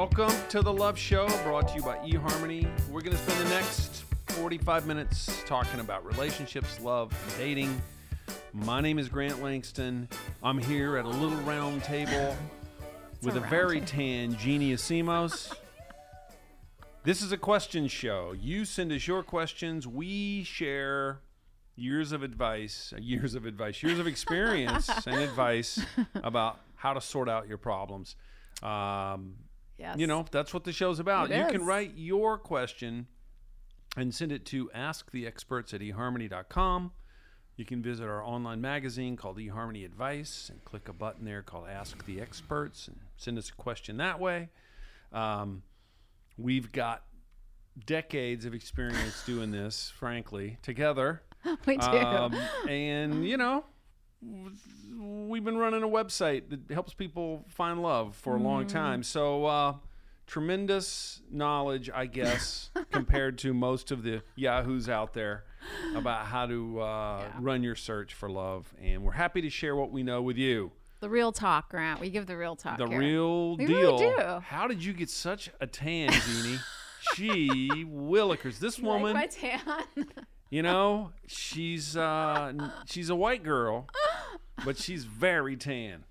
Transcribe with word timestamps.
Welcome 0.00 0.32
to 0.48 0.62
the 0.62 0.72
Love 0.72 0.98
Show, 0.98 1.28
brought 1.44 1.68
to 1.68 1.74
you 1.74 1.82
by 1.82 1.98
eHarmony. 1.98 2.66
We're 2.88 3.02
going 3.02 3.14
to 3.14 3.22
spend 3.22 3.38
the 3.38 3.50
next 3.50 4.04
45 4.28 4.86
minutes 4.86 5.42
talking 5.44 5.78
about 5.78 6.06
relationships, 6.06 6.80
love, 6.80 7.12
and 7.12 7.36
dating. 7.36 7.82
My 8.54 8.80
name 8.80 8.98
is 8.98 9.10
Grant 9.10 9.42
Langston. 9.42 10.08
I'm 10.42 10.56
here 10.56 10.96
at 10.96 11.04
a 11.04 11.08
little 11.08 11.36
round 11.40 11.84
table 11.84 12.34
with 13.22 13.36
a, 13.36 13.40
round 13.40 13.50
very 13.50 13.82
tan 13.82 14.36
Jeannie 14.36 14.72
Assimos. 14.72 15.52
this 17.04 17.20
is 17.20 17.30
a 17.32 17.36
question 17.36 17.86
show. 17.86 18.32
You 18.32 18.64
send 18.64 18.92
us 18.92 19.06
your 19.06 19.22
questions. 19.22 19.86
We 19.86 20.44
share 20.44 21.20
years 21.76 22.12
of 22.12 22.22
advice, 22.22 22.94
uh, 22.96 23.00
years 23.02 23.34
of 23.34 23.44
advice, 23.44 23.82
years 23.82 23.98
of 23.98 24.06
experience 24.06 24.88
and 25.06 25.16
advice 25.16 25.78
about 26.14 26.58
how 26.76 26.94
to 26.94 27.02
sort 27.02 27.28
out 27.28 27.48
your 27.48 27.58
problems. 27.58 28.16
Um, 28.62 29.34
Yes. 29.80 29.98
you 29.98 30.06
know, 30.06 30.26
that's 30.30 30.52
what 30.52 30.64
the 30.64 30.72
show's 30.72 30.98
about. 30.98 31.30
It 31.30 31.38
you 31.38 31.46
can 31.46 31.64
write 31.64 31.92
your 31.96 32.36
question 32.36 33.06
and 33.96 34.14
send 34.14 34.30
it 34.30 34.44
to 34.46 34.68
asktheexperts 34.74 35.72
at 35.72 35.80
eharmony.com. 35.80 36.92
You 37.56 37.64
can 37.64 37.82
visit 37.82 38.04
our 38.04 38.22
online 38.22 38.60
magazine 38.60 39.16
called 39.16 39.38
eHarmony 39.38 39.84
Advice 39.84 40.48
and 40.50 40.64
click 40.64 40.88
a 40.88 40.92
button 40.92 41.24
there 41.24 41.42
called 41.42 41.68
Ask 41.68 42.04
the 42.06 42.20
Experts 42.20 42.88
and 42.88 42.98
send 43.16 43.38
us 43.38 43.48
a 43.48 43.54
question 43.54 43.96
that 43.98 44.20
way. 44.20 44.50
Um, 45.12 45.62
we've 46.38 46.72
got 46.72 47.04
decades 47.86 48.44
of 48.44 48.54
experience 48.54 49.24
doing 49.24 49.50
this, 49.50 49.92
frankly, 49.98 50.58
together. 50.62 51.22
we 51.66 51.76
do. 51.76 51.86
Um, 51.86 52.34
and, 52.68 53.26
you 53.26 53.36
know, 53.36 53.64
we've 54.22 55.44
been 55.44 55.56
running 55.58 55.82
a 55.82 55.88
website 55.88 56.50
that 56.50 56.72
helps 56.72 56.92
people 56.94 57.44
find 57.48 57.82
love 57.82 58.16
for 58.16 58.36
a 58.36 58.38
long 58.40 58.64
Mm-hmm. 58.64 58.76
time. 58.76 59.02
So, 59.02 59.46
uh, 59.46 59.74
tremendous 60.26 61.22
knowledge, 61.30 61.90
I 61.92 62.06
guess, 62.06 62.70
compared 62.92 63.38
to 63.38 63.52
most 63.54 63.90
of 63.90 64.02
the 64.02 64.22
yahoos 64.36 64.88
out 64.88 65.12
there 65.14 65.44
about 65.94 66.26
how 66.26 66.46
to 66.46 66.80
uh, 66.80 67.18
Yeah. 67.22 67.32
run 67.40 67.62
your 67.62 67.74
search 67.74 68.14
for 68.14 68.30
love. 68.30 68.72
And 68.80 69.02
we're 69.02 69.12
happy 69.12 69.40
to 69.42 69.50
share 69.50 69.74
what 69.76 69.90
we 69.90 70.02
know 70.02 70.22
with 70.22 70.36
you. 70.36 70.72
the 71.00 71.08
real 71.10 71.32
talk, 71.32 71.70
Grant. 71.70 71.98
We 72.00 72.10
give 72.10 72.26
the 72.26 72.36
real 72.36 72.56
talk. 72.56 72.78
The 72.78 72.86
here. 72.86 72.98
real 72.98 73.56
We 73.56 73.66
deal. 73.66 73.98
really 73.98 74.14
do. 74.16 74.40
How 74.40 74.66
did 74.68 74.84
you 74.84 74.92
get 74.92 75.08
such 75.10 75.50
a 75.60 75.66
tan, 75.66 76.10
Jeannie? 76.12 76.58
she 77.14 77.48
willikers. 77.86 78.58
This 78.58 78.78
You 78.78 78.84
woman, 78.84 79.14
Like 79.14 79.32
my 79.42 79.48
tan. 79.48 79.60
you 80.50 80.62
know, 80.62 81.10
she's 81.26 81.96
uh, 81.96 82.52
she's 82.84 83.08
a 83.08 83.14
white 83.16 83.42
girl, 83.42 83.86
but 84.64 84.76
she's 84.76 85.04
very 85.04 85.56
tan. 85.56 86.04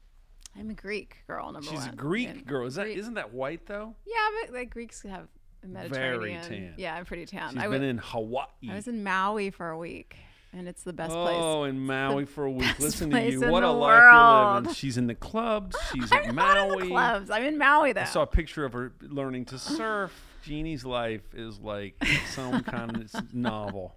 I'm 0.57 0.69
a 0.69 0.73
Greek 0.73 1.17
girl, 1.27 1.51
number 1.51 1.69
She's 1.69 1.79
one. 1.79 1.89
a 1.89 1.95
Greek 1.95 2.29
And 2.29 2.45
girl. 2.45 2.65
Is 2.67 2.75
that 2.75 2.85
Greek- 2.85 3.03
not 3.03 3.13
that 3.15 3.33
white 3.33 3.65
though? 3.67 3.95
Yeah, 4.05 4.15
but 4.45 4.53
like 4.53 4.69
Greeks 4.71 5.03
have 5.03 5.27
a 5.63 5.67
Mediterranean. 5.67 6.43
tan. 6.43 6.73
Yeah, 6.77 6.95
I'm 6.95 7.05
pretty 7.05 7.25
tan. 7.25 7.51
She's 7.51 7.59
I 7.59 7.67
been 7.67 7.81
wa- 7.81 7.87
in 7.87 7.97
Hawaii. 7.99 8.47
I 8.69 8.75
was 8.75 8.87
in 8.87 9.03
Maui 9.03 9.51
for 9.51 9.69
a 9.69 9.77
week, 9.77 10.15
and 10.53 10.67
it's 10.67 10.83
the 10.83 10.91
best 10.93 11.11
place. 11.11 11.35
Oh, 11.37 11.63
in 11.65 11.79
Maui 11.79 12.25
for 12.25 12.45
a 12.45 12.51
week. 12.51 12.79
Listen 12.79 13.09
to 13.11 13.21
you. 13.31 13.39
What 13.41 13.63
a 13.63 13.67
the 13.67 13.71
life 13.73 14.01
you're 14.01 14.53
living. 14.55 14.73
She's 14.73 14.97
in 14.97 15.07
the 15.07 15.15
clubs. 15.15 15.75
She's 15.93 16.11
I'm 16.11 16.29
at 16.29 16.35
not 16.35 16.57
in 16.57 16.69
Maui. 16.69 16.83
the 16.83 16.89
clubs. 16.89 17.29
I'm 17.29 17.43
in 17.43 17.57
Maui 17.57 17.93
though. 17.93 18.01
I 18.01 18.05
saw 18.05 18.23
a 18.23 18.27
picture 18.27 18.65
of 18.65 18.73
her 18.73 18.91
learning 19.01 19.45
to 19.45 19.59
surf. 19.59 20.11
Jeannie's 20.43 20.83
life 20.85 21.33
is 21.35 21.59
like 21.59 22.01
some 22.33 22.63
kind 22.63 22.95
of 23.13 23.33
novel. 23.33 23.95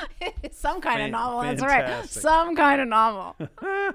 Some 0.52 0.80
kind 0.80 0.96
Fan- 0.98 1.04
of 1.06 1.10
novel. 1.12 1.42
That's 1.42 1.62
right. 1.62 2.04
Some 2.08 2.56
kind 2.56 2.80
of 2.80 2.88
novel. 2.88 3.36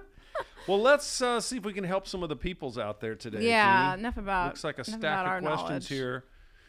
Well, 0.67 0.81
let's 0.81 1.21
uh, 1.21 1.39
see 1.39 1.55
if 1.57 1.63
we 1.63 1.71
can 1.71 1.85
help 1.85 2.07
some 2.09 2.23
of 2.23 2.29
the 2.29 2.35
peoples 2.35 2.77
out 2.77 2.99
there 2.99 3.15
today. 3.15 3.47
yeah. 3.47 3.91
Jeannie. 3.91 4.01
Enough 4.01 4.17
about. 4.17 4.45
Looks 4.47 4.63
like 4.65 4.77
a 4.77 4.83
enough 4.85 4.99
stack 4.99 5.25
our 5.25 5.37
of 5.37 5.43
questions 5.43 5.69
knowledge. 5.69 5.87
here. 5.87 6.23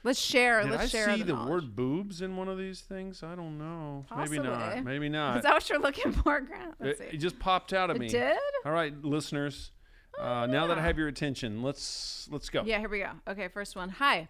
Let's 0.04 0.20
share. 0.20 0.62
Did 0.62 0.70
let's 0.70 0.82
I 0.84 0.86
share 0.86 1.16
see 1.16 1.22
the, 1.22 1.32
knowledge. 1.32 1.50
word 1.50 1.74
boobs 1.76 2.22
in 2.22 2.36
one 2.36 2.48
of 2.48 2.56
these 2.56 2.80
things? 2.82 3.24
I 3.24 3.34
don't 3.34 3.58
know. 3.58 4.06
Maybe 4.16 4.38
not. 4.38 4.84
Maybe 4.84 5.08
not. 5.08 5.38
Is 5.38 5.42
that 5.42 5.52
what 5.52 5.68
you're 5.68 5.80
looking 5.80 6.12
for, 6.12 6.40
Grant? 6.40 6.74
Let's 6.78 7.00
it, 7.00 7.10
see. 7.10 7.16
it 7.16 7.18
just 7.18 7.40
popped 7.40 7.72
out 7.72 7.90
of 7.90 7.96
It 7.96 7.98
me. 7.98 8.08
did? 8.08 8.36
All 8.64 8.70
right, 8.70 8.94
listeners. 9.04 9.72
Uh, 10.18 10.46
now 10.46 10.68
that 10.68 10.78
I 10.78 10.82
have 10.82 10.96
your 10.96 11.08
attention, 11.08 11.62
let's 11.64 12.28
let's 12.30 12.48
go. 12.50 12.62
Yeah, 12.64 12.78
here 12.78 12.88
we 12.88 13.00
go. 13.00 13.10
Okay, 13.26 13.48
first 13.48 13.74
one. 13.74 13.88
Hi. 13.88 14.28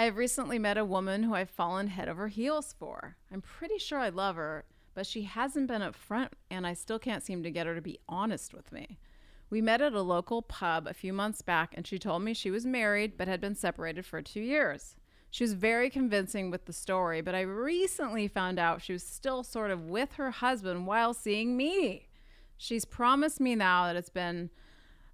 I 0.00 0.04
have 0.04 0.16
recently 0.16 0.58
met 0.58 0.78
a 0.78 0.84
woman 0.86 1.24
who 1.24 1.34
I've 1.34 1.50
fallen 1.50 1.88
head 1.88 2.08
over 2.08 2.28
heels 2.28 2.74
for. 2.78 3.18
I'm 3.30 3.42
pretty 3.42 3.76
sure 3.76 3.98
I 3.98 4.08
love 4.08 4.36
her, 4.36 4.64
but 4.94 5.06
she 5.06 5.24
hasn't 5.24 5.66
been 5.66 5.82
upfront, 5.82 6.30
and 6.50 6.66
I 6.66 6.72
still 6.72 6.98
can't 6.98 7.22
seem 7.22 7.42
to 7.42 7.50
get 7.50 7.66
her 7.66 7.74
to 7.74 7.82
be 7.82 7.98
honest 8.08 8.54
with 8.54 8.72
me. 8.72 8.98
We 9.50 9.60
met 9.60 9.82
at 9.82 9.92
a 9.92 10.00
local 10.00 10.40
pub 10.40 10.86
a 10.86 10.94
few 10.94 11.12
months 11.12 11.42
back, 11.42 11.74
and 11.74 11.86
she 11.86 11.98
told 11.98 12.22
me 12.22 12.32
she 12.32 12.50
was 12.50 12.64
married 12.64 13.18
but 13.18 13.28
had 13.28 13.42
been 13.42 13.54
separated 13.54 14.06
for 14.06 14.22
two 14.22 14.40
years. 14.40 14.96
She 15.30 15.44
was 15.44 15.52
very 15.52 15.90
convincing 15.90 16.50
with 16.50 16.64
the 16.64 16.72
story, 16.72 17.20
but 17.20 17.34
I 17.34 17.42
recently 17.42 18.26
found 18.26 18.58
out 18.58 18.80
she 18.80 18.94
was 18.94 19.02
still 19.02 19.42
sort 19.42 19.70
of 19.70 19.90
with 19.90 20.14
her 20.14 20.30
husband 20.30 20.86
while 20.86 21.12
seeing 21.12 21.58
me. 21.58 22.08
She's 22.56 22.86
promised 22.86 23.38
me 23.38 23.54
now 23.54 23.84
that 23.84 23.96
it's 23.96 24.08
been 24.08 24.48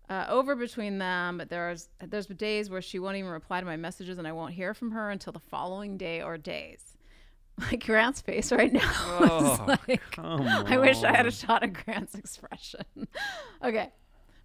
uh, 0.09 0.27
over 0.29 0.55
between 0.55 0.99
them, 0.99 1.39
but 1.39 1.49
there's 1.49 1.89
there's 2.01 2.27
days 2.27 2.71
where 2.71 2.83
she 2.83 2.99
won't 2.99 3.17
even 3.17 3.31
reply 3.31 3.61
to 3.61 3.67
my 3.67 3.77
messages, 3.77 4.19
and 4.19 4.27
I 4.27 4.33
won't 4.33 4.55
hear 4.55 4.75
from 4.75 4.93
her 4.93 5.11
until 5.11 5.33
the 5.33 5.41
following 5.41 5.97
day 5.97 6.23
or 6.23 6.39
days. 6.39 6.83
Like 7.59 7.87
Grant's 7.87 8.21
face 8.21 8.53
right 8.53 8.71
now. 8.71 8.83
Oh, 9.09 9.79
like, 9.89 10.19
I 10.19 10.77
wish 10.77 11.03
I 11.03 11.17
had 11.17 11.25
a 11.25 11.31
shot 11.31 11.63
of 11.63 11.73
Grant's 11.73 12.15
expression. 12.15 12.85
okay. 13.65 13.93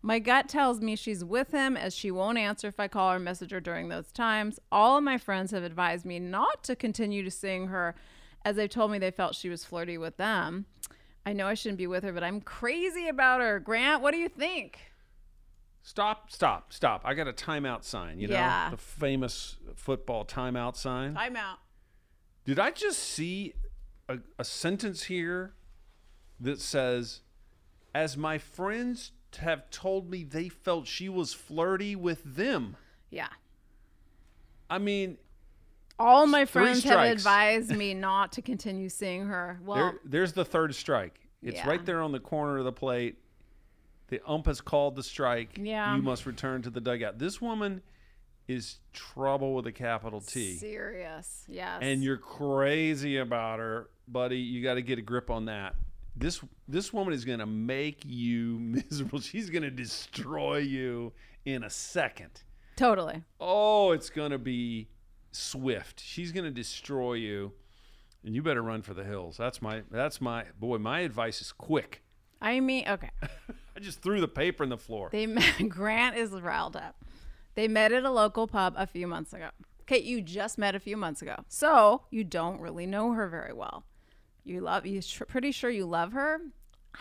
My 0.02 0.18
gut 0.20 0.48
tells 0.48 0.80
me 0.80 0.96
she's 0.96 1.22
with 1.22 1.52
him 1.52 1.76
as 1.76 1.94
she 1.94 2.10
won't 2.10 2.38
answer 2.38 2.70
if 2.70 2.80
I 2.80 2.88
call 2.88 3.12
or 3.12 3.20
message 3.20 3.52
her 3.52 3.60
during 3.60 3.90
those 3.90 4.14
times. 4.14 4.60
All 4.72 4.98
of 4.98 5.04
my 5.04 5.18
friends 5.18 5.52
have 5.52 5.64
advised 5.64 6.06
me 6.06 6.20
not 6.20 6.64
to 6.64 6.76
continue 6.76 7.22
to 7.24 7.30
sing 7.30 7.68
her 7.68 7.96
as 8.46 8.56
they've 8.56 8.70
told 8.70 8.92
me 8.92 8.98
they 8.98 9.12
felt 9.12 9.36
she 9.36 9.50
was 9.50 9.66
flirty 9.66 9.98
with 9.98 10.16
them. 10.16 10.66
I 11.26 11.34
know 11.34 11.48
I 11.48 11.54
shouldn't 11.54 11.78
be 11.78 11.88
with 11.88 12.04
her, 12.04 12.14
but 12.14 12.24
I'm 12.24 12.42
crazy 12.42 13.08
about 13.10 13.42
her. 13.42 13.60
Grant, 13.60 14.02
what 14.02 14.12
do 14.12 14.18
you 14.18 14.30
think? 14.30 14.80
Stop! 15.84 16.32
Stop! 16.32 16.72
Stop! 16.74 17.02
I 17.04 17.14
got 17.14 17.28
a 17.28 17.34
timeout 17.34 17.84
sign. 17.84 18.20
You 18.20 18.28
Yeah. 18.28 18.66
know 18.70 18.76
the 18.76 18.82
famous 18.82 19.58
football 19.76 20.26
timeout 20.26 20.76
sign. 20.76 21.18
I'm. 21.18 21.38
Did 22.46 22.60
I 22.60 22.72
just 22.72 23.00
see 23.00 23.54
a, 24.08 24.20
a 24.38 24.44
sentence 24.44 25.04
here 25.04 25.54
that 26.40 26.60
says, 26.60 27.22
"As 27.96 28.16
my 28.16 28.38
friends 28.38 29.12
have 29.40 29.70
told 29.72 30.10
me, 30.10 30.24
they 30.24 30.50
felt 30.50 30.88
she 30.88 31.10
was 31.10 31.34
flirty 31.34 31.96
with 31.96 32.22
them." 32.24 32.78
Yeah. 33.10 33.30
I 34.70 34.78
mean, 34.78 35.18
All 36.00 36.26
my 36.26 36.46
friends 36.46 36.84
have 36.86 37.00
advised 37.12 37.72
me 37.76 37.94
not 37.94 38.32
to 38.34 38.42
continue 38.42 38.88
seeing 38.90 39.26
her. 39.26 39.60
Well, 39.64 39.78
There, 39.78 40.00
there's 40.06 40.34
the 40.34 40.46
third 40.46 40.74
strike. 40.74 41.20
It's 41.44 41.58
Yeah. 41.58 41.68
right 41.68 41.86
there 41.86 42.02
on 42.02 42.12
the 42.12 42.20
corner 42.20 42.58
of 42.58 42.66
the 42.66 42.72
plate. 42.72 43.18
The 44.12 44.22
ump 44.28 44.46
has 44.48 44.60
called 44.60 44.98
the 44.98 45.04
strike. 45.04 45.58
Yeah. 45.58 45.96
You 45.96 46.02
must 46.02 46.26
return 46.26 46.62
to 46.64 46.70
the 46.70 46.82
dugout. 46.82 47.18
This 47.18 47.40
woman 47.42 47.82
is 48.46 48.80
trouble 48.92 49.56
with 49.56 49.66
a 49.68 49.72
capital 49.72 50.20
T. 50.20 50.58
serious. 50.58 51.46
Yes. 51.48 51.80
And 51.82 52.04
you're 52.04 52.18
crazy 52.18 53.18
about 53.18 53.60
her, 53.60 53.90
buddy. 54.10 54.38
You 54.38 54.62
got 54.62 54.74
to 54.74 54.82
get 54.82 55.00
a 55.00 55.02
grip 55.02 55.30
on 55.30 55.46
that. 55.46 55.76
This 56.14 56.42
this 56.68 56.92
woman 56.92 57.14
is 57.14 57.24
going 57.24 57.40
to 57.40 57.46
make 57.46 58.04
you 58.06 58.60
miserable. 58.60 59.22
She's 59.22 59.50
going 59.50 59.64
to 59.64 59.72
destroy 59.72 60.58
you 60.58 61.14
in 61.46 61.64
a 61.64 61.70
second. 61.70 62.44
totally. 62.76 63.24
Oh, 63.40 63.94
it's 63.94 64.10
going 64.10 64.32
to 64.32 64.38
be 64.38 64.90
swift. 65.32 66.02
She's 66.04 66.34
going 66.34 66.44
to 66.44 66.52
destroy 66.52 67.14
you. 67.14 67.54
And 68.26 68.36
you 68.36 68.44
better 68.44 68.62
run 68.62 68.82
for 68.82 68.94
the 68.94 69.06
hills. 69.06 69.38
That's 69.38 69.62
my 69.62 69.84
that's 69.90 70.20
my 70.20 70.44
boy, 70.60 70.80
my 70.80 71.00
advice 71.00 71.40
is 71.40 71.54
quick. 71.54 72.04
I 72.42 72.60
mean, 72.60 72.86
okay. 72.90 73.12
I 73.76 73.80
just 73.80 74.02
threw 74.02 74.20
the 74.22 74.28
paper 74.28 74.64
in 74.64 74.70
the 74.70 74.78
floor. 74.78 75.10
They 75.12 75.28
met, 75.28 75.54
Grant 75.70 76.18
is 76.18 76.32
riled 76.32 76.76
up. 76.76 76.96
They 77.56 77.68
met 77.68 77.92
at 77.92 78.04
a 78.04 78.12
local 78.12 78.48
pub 78.48 78.74
a 78.78 78.88
few 78.88 79.08
months 79.08 79.34
ago. 79.34 79.50
Okay, 79.84 80.00
you 80.02 80.22
just 80.22 80.58
met 80.58 80.76
a 80.76 80.80
few 80.80 80.96
months 80.96 81.22
ago, 81.22 81.36
so 81.50 82.04
you 82.12 82.24
don't 82.24 82.62
really 82.62 82.86
know 82.86 83.12
her 83.12 83.28
very 83.28 83.54
well. 83.54 83.84
You 84.44 84.62
love 84.62 84.86
you 84.86 85.02
tr- 85.02 85.26
pretty 85.26 85.52
sure 85.52 85.70
you 85.70 85.86
love 85.86 86.14
her. 86.14 86.40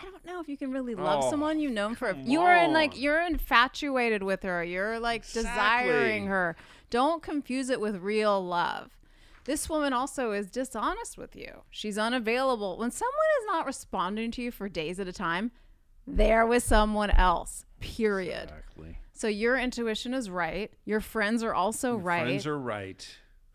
I 0.00 0.05
don't 0.05 0.25
know 0.25 0.40
if 0.40 0.49
you 0.49 0.56
can 0.56 0.70
really 0.72 0.94
love 0.94 1.25
Oh, 1.25 1.31
someone 1.31 1.58
you've 1.58 1.72
known 1.72 1.94
for. 1.94 2.12
come 2.12 2.22
You 2.25 2.40
are 2.43 2.55
in 2.56 2.73
like 2.73 3.00
you're 3.00 3.20
infatuated 3.26 4.23
with 4.23 4.43
her. 4.43 4.62
You're 4.64 4.99
like 5.00 5.25
desiring 5.32 6.26
her. 6.26 6.56
Don't 6.90 7.23
confuse 7.23 7.70
it 7.70 7.81
with 7.81 7.96
real 7.96 8.44
love. 8.44 8.96
This 9.44 9.69
woman 9.69 9.93
also 9.93 10.32
is 10.32 10.50
dishonest 10.50 11.16
with 11.19 11.34
you. 11.34 11.62
She's 11.70 11.99
unavailable. 11.99 12.76
When 12.78 12.90
someone 12.90 13.14
is 13.40 13.46
not 13.46 13.66
responding 13.66 14.31
to 14.32 14.43
you 14.43 14.50
for 14.50 14.69
days 14.69 15.00
at 15.00 15.08
a 15.08 15.12
time, 15.12 15.50
they're 16.06 16.47
with 16.47 16.62
someone 16.62 17.11
else. 17.11 17.64
Period. 17.81 18.44
Exactly. 18.44 18.99
So 19.12 19.29
your 19.29 19.58
intuition 19.58 20.14
is 20.14 20.31
right. 20.31 20.73
Your 20.87 21.00
friends 21.00 21.43
are 21.43 21.55
also 21.55 21.94
right. 21.97 22.23
Friends 22.23 22.47
are 22.47 22.58
right. 22.58 23.06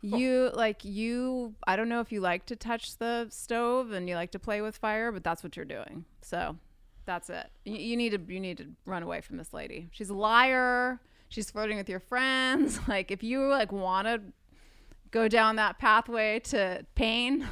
you 0.01 0.51
like 0.53 0.85
you 0.85 1.55
I 1.65 1.75
don't 1.75 1.89
know 1.89 2.01
if 2.01 2.11
you 2.11 2.21
like 2.21 2.45
to 2.47 2.55
touch 2.55 2.97
the 2.97 3.27
stove 3.29 3.91
and 3.91 4.07
you 4.07 4.13
like 4.13 4.31
to 4.31 4.39
play 4.39 4.61
with 4.61 4.77
fire, 4.77 5.11
but 5.11 5.23
that's 5.23 5.43
what 5.43 5.55
you're 5.55 5.65
doing. 5.65 6.05
So 6.21 6.57
that's 7.05 7.31
it. 7.31 7.47
You, 7.63 7.77
you 7.77 7.97
need 7.97 8.11
to 8.11 8.33
you 8.33 8.39
need 8.39 8.57
to 8.57 8.67
run 8.85 9.01
away 9.01 9.21
from 9.21 9.37
this 9.37 9.53
lady. 9.53 9.87
She's 9.91 10.09
a 10.09 10.13
liar. 10.13 10.99
she's 11.29 11.49
flirting 11.49 11.77
with 11.77 11.89
your 11.89 11.99
friends. 11.99 12.79
Like 12.87 13.09
if 13.09 13.23
you 13.23 13.47
like 13.47 13.71
want 13.71 14.07
to 14.07 14.21
go 15.09 15.27
down 15.27 15.55
that 15.55 15.79
pathway 15.79 16.41
to 16.41 16.85
pain, 16.93 17.47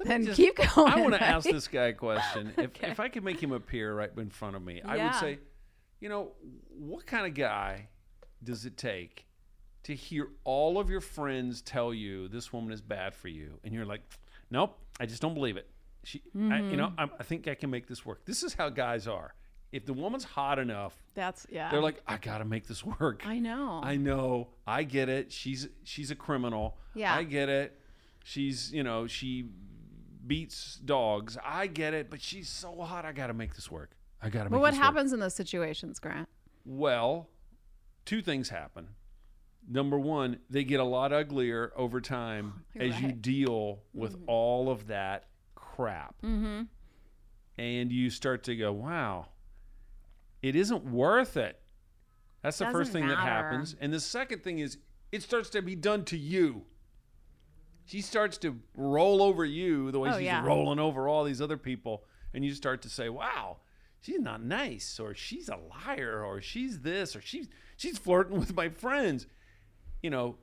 then 0.04 0.24
just- 0.24 0.36
keep 0.36 0.56
going. 0.56 0.92
I 0.92 1.00
want 1.00 1.14
to 1.14 1.22
ask 1.22 1.48
this 1.48 1.68
guy 1.68 1.86
a 1.88 1.92
question. 1.92 2.52
If, 2.58 2.66
Okay. 2.70 2.90
if 2.90 3.00
I 3.00 3.08
could 3.08 3.24
make 3.24 3.42
him 3.42 3.52
appear 3.52 3.94
right 3.94 4.10
in 4.16 4.30
front 4.30 4.56
of 4.56 4.62
me, 4.62 4.80
I 4.84 4.96
would 5.04 5.14
say, 5.14 5.38
you 6.00 6.08
know, 6.08 6.32
what 6.70 7.06
kind 7.06 7.26
of 7.26 7.34
guy 7.34 7.88
does 8.42 8.64
it 8.64 8.76
take 8.76 9.26
to 9.84 9.94
hear 9.94 10.28
all 10.44 10.78
of 10.78 10.90
your 10.90 11.00
friends 11.00 11.62
tell 11.62 11.92
you 11.94 12.28
this 12.28 12.52
woman 12.52 12.72
is 12.72 12.80
bad 12.80 13.14
for 13.14 13.28
you, 13.28 13.58
and 13.64 13.72
you're 13.74 13.86
like, 13.86 14.02
nope, 14.50 14.78
I 14.98 15.06
just 15.06 15.22
don't 15.22 15.34
believe 15.34 15.56
it. 15.56 15.68
She, 16.04 16.22
I, 16.34 16.38
you 16.38 16.42
Mm-hmm. 16.42 16.76
know, 16.76 16.92
I, 16.98 17.04
I 17.18 17.22
think 17.22 17.46
I 17.48 17.54
can 17.54 17.68
make 17.70 17.86
this 17.86 18.04
work. 18.06 18.24
This 18.24 18.42
is 18.42 18.54
how 18.54 18.68
guys 18.70 19.06
are. 19.06 19.34
If 19.72 19.86
the 19.86 19.92
woman's 19.92 20.24
hot 20.24 20.58
enough, 20.58 20.94
That's 21.14 21.46
yeah. 21.50 21.70
they're 21.70 21.80
like, 21.82 22.02
I 22.06 22.16
gotta 22.16 22.44
make 22.44 22.66
this 22.66 22.84
work. 22.84 23.22
I 23.26 23.38
know. 23.38 23.80
I 23.84 23.96
know. 23.96 24.48
I 24.66 24.82
get 24.82 25.08
it. 25.08 25.30
She's 25.30 25.68
she's 25.84 26.10
a 26.10 26.14
criminal. 26.16 26.76
Yeah. 26.94 27.14
I 27.14 27.22
get 27.22 27.48
it. 27.48 27.78
She's 28.24 28.72
you 28.72 28.82
know 28.82 29.06
she 29.06 29.44
beats 30.26 30.76
dogs. 30.84 31.36
I 31.44 31.66
get 31.66 31.94
it. 31.94 32.10
But 32.10 32.20
she's 32.20 32.48
so 32.48 32.80
hot. 32.82 33.04
I 33.04 33.12
got 33.12 33.28
to 33.28 33.34
make 33.34 33.54
this 33.54 33.70
work. 33.70 33.90
I 34.22 34.28
got 34.28 34.44
to. 34.44 34.50
but 34.50 34.60
what 34.60 34.72
this 34.72 34.78
work. 34.78 34.84
happens 34.84 35.12
in 35.12 35.20
those 35.20 35.34
situations, 35.34 35.98
Grant? 35.98 36.28
Well, 36.64 37.28
two 38.04 38.22
things 38.22 38.48
happen. 38.48 38.88
Number 39.68 39.98
one, 39.98 40.38
they 40.48 40.64
get 40.64 40.80
a 40.80 40.84
lot 40.84 41.12
uglier 41.12 41.72
over 41.76 42.00
time 42.00 42.64
as 42.76 43.00
you 43.00 43.12
deal 43.12 43.80
with 43.94 44.16
all 44.26 44.70
of 44.70 44.88
that 44.88 45.26
crap. 45.54 46.14
Mm-hmm. 46.22 46.62
And 47.58 47.92
you 47.92 48.08
start 48.08 48.44
to 48.44 48.56
go, 48.56 48.72
wow, 48.72 49.26
it 50.42 50.56
isn't 50.56 50.84
worth 50.84 51.36
it. 51.36 51.60
That's 52.42 52.58
the 52.58 52.66
first 52.66 52.92
Doesn't 52.92 53.02
thing 53.02 53.08
that 53.08 53.18
happens. 53.18 53.76
And 53.80 53.92
the 53.92 54.00
second 54.00 54.42
thing 54.42 54.60
is, 54.60 54.78
it 55.12 55.22
starts 55.22 55.50
to 55.50 55.62
be 55.62 55.74
done 55.74 56.04
to 56.06 56.16
you. 56.16 56.64
She 57.90 58.02
starts 58.02 58.38
to 58.38 58.56
roll 58.76 59.20
over 59.20 59.44
you 59.44 59.90
the 59.90 59.98
way 59.98 60.10
Oh, 60.10 60.16
she's 60.18 60.26
yeah. 60.26 60.44
rolling 60.46 60.78
over 60.78 61.08
all 61.08 61.24
these 61.24 61.40
other 61.42 61.56
people. 61.56 62.04
And 62.32 62.44
you 62.44 62.54
start 62.54 62.82
to 62.82 62.88
say, 62.88 63.08
wow, 63.08 63.56
she's 64.00 64.20
not 64.20 64.40
nice, 64.44 65.00
or 65.00 65.12
she's 65.12 65.48
a 65.48 65.56
liar, 65.56 66.24
or 66.24 66.40
she's 66.40 66.80
this, 66.82 67.16
or 67.16 67.20
she's 67.20 67.48
she's 67.76 67.98
flirting 67.98 68.38
with 68.38 68.54
my 68.54 68.68
friends. 68.68 69.26
You 70.04 70.10
know, 70.10 70.36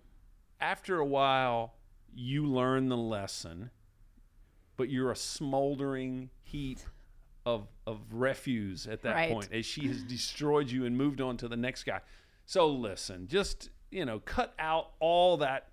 after 0.59 0.99
a 0.99 1.05
while, 1.05 1.75
you 2.13 2.45
learn 2.45 2.89
the 2.89 2.97
lesson, 2.97 3.69
but 4.75 4.89
you're 4.89 5.11
a 5.11 5.15
smoldering 5.15 6.29
heap 6.43 6.79
of 7.45 7.69
of 7.85 7.99
refuse 8.11 8.87
at 8.87 9.03
that 9.03 9.15
Right. 9.15 9.31
point 9.31 9.49
as 9.53 9.65
she 9.65 9.87
has 9.87 10.03
destroyed 10.03 10.69
you 10.69 10.83
and 10.85 10.97
moved 10.97 11.21
on 11.21 11.37
to 11.37 11.47
the 11.47 11.55
next 11.55 11.83
guy. 11.85 12.01
So 12.45 12.67
listen, 12.67 13.27
just 13.29 13.69
you 13.89 14.03
know, 14.03 14.19
cut 14.19 14.53
out 14.59 14.91
all 14.99 15.37
that 15.37 15.69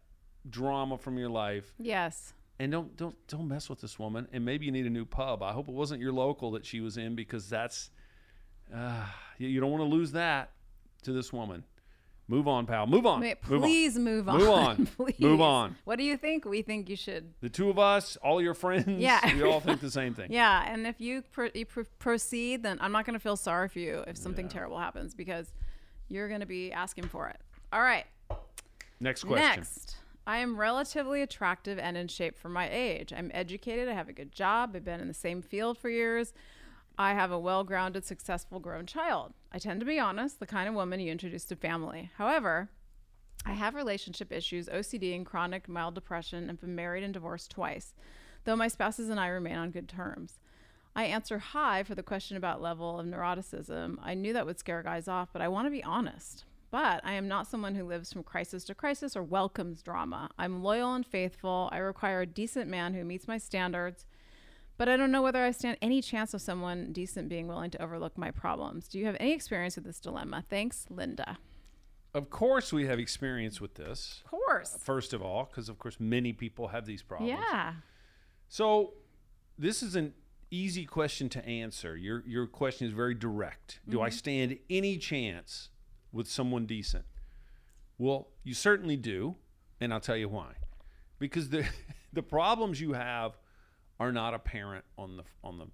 drama 0.48 0.98
from 0.98 1.16
your 1.18 1.28
life 1.30 1.72
Yes. 1.78 2.34
and 2.58 2.70
don't 2.72 2.96
don't 2.96 3.16
don't 3.28 3.48
mess 3.48 3.68
with 3.70 3.80
this 3.80 3.98
woman. 3.98 4.28
And 4.32 4.44
maybe 4.44 4.66
you 4.66 4.72
need 4.72 4.86
a 4.86 4.90
new 4.90 5.04
pub. 5.04 5.42
I 5.42 5.52
hope 5.52 5.68
it 5.68 5.74
wasn't 5.74 6.00
your 6.00 6.12
local 6.12 6.50
that 6.52 6.64
she 6.66 6.80
was 6.80 6.96
in 6.96 7.14
because 7.14 7.48
that's 7.48 7.90
uh, 8.74 9.06
you, 9.38 9.60
don't 9.60 9.70
want 9.70 9.82
to 9.82 9.88
lose 9.88 10.12
that 10.12 10.50
to 11.02 11.12
this 11.12 11.32
woman. 11.32 11.64
Move 12.26 12.48
on, 12.48 12.64
pal. 12.64 12.86
Move 12.86 13.04
on. 13.04 13.20
Wait, 13.20 13.36
Move 13.50 13.62
on. 13.62 13.68
please 13.68 13.98
move 13.98 14.28
on. 14.30 14.38
Move 14.38 14.48
on. 14.48 14.86
please. 14.96 15.20
Move 15.20 15.42
on. 15.42 15.76
What 15.84 15.98
do 15.98 16.04
you 16.04 16.16
think? 16.16 16.46
We 16.46 16.62
think 16.62 16.88
you 16.88 16.96
should. 16.96 17.34
The 17.42 17.50
two 17.50 17.68
of 17.68 17.78
us, 17.78 18.16
all 18.16 18.40
your 18.40 18.54
friends, 18.54 18.88
Yeah. 18.88 19.20
we 19.34 19.42
all 19.42 19.60
think 19.60 19.80
the 19.82 19.90
same 19.90 20.14
thing. 20.14 20.28
Yeah, 20.32 20.64
and 20.66 20.86
if 20.86 20.98
you, 21.02 21.20
pr- 21.32 21.48
you 21.54 21.66
pr- 21.66 21.82
proceed, 21.98 22.62
then 22.62 22.78
I'm 22.80 22.92
not 22.92 23.04
going 23.04 23.12
to 23.12 23.20
feel 23.20 23.36
sorry 23.36 23.68
for 23.68 23.78
you 23.78 24.02
if 24.06 24.16
something 24.16 24.46
Yeah. 24.46 24.52
terrible 24.52 24.78
happens 24.78 25.14
because 25.14 25.52
you're 26.08 26.28
going 26.28 26.40
to 26.40 26.46
be 26.46 26.72
asking 26.72 27.04
for 27.08 27.28
it. 27.28 27.36
All 27.70 27.82
right. 27.82 28.06
Next 29.00 29.24
question. 29.24 29.44
Next, 29.58 29.96
I 30.26 30.38
am 30.38 30.58
relatively 30.58 31.20
attractive 31.20 31.78
and 31.78 31.96
in 31.96 32.08
shape 32.08 32.38
for 32.38 32.48
my 32.48 32.68
age. 32.70 33.12
I'm 33.12 33.30
educated. 33.34 33.88
I 33.88 33.92
have 33.92 34.08
a 34.08 34.14
good 34.14 34.32
job. 34.32 34.72
I've 34.74 34.84
been 34.84 35.00
in 35.00 35.08
the 35.08 35.14
same 35.14 35.42
field 35.42 35.76
for 35.76 35.90
years. 35.90 36.32
I 36.96 37.12
have 37.12 37.30
a 37.30 37.38
well 37.38 37.64
grounded, 37.64 38.04
successful 38.04 38.60
grown 38.60 38.86
child. 38.86 39.34
I 39.52 39.58
tend 39.58 39.80
to 39.80 39.86
be 39.86 39.98
honest, 39.98 40.40
the 40.40 40.46
kind 40.46 40.68
of 40.68 40.74
woman 40.74 41.00
you 41.00 41.10
introduce 41.12 41.44
to 41.46 41.56
family. 41.56 42.10
However, 42.16 42.70
I 43.44 43.52
have 43.52 43.74
relationship 43.74 44.32
issues, 44.32 44.68
OCD, 44.68 45.14
and 45.14 45.26
chronic 45.26 45.68
mild 45.68 45.94
depression, 45.94 46.48
and 46.48 46.58
been 46.58 46.74
married 46.74 47.04
and 47.04 47.12
divorced 47.12 47.50
twice, 47.50 47.94
though 48.44 48.56
my 48.56 48.68
spouses 48.68 49.10
and 49.10 49.20
I 49.20 49.26
remain 49.26 49.56
on 49.56 49.70
good 49.70 49.88
terms. 49.88 50.38
I 50.96 51.04
answer 51.04 51.38
high 51.38 51.82
for 51.82 51.94
the 51.94 52.02
question 52.02 52.36
about 52.36 52.62
level 52.62 53.00
of 53.00 53.06
neuroticism. 53.06 53.98
I 54.00 54.14
knew 54.14 54.32
that 54.32 54.46
would 54.46 54.60
scare 54.60 54.82
guys 54.82 55.08
off, 55.08 55.28
but 55.32 55.42
I 55.42 55.48
want 55.48 55.66
to 55.66 55.70
be 55.70 55.82
honest. 55.82 56.44
But 56.74 57.02
I 57.04 57.12
am 57.12 57.28
not 57.28 57.46
someone 57.46 57.76
who 57.76 57.84
lives 57.84 58.12
from 58.12 58.24
crisis 58.24 58.64
to 58.64 58.74
crisis 58.74 59.14
or 59.14 59.22
welcomes 59.22 59.80
drama. 59.80 60.28
I'm 60.36 60.60
loyal 60.60 60.92
and 60.94 61.06
faithful. 61.06 61.68
I 61.70 61.76
require 61.76 62.22
a 62.22 62.26
decent 62.26 62.68
man 62.68 62.94
who 62.94 63.04
meets 63.04 63.28
my 63.28 63.38
standards. 63.38 64.06
But 64.76 64.88
I 64.88 64.96
don't 64.96 65.12
know 65.12 65.22
whether 65.22 65.44
I 65.44 65.52
stand 65.52 65.78
any 65.80 66.02
chance 66.02 66.34
of 66.34 66.42
someone 66.42 66.92
decent 66.92 67.28
being 67.28 67.46
willing 67.46 67.70
to 67.70 67.80
overlook 67.80 68.18
my 68.18 68.32
problems. 68.32 68.88
Do 68.88 68.98
you 68.98 69.06
have 69.06 69.16
any 69.20 69.30
experience 69.30 69.76
with 69.76 69.84
this 69.84 70.00
dilemma? 70.00 70.42
Thanks, 70.50 70.86
Linda. 70.90 71.38
Of 72.12 72.28
course, 72.28 72.72
we 72.72 72.86
have 72.86 72.98
experience 72.98 73.60
with 73.60 73.76
this. 73.76 74.22
Of 74.24 74.32
course. 74.32 74.76
First 74.82 75.12
of 75.12 75.22
all, 75.22 75.44
because 75.44 75.68
of 75.68 75.78
course 75.78 76.00
many 76.00 76.32
people 76.32 76.66
have 76.66 76.86
these 76.86 77.04
problems. 77.04 77.38
Yeah. 77.38 77.74
So 78.48 78.94
this 79.56 79.80
is 79.80 79.94
an 79.94 80.12
easy 80.50 80.86
question 80.86 81.28
to 81.28 81.46
answer. 81.46 81.96
Your 81.96 82.24
your 82.26 82.48
question 82.48 82.88
is 82.88 82.92
very 82.92 83.14
direct. 83.14 83.78
Do 83.88 84.00
I 84.00 84.08
mm-hmm. 84.08 84.16
stand 84.16 84.58
any 84.68 84.98
chance 84.98 85.68
with 86.14 86.28
someone 86.28 86.64
decent? 86.64 87.04
Well, 87.98 88.28
you 88.42 88.54
certainly 88.54 88.96
do, 88.96 89.36
and 89.80 89.92
I'll 89.92 90.00
tell 90.00 90.16
you 90.16 90.28
why. 90.28 90.54
Because 91.18 91.50
the 91.50 91.66
the 92.12 92.22
problems 92.22 92.80
you 92.80 92.92
have 92.94 93.36
are 94.00 94.12
not 94.12 94.32
apparent 94.34 94.84
on 94.96 95.16
the 95.18 95.24
on 95.42 95.58
the 95.58 95.66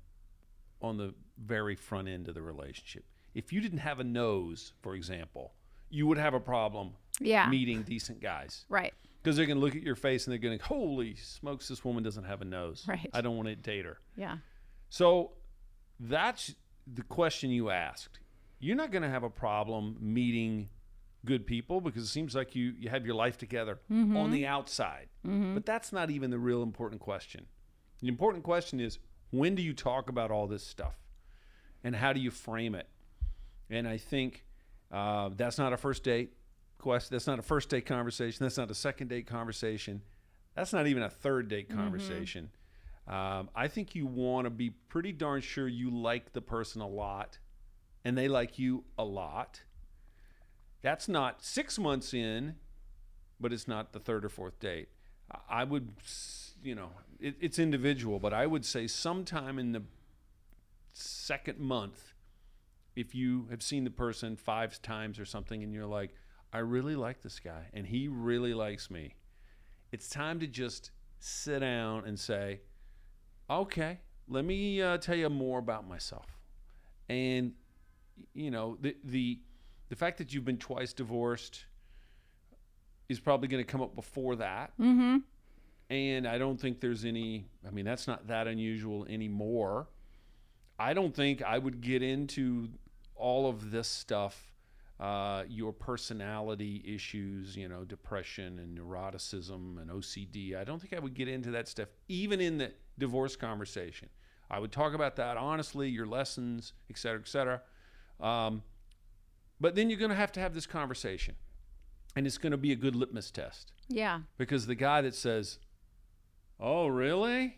on 0.83 0.97
the 0.97 1.15
very 1.39 1.77
front 1.77 2.09
end 2.09 2.29
of 2.29 2.35
the 2.35 2.43
relationship. 2.43 3.05
If 3.35 3.53
you 3.53 3.61
didn't 3.61 3.79
have 3.79 4.01
a 4.01 4.05
nose, 4.05 4.73
for 4.83 4.95
example, 4.95 5.53
you 5.91 6.07
would 6.07 6.19
have 6.19 6.35
a 6.35 6.41
problem 6.41 6.95
Yeah. 7.21 7.49
meeting 7.49 7.83
decent 7.83 8.21
guys 8.21 8.65
Right. 8.69 8.93
because 9.23 9.37
they're 9.37 9.47
going 9.47 9.59
to 9.59 9.65
look 9.65 9.77
at 9.77 9.83
your 9.83 9.95
face 9.95 10.27
and 10.27 10.33
they're 10.33 10.39
going 10.39 10.59
to, 10.59 10.65
holy 10.65 11.15
smokes, 11.17 11.69
this 11.69 11.85
woman 11.85 12.03
doesn't 12.03 12.25
have 12.25 12.41
a 12.43 12.45
nose. 12.47 12.87
Right. 12.89 13.09
I 13.13 13.21
don't 13.21 13.37
want 13.37 13.49
to 13.49 13.57
date 13.57 13.85
her. 13.85 13.99
Yeah. 14.17 14.39
So 14.89 15.33
that's 16.01 16.55
the 16.93 17.03
question 17.03 17.51
you 17.51 17.71
asked. 17.71 18.19
You're 18.61 18.77
not 18.77 18.93
going 18.93 19.03
to 19.03 19.09
have 19.09 19.23
a 19.25 19.31
problem 19.31 19.97
meeting 20.01 20.69
good 21.25 21.47
people 21.47 21.81
because 21.81 22.03
it 22.03 22.09
seems 22.09 22.35
like 22.35 22.55
you, 22.55 22.75
you 22.79 22.89
have 22.91 23.05
your 23.05 23.15
life 23.15 23.37
together 23.39 23.81
on 24.17 24.31
the 24.31 24.47
outside. 24.47 25.09
But 25.55 25.67
that's 25.67 25.93
not 25.93 26.11
even 26.11 26.31
the 26.31 26.39
real 26.39 26.63
important 26.63 27.01
question. 27.01 27.47
The 28.01 28.09
important 28.09 28.45
question 28.45 28.81
is 28.81 28.99
when 29.31 29.55
do 29.55 29.63
you 29.63 29.75
talk 29.75 30.09
about 30.09 30.31
all 30.31 30.47
this 30.47 30.63
stuff 30.67 30.95
and 31.85 31.97
how 31.97 32.13
do 32.13 32.21
you 32.21 32.31
frame 32.31 32.75
it? 32.75 32.89
And 33.69 33.87
I 33.89 33.97
think 33.99 34.45
uh, 34.93 35.31
that's 35.37 35.59
not 35.59 35.73
a 35.73 35.77
first 35.77 36.03
date 36.05 36.33
question. 36.79 37.15
That's 37.15 37.27
not 37.27 37.39
a 37.39 37.43
first 37.43 37.69
date 37.69 37.87
conversation. 37.87 38.45
That's 38.45 38.57
not 38.59 38.71
a 38.71 38.75
second 38.75 39.09
date 39.09 39.27
conversation. 39.27 40.03
That's 40.57 40.73
not 40.73 40.87
even 40.87 41.03
a 41.03 41.11
third 41.11 41.49
date 41.49 41.69
conversation. 41.71 42.51
Um, 43.07 43.51
I 43.55 43.69
think 43.69 43.95
you 43.95 44.07
want 44.07 44.47
to 44.47 44.51
be 44.51 44.71
pretty 44.71 45.13
darn 45.13 45.41
sure 45.43 45.69
you 45.69 45.91
like 45.91 46.33
the 46.33 46.41
person 46.43 46.81
a 46.83 46.89
lot 46.89 47.39
and 48.05 48.17
they 48.17 48.29
like 48.29 48.59
you 48.59 48.85
a 48.99 49.05
lot. 49.05 49.63
That's 50.83 51.09
not 51.09 51.43
six 51.45 51.79
months 51.79 52.15
in, 52.15 52.57
but 53.39 53.53
it's 53.53 53.69
not 53.69 53.93
the 53.93 54.01
third 54.01 54.25
or 54.25 54.29
fourth 54.29 54.59
date. 54.61 54.89
I- 55.49 55.65
would, 55.65 55.93
you 56.63 56.75
know, 56.75 56.91
it, 57.21 57.37
it's 57.41 57.59
individual, 57.59 58.19
but 58.19 58.33
I 58.33 58.47
would 58.47 58.65
say 58.65 58.87
sometime 58.87 59.59
in 59.59 59.73
the 59.73 59.83
second 60.93 61.59
month, 61.59 62.15
if 62.97 63.15
you 63.15 63.47
have 63.51 63.63
seen 63.63 63.85
the 63.85 63.91
person 63.91 64.37
five 64.37 64.81
times 64.83 65.19
or 65.19 65.25
something 65.25 65.63
and 65.63 65.73
you're 65.73 65.87
like, 65.87 66.15
I 66.53 66.59
really 66.59 66.97
like 66.97 67.23
this 67.23 67.39
guy 67.39 67.67
and 67.73 67.87
he 67.87 68.09
really 68.09 68.55
likes 68.55 68.91
me, 68.91 69.15
it's 69.93 70.09
time 70.09 70.41
to 70.41 70.47
just 70.47 70.91
sit 71.21 71.61
down 71.61 72.05
and 72.07 72.19
say, 72.19 72.61
okay, 73.49 74.01
let 74.29 74.45
me 74.45 74.83
uh, 74.83 74.99
tell 74.99 75.17
you 75.17 75.29
more 75.29 75.59
about 75.59 75.87
myself. 75.89 76.27
And, 77.09 77.53
you 78.35 78.51
know, 78.51 78.77
the, 78.81 78.97
the, 79.05 79.41
the 79.89 79.97
fact 79.97 80.19
that 80.19 80.33
you've 80.33 80.45
been 80.45 80.59
twice 80.59 80.93
divorced 80.93 81.65
is 83.09 83.21
probably 83.21 83.49
going 83.49 83.65
to 83.65 83.71
come 83.71 83.83
up 83.83 83.95
before 83.95 84.37
that. 84.37 84.73
Mm-hmm. 84.79 85.19
And 85.91 86.29
I 86.29 86.39
don't 86.39 86.61
think 86.61 86.81
there's 86.81 87.05
any, 87.05 87.47
I 87.67 87.71
mean, 87.71 87.85
that's 87.85 88.07
not 88.07 88.29
that 88.29 88.47
unusual 88.47 89.05
anymore. 89.07 89.89
I 90.79 90.95
don't 90.95 91.15
think 91.15 91.43
I 91.43 91.59
would 91.59 91.81
get 91.81 92.03
into 92.03 92.69
all 93.17 93.49
of 93.49 93.71
this 93.71 93.89
stuff, 93.89 94.53
uh, 95.01 95.43
your 95.49 95.73
personality 95.73 96.83
issues, 96.87 97.57
you 97.57 97.69
know, 97.69 97.85
depression 97.85 98.59
and 98.59 98.79
neuroticism 98.79 99.81
and 99.81 99.91
OCD. 99.91 100.57
I 100.57 100.63
don't 100.63 100.81
think 100.81 100.95
I 100.95 101.01
would 101.01 101.15
get 101.15 101.27
into 101.27 101.51
that 101.51 101.69
stuff, 101.69 101.89
even 102.09 102.41
in 102.41 102.59
the 102.59 102.73
divorce 102.99 103.35
conversation. 103.35 104.09
I 104.51 104.59
would 104.59 104.73
talk 104.73 104.95
about 104.95 105.17
that 105.17 105.37
honestly, 105.37 105.89
your 105.89 106.07
lessons, 106.07 106.73
et 106.89 106.99
cetera, 106.99 107.21
et 107.21 107.29
cetera. 107.29 107.63
Um, 108.21 108.63
but 109.61 109.75
then 109.75 109.91
you're 109.91 109.99
going 109.99 110.11
to 110.11 110.17
have 110.17 110.33
to 110.33 110.41
have 110.41 110.55
this 110.55 110.67
conversation, 110.67 111.35
and 112.17 112.27
it's 112.27 112.39
going 112.39 112.53
to 112.53 112.57
be 112.59 112.73
a 112.73 112.77
good 112.77 112.95
litmus 112.97 113.31
test 113.31 113.73
Yeah. 113.89 114.21
because 114.39 114.67
the 114.67 114.75
guy 114.75 115.01
that 115.03 115.15
says, 115.15 115.59
"Oh, 116.59 116.87
really? 116.89 117.57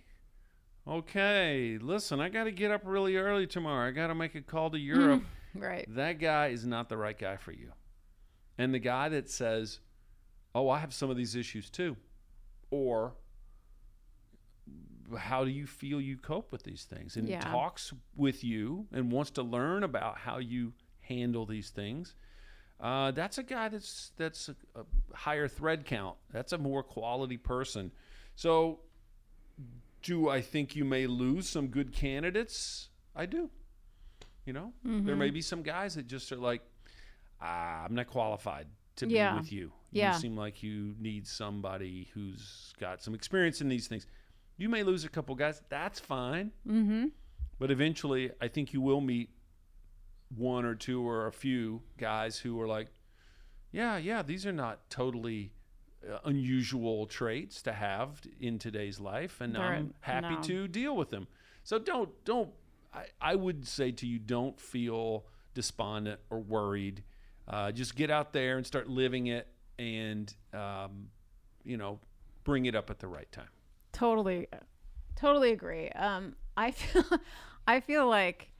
Okay, 0.87 1.79
listen, 1.81 2.21
I 2.21 2.29
got 2.29 2.45
to 2.45 2.51
get 2.53 2.71
up 2.73 2.83
really 2.85 3.17
early 3.17 3.47
tomorrow. 3.47 3.87
I 3.89 3.93
got 3.93 4.09
to 4.09 4.15
make 4.15 4.35
a 4.35 4.41
call 4.43 4.71
to 4.71 4.79
Europe." 4.79 5.25
Right. 5.55 5.85
that 5.97 6.19
guy 6.19 6.47
is 6.49 6.65
not 6.65 6.89
the 6.89 6.97
right 6.97 7.19
guy 7.19 7.37
for 7.37 7.53
you. 7.53 7.73
And 8.57 8.73
the 8.73 8.79
guy 8.79 9.09
that 9.11 9.29
says, 9.29 9.81
"Oh, 10.55 10.69
I 10.71 10.79
have 10.79 10.95
some 10.95 11.11
of 11.11 11.17
these 11.17 11.35
issues 11.37 11.69
too," 11.71 11.97
or 12.71 13.13
how 15.17 15.45
do 15.45 15.51
you 15.51 15.67
feel 15.67 16.01
you 16.01 16.17
cope 16.17 16.53
with 16.53 16.63
these 16.65 16.85
things? 16.85 17.17
And 17.17 17.29
Yeah. 17.29 17.41
talks 17.41 17.93
with 18.17 18.43
you 18.45 18.87
and 18.93 19.11
wants 19.13 19.31
to 19.33 19.43
learn 19.43 19.83
about 19.83 20.19
how 20.19 20.39
you 20.39 20.73
handle 21.01 21.47
these 21.47 21.71
things. 21.71 22.15
Uh, 22.81 23.11
that's 23.13 23.39
a 23.39 23.43
guy 23.43 23.69
that's 23.69 24.11
that's 24.17 24.49
a, 24.49 24.57
a 24.75 24.85
higher 25.15 25.47
thread 25.49 25.85
count. 25.87 26.17
That's 26.33 26.53
a 26.53 26.59
more 26.59 26.83
quality 26.83 27.37
person. 27.37 27.93
So 28.35 28.81
do 30.03 30.29
i 30.29 30.41
think 30.41 30.75
you 30.75 30.85
may 30.85 31.07
lose 31.07 31.49
some 31.49 31.69
good 31.69 31.93
candidates? 31.93 32.89
I 33.15 33.27
do. 33.27 33.51
You 34.45 34.53
know? 34.53 34.73
There 34.85 35.15
may 35.15 35.31
be 35.31 35.41
some 35.43 35.63
guys 35.63 35.95
that 35.95 36.09
just 36.09 36.33
are 36.33 36.37
like 36.37 36.63
ah, 37.41 37.85
i'm 37.85 37.95
not 37.95 38.09
qualified 38.09 38.67
to 38.97 39.07
Yeah. 39.09 39.33
be 39.35 39.39
with 39.41 39.53
you. 39.53 39.73
Yeah. 39.93 40.15
you 40.15 40.21
seem 40.21 40.37
like 40.37 40.63
you 40.63 40.95
need 40.99 41.27
somebody 41.27 42.09
who's 42.15 42.73
got 42.81 43.03
some 43.03 43.15
experience 43.15 43.61
in 43.61 43.69
these 43.69 43.87
things 43.87 44.07
you 44.57 44.69
may 44.69 44.83
lose 44.83 45.05
a 45.05 45.09
couple 45.09 45.35
guys 45.35 45.63
that's 45.69 45.99
fine 46.01 46.53
Mm-hmm. 46.69 47.07
but 47.59 47.71
eventually, 47.71 48.31
I 48.41 48.49
think 48.49 48.73
you 48.73 48.81
will 48.81 49.01
meet 49.01 49.31
one 50.35 50.65
or 50.65 50.75
two 50.75 51.07
or 51.07 51.27
a 51.27 51.33
few 51.33 51.83
guys 51.99 52.39
who 52.39 52.61
are 52.61 52.67
like, 52.67 52.89
yeah, 53.71 53.97
yeah, 53.99 54.23
these 54.23 54.47
are 54.47 54.53
not 54.53 54.89
totally 54.91 55.53
uh, 56.11 56.19
unusual 56.25 57.07
traits 57.07 57.63
to 57.63 57.73
have 57.73 58.21
in 58.41 58.59
today's 58.59 58.99
life, 58.99 59.41
and 59.41 59.55
They're- 59.55 59.63
I'm 59.63 59.95
happy 60.01 60.35
no. 60.37 60.43
to 60.43 60.69
deal 60.69 60.97
with 60.97 61.11
them. 61.11 61.27
So 61.65 61.79
don't 61.79 62.11
don't. 62.25 62.51
I, 62.93 63.05
I 63.21 63.35
would 63.37 63.67
say 63.67 63.93
to 63.93 64.07
you, 64.07 64.19
don't 64.19 64.59
feel 64.61 65.25
despondent 65.55 66.21
or 66.29 66.41
worried. 66.41 67.03
Uh, 67.49 67.71
just 67.73 67.95
get 67.95 68.11
out 68.11 68.33
there 68.33 68.57
and 68.57 68.67
start 68.67 68.89
living 68.89 69.29
it, 69.29 69.47
and 69.79 70.33
um, 70.53 71.09
you 71.65 71.77
know, 71.77 72.01
bring 72.45 72.67
it 72.67 72.75
up 72.75 72.91
at 72.91 72.99
the 72.99 73.07
right 73.07 73.31
time. 73.31 73.49
Totally, 73.93 74.49
totally 75.17 75.53
agree. 75.53 75.89
Um, 75.91 76.37
I 76.57 76.71
feel, 76.73 77.05
I 77.67 77.81
feel 77.81 78.09
like 78.09 78.51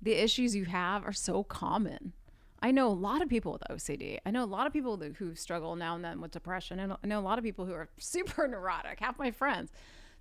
the 0.00 0.12
issues 0.12 0.54
you 0.54 0.64
have 0.66 1.04
are 1.04 1.12
so 1.12 1.44
common. 1.44 2.12
I 2.60 2.70
know 2.70 2.88
a 2.88 2.94
lot 2.94 3.22
of 3.22 3.28
people 3.28 3.52
with 3.52 3.62
OCD. 3.70 4.18
I 4.24 4.30
know 4.30 4.44
a 4.44 4.46
lot 4.46 4.68
of 4.68 4.72
people 4.72 4.96
who 4.96 5.34
struggle 5.34 5.74
now 5.74 5.96
and 5.96 6.04
then 6.04 6.20
with 6.20 6.30
depression, 6.30 6.78
and 6.78 6.92
I 6.92 7.06
know 7.06 7.18
a 7.18 7.20
lot 7.20 7.38
of 7.38 7.44
people 7.44 7.66
who 7.66 7.72
are 7.72 7.88
super 7.98 8.46
neurotic. 8.46 9.00
Half 9.00 9.18
my 9.18 9.30
friends. 9.30 9.70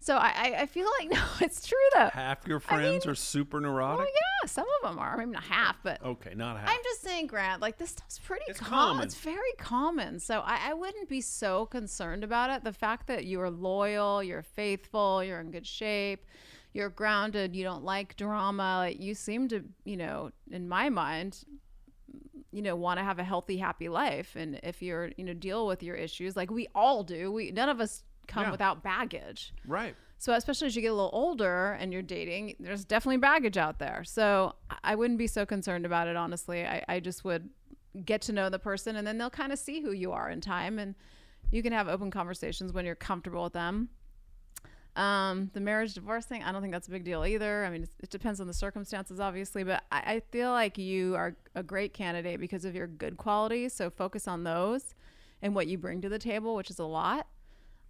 So 0.02 0.16
I, 0.18 0.32
I, 0.36 0.62
I 0.62 0.66
feel 0.66 0.88
like 1.00 1.12
no, 1.12 1.22
it's 1.42 1.68
true 1.68 1.78
though. 1.94 2.10
Half 2.12 2.48
your 2.48 2.60
friends 2.60 3.06
are 3.06 3.14
super 3.14 3.62
neurotic. 3.62 4.00
Well, 4.00 4.08
yeah, 4.08 4.48
some 4.48 4.66
of 4.82 4.90
them 4.90 5.00
are. 5.00 5.16
I 5.16 5.20
mean, 5.20 5.32
not 5.32 5.44
half, 5.44 5.78
but 5.84 6.04
Okay, 6.04 6.34
not 6.36 6.60
half. 6.60 6.70
I'm 6.70 6.80
just 6.84 7.04
saying, 7.04 7.28
Grant, 7.28 7.62
like 7.62 7.78
this 7.78 7.92
stuff's 7.92 8.18
pretty 8.18 8.46
It's 8.48 8.60
com- 8.60 8.70
common. 8.70 9.04
It's 9.04 9.16
very 9.16 9.54
common. 9.60 10.20
So 10.20 10.40
I, 10.40 10.72
I 10.72 10.74
wouldn't 10.74 11.08
be 11.08 11.22
so 11.22 11.68
concerned 11.68 12.24
about 12.24 12.50
it. 12.50 12.64
The 12.64 12.74
fact 12.74 13.06
that 13.08 13.26
you 13.26 13.40
are 13.42 13.52
loyal, 13.52 14.24
you're 14.24 14.42
faithful, 14.42 15.24
you're 15.24 15.40
in 15.40 15.52
good 15.52 15.68
shape, 15.68 16.26
you're 16.74 16.90
grounded, 16.90 17.56
you 17.56 17.64
don't 17.64 17.84
like 17.84 18.16
drama. 18.18 18.78
Like 18.80 19.00
you 19.00 19.14
seem 19.14 19.50
to, 19.50 19.64
you 19.86 19.98
know, 19.98 20.32
in 20.50 20.68
my 20.68 20.90
mind, 20.90 21.44
you 22.52 22.64
know, 22.64 22.76
want 22.76 22.98
to 22.98 23.04
have 23.04 23.20
a 23.20 23.24
healthy, 23.24 23.58
happy 23.58 23.88
life. 23.88 24.36
And 24.36 24.60
if 24.64 24.82
you're, 24.82 25.12
you 25.16 25.26
know, 25.26 25.34
deal 25.34 25.68
with 25.68 25.84
your 25.84 25.96
issues, 25.96 26.36
like 26.36 26.50
we 26.50 26.68
all 26.74 27.04
do, 27.04 27.32
we 27.32 27.52
none 27.52 27.70
of 27.70 27.80
us 27.80 28.04
come 28.28 28.44
Yeah. 28.44 28.52
without 28.52 28.84
baggage. 28.84 29.54
right. 29.66 29.96
So 30.18 30.34
especially 30.34 30.68
as 30.68 30.76
you 30.76 30.84
get 30.84 30.90
a 30.90 30.94
little 30.94 31.10
older 31.14 31.72
and 31.80 31.92
you're 31.92 32.04
dating, 32.04 32.56
there's 32.60 32.86
definitely 32.86 33.18
baggage 33.18 33.58
out 33.58 33.80
there. 33.80 34.04
So 34.04 34.54
I- 34.84 34.94
wouldn't 34.94 35.18
be 35.18 35.26
so 35.26 35.48
concerned 35.48 35.84
about 35.84 36.08
it, 36.08 36.16
honestly. 36.16 36.64
I, 36.64 36.84
I 36.88 37.00
just 37.00 37.24
would 37.24 37.50
get 38.06 38.22
to 38.24 38.32
know 38.32 38.48
the 38.48 38.60
person 38.60 38.96
and 38.98 39.08
then 39.08 39.18
they'll 39.18 39.32
kind 39.32 39.52
of 39.52 39.58
see 39.58 39.82
who 39.82 39.92
you 39.94 40.12
are 40.12 40.30
in 40.30 40.40
time 40.40 40.78
and 40.78 40.94
you 41.50 41.64
can 41.64 41.74
have 41.74 41.88
open 41.88 42.12
conversations 42.12 42.72
when 42.72 42.86
you're 42.86 42.94
comfortable 42.94 43.44
with 43.46 43.54
them. 43.54 43.90
Um, 44.96 45.50
the 45.54 45.60
marriage 45.62 45.94
divorce 45.94 46.26
thing, 46.26 46.44
I 46.44 46.52
don't 46.52 46.62
think 46.62 46.74
that's 46.74 46.88
a 46.88 46.92
big 46.92 47.06
deal 47.06 47.26
either. 47.26 47.64
I 47.66 47.70
mean, 47.70 47.88
it 48.02 48.10
depends 48.10 48.42
on 48.42 48.48
the 48.48 48.54
circumstances, 48.54 49.20
obviously, 49.22 49.64
but 49.64 49.84
I, 49.92 50.16
I 50.16 50.20
feel 50.32 50.52
like 50.52 50.78
you 50.78 51.16
are 51.16 51.36
a 51.56 51.64
great 51.64 51.94
candidate 51.94 52.40
because 52.42 52.66
of 52.66 52.76
your 52.76 52.88
good 52.88 53.16
qualities. 53.18 53.74
So 53.74 53.90
focus 53.90 54.28
on 54.28 54.44
those 54.44 54.94
and 55.42 55.56
what 55.56 55.68
you 55.68 55.78
bring 55.78 56.02
to 56.02 56.10
the 56.10 56.20
table, 56.20 56.56
which 56.56 56.70
is 56.70 56.78
a 56.78 56.86
lot 56.86 57.26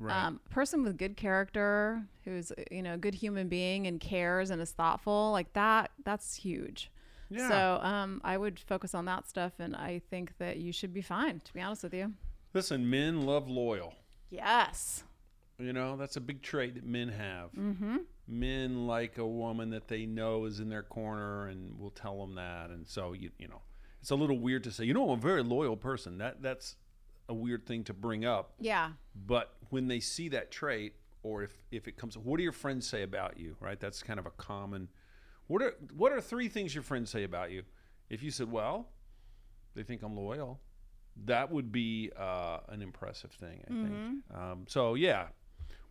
Right. 0.01 0.25
um, 0.25 0.39
person 0.49 0.83
with 0.83 0.97
good 0.97 1.15
character 1.15 2.03
who's 2.25 2.51
you 2.71 2.81
know 2.81 2.95
a 2.95 2.97
good 2.97 3.13
human 3.15 3.47
being 3.47 3.85
and 3.87 3.99
cares 3.99 4.49
and 4.49 4.61
is 4.61 4.71
thoughtful 4.71 5.31
like 5.31 5.53
that 5.53 5.91
that's 6.03 6.35
huge 6.35 6.89
Yeah. 7.29 7.47
so 7.47 7.85
um, 7.85 8.19
i 8.23 8.35
would 8.37 8.59
focus 8.59 8.95
on 8.95 9.05
that 9.05 9.29
stuff 9.29 9.53
and 9.59 9.75
i 9.75 10.01
think 10.09 10.33
that 10.39 10.57
you 10.57 10.71
should 10.73 10.93
be 10.93 11.01
fine 11.01 11.39
to 11.41 11.53
be 11.53 11.61
honest 11.61 11.83
with 11.83 11.93
you 11.93 12.13
Listen, 12.53 12.89
men 12.89 13.25
love 13.25 13.47
loyal. 13.47 13.93
yes 14.29 15.03
You 15.59 15.71
know, 15.73 15.95
that's 15.95 16.15
a 16.17 16.21
big 16.21 16.41
trait 16.41 16.73
that 16.75 16.83
men 16.85 17.09
have. 17.09 17.51
Mm-hmm. 17.53 17.97
Men 18.27 18.87
like 18.87 19.17
a 19.19 19.25
woman 19.27 19.69
that 19.69 19.87
they 19.87 20.05
know 20.07 20.45
is 20.45 20.59
in 20.59 20.67
their 20.69 20.81
corner 20.83 21.47
and 21.47 21.77
will 21.77 21.91
tell 21.91 22.19
them 22.19 22.33
that. 22.35 22.71
And 22.71 22.87
so, 22.87 23.13
you, 23.13 23.29
you 23.37 23.47
know, 23.47 23.61
it's 24.01 24.09
a 24.09 24.15
little 24.15 24.39
weird 24.39 24.63
to 24.63 24.71
say, 24.71 24.85
you 24.85 24.93
know, 24.95 25.03
I'm 25.11 25.19
a 25.19 25.21
very 25.21 25.43
loyal 25.43 25.77
person. 25.77 26.17
That 26.17 26.41
That's 26.41 26.75
a 27.31 27.33
weird 27.33 27.65
thing 27.65 27.83
to 27.85 27.93
bring 27.93 28.25
up. 28.25 28.53
yeah 28.59 28.91
But 29.15 29.53
when 29.69 29.87
they 29.87 29.99
see 29.99 30.29
that 30.29 30.51
trait, 30.51 30.93
or 31.23 31.43
if, 31.43 31.53
if 31.71 31.87
it 31.87 31.95
comes, 31.97 32.17
what 32.17 32.37
do 32.37 32.43
your 32.43 32.51
friends 32.51 32.85
say 32.87 33.03
about 33.03 33.39
you, 33.39 33.55
right? 33.59 33.79
That's 33.79 34.03
kind 34.03 34.19
of 34.19 34.25
a 34.25 34.31
common. 34.31 34.89
What 35.47 35.61
are 35.61 35.73
what 35.95 36.11
are 36.11 36.21
three 36.21 36.49
things 36.49 36.73
your 36.75 36.83
friends 36.83 37.09
say 37.09 37.23
about 37.23 37.51
you? 37.51 37.63
If 38.09 38.21
you 38.21 38.31
said, 38.31 38.51
well, 38.51 38.89
they 39.75 39.83
think 39.83 40.01
I'm 40.03 40.15
loyal, 40.15 40.59
that 41.25 41.51
would 41.51 41.71
be 41.71 42.11
uh, 42.17 42.59
an 42.69 42.81
impressive 42.81 43.31
thing, 43.31 43.61
I 43.65 43.69
think. 43.69 43.93
Um, 44.37 44.65
so 44.67 44.95
yeah, 44.95 45.27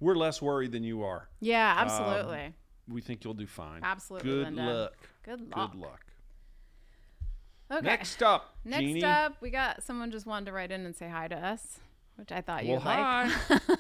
we're 0.01 0.17
less 0.17 0.43
worried 0.43 0.73
than 0.73 0.85
you 0.85 1.03
are. 1.03 1.29
yeah 1.41 1.75
absolutely 1.79 2.55
We 2.89 3.01
think 3.01 3.25
you'll 3.25 3.35
do 3.35 3.47
fine. 3.47 3.81
Absolutely, 3.83 4.31
Good 4.31 4.45
Linda. 4.55 4.75
luck. 4.75 4.97
good 5.23 5.41
luck 5.57 5.73
Good 5.73 5.81
luck. 5.81 6.05
Okay 7.71 7.87
Next 7.87 8.23
up, 8.23 8.55
Next 8.65 8.81
Jeannie. 8.83 9.05
up 9.05 9.37
we 9.41 9.51
got 9.51 9.83
someone 9.83 10.11
just 10.11 10.27
wanted 10.27 10.47
to 10.47 10.53
write 10.53 10.71
in 10.71 10.85
and 10.87 10.95
say 10.97 11.09
hi 11.09 11.29
to 11.29 11.37
us 11.37 11.81
which 12.17 12.33
i 12.33 12.41
thought 12.41 12.65
Well, 12.65 12.75
you'd 12.79 12.85
like 12.85 12.99
hi. 12.99 13.59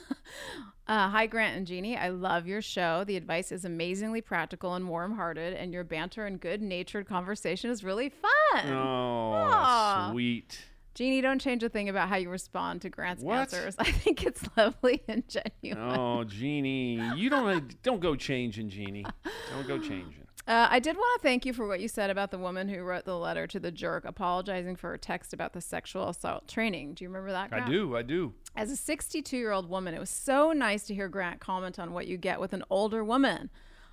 Uh, 0.87 1.09
hi, 1.09 1.27
Grant 1.27 1.57
and 1.57 1.67
Jeannie. 1.69 1.97
I 1.97 2.09
love 2.09 2.49
your 2.49 2.61
show. 2.61 3.05
The 3.05 3.17
advice 3.17 3.53
is 3.53 3.65
amazingly 3.65 4.21
practical 4.21 4.75
and 4.75 4.89
warm 4.89 5.15
hearted, 5.15 5.55
and 5.55 5.73
your 5.73 5.85
banter 5.85 6.27
and 6.27 6.41
good 6.41 6.61
natured 6.61 7.07
conversation 7.07 7.71
is 7.71 7.85
really 7.85 8.09
fun. 8.09 8.73
oh, 8.73 9.33
Aw. 9.35 10.11
sweet. 10.11 10.65
Jeannie, 10.95 11.21
don't 11.21 11.41
change 11.41 11.63
a 11.63 11.69
thing 11.69 11.89
about 11.89 12.09
how 12.09 12.17
you 12.17 12.29
respond 12.29 12.83
to 12.83 12.91
Grant's 12.91 13.23
What? 13.23 13.37
answers. 13.39 13.77
I 13.79 13.85
think 13.93 14.25
it's 14.25 14.43
lovely 14.57 15.03
and 15.09 15.23
genuine. 15.29 15.97
Oh, 15.97 16.25
Jeannie, 16.25 17.01
you 17.17 17.31
don't 17.31 17.81
don't 17.85 18.01
go 18.01 18.17
changing, 18.17 18.69
Jeannie. 18.69 19.07
Don't 19.55 19.69
go 19.69 19.79
changing. 19.79 20.27
Uh, 20.51 20.67
I 20.69 20.81
did 20.81 20.97
want 20.97 21.21
to 21.21 21.23
thank 21.23 21.47
you 21.47 21.53
for 21.53 21.69
what 21.69 21.79
you 21.79 21.87
said 21.87 22.11
about 22.11 22.33
the 22.33 22.39
woman 22.39 22.69
who 22.69 22.83
wrote 22.83 23.05
the 23.05 23.17
letter 23.17 23.47
to 23.47 23.61
the 23.61 23.71
jerk 23.71 24.05
apologizing 24.05 24.75
for 24.75 24.91
her 24.91 24.99
text 24.99 25.33
about 25.33 25.53
the 25.53 25.61
sexual 25.61 26.09
assault 26.09 26.49
training. 26.49 26.95
Do 26.95 27.05
you 27.05 27.09
remember 27.09 27.31
that? 27.31 27.53
I 27.53 27.65
do, 27.71 27.97
I 27.97 28.03
do. 28.03 28.35
As 28.57 28.73
a 28.73 28.77
62 28.77 29.37
year 29.37 29.53
old 29.53 29.71
woman, 29.71 29.95
it 29.95 30.01
was 30.01 30.11
so 30.11 30.51
nice 30.51 30.89
to 30.89 30.95
hear 30.97 31.07
Grant 31.07 31.39
comment 31.39 31.79
on 31.79 31.93
what 31.93 32.09
you 32.09 32.17
get 32.17 32.41
with 32.41 32.53
an 32.53 32.65
older 32.69 33.05
woman. 33.05 33.49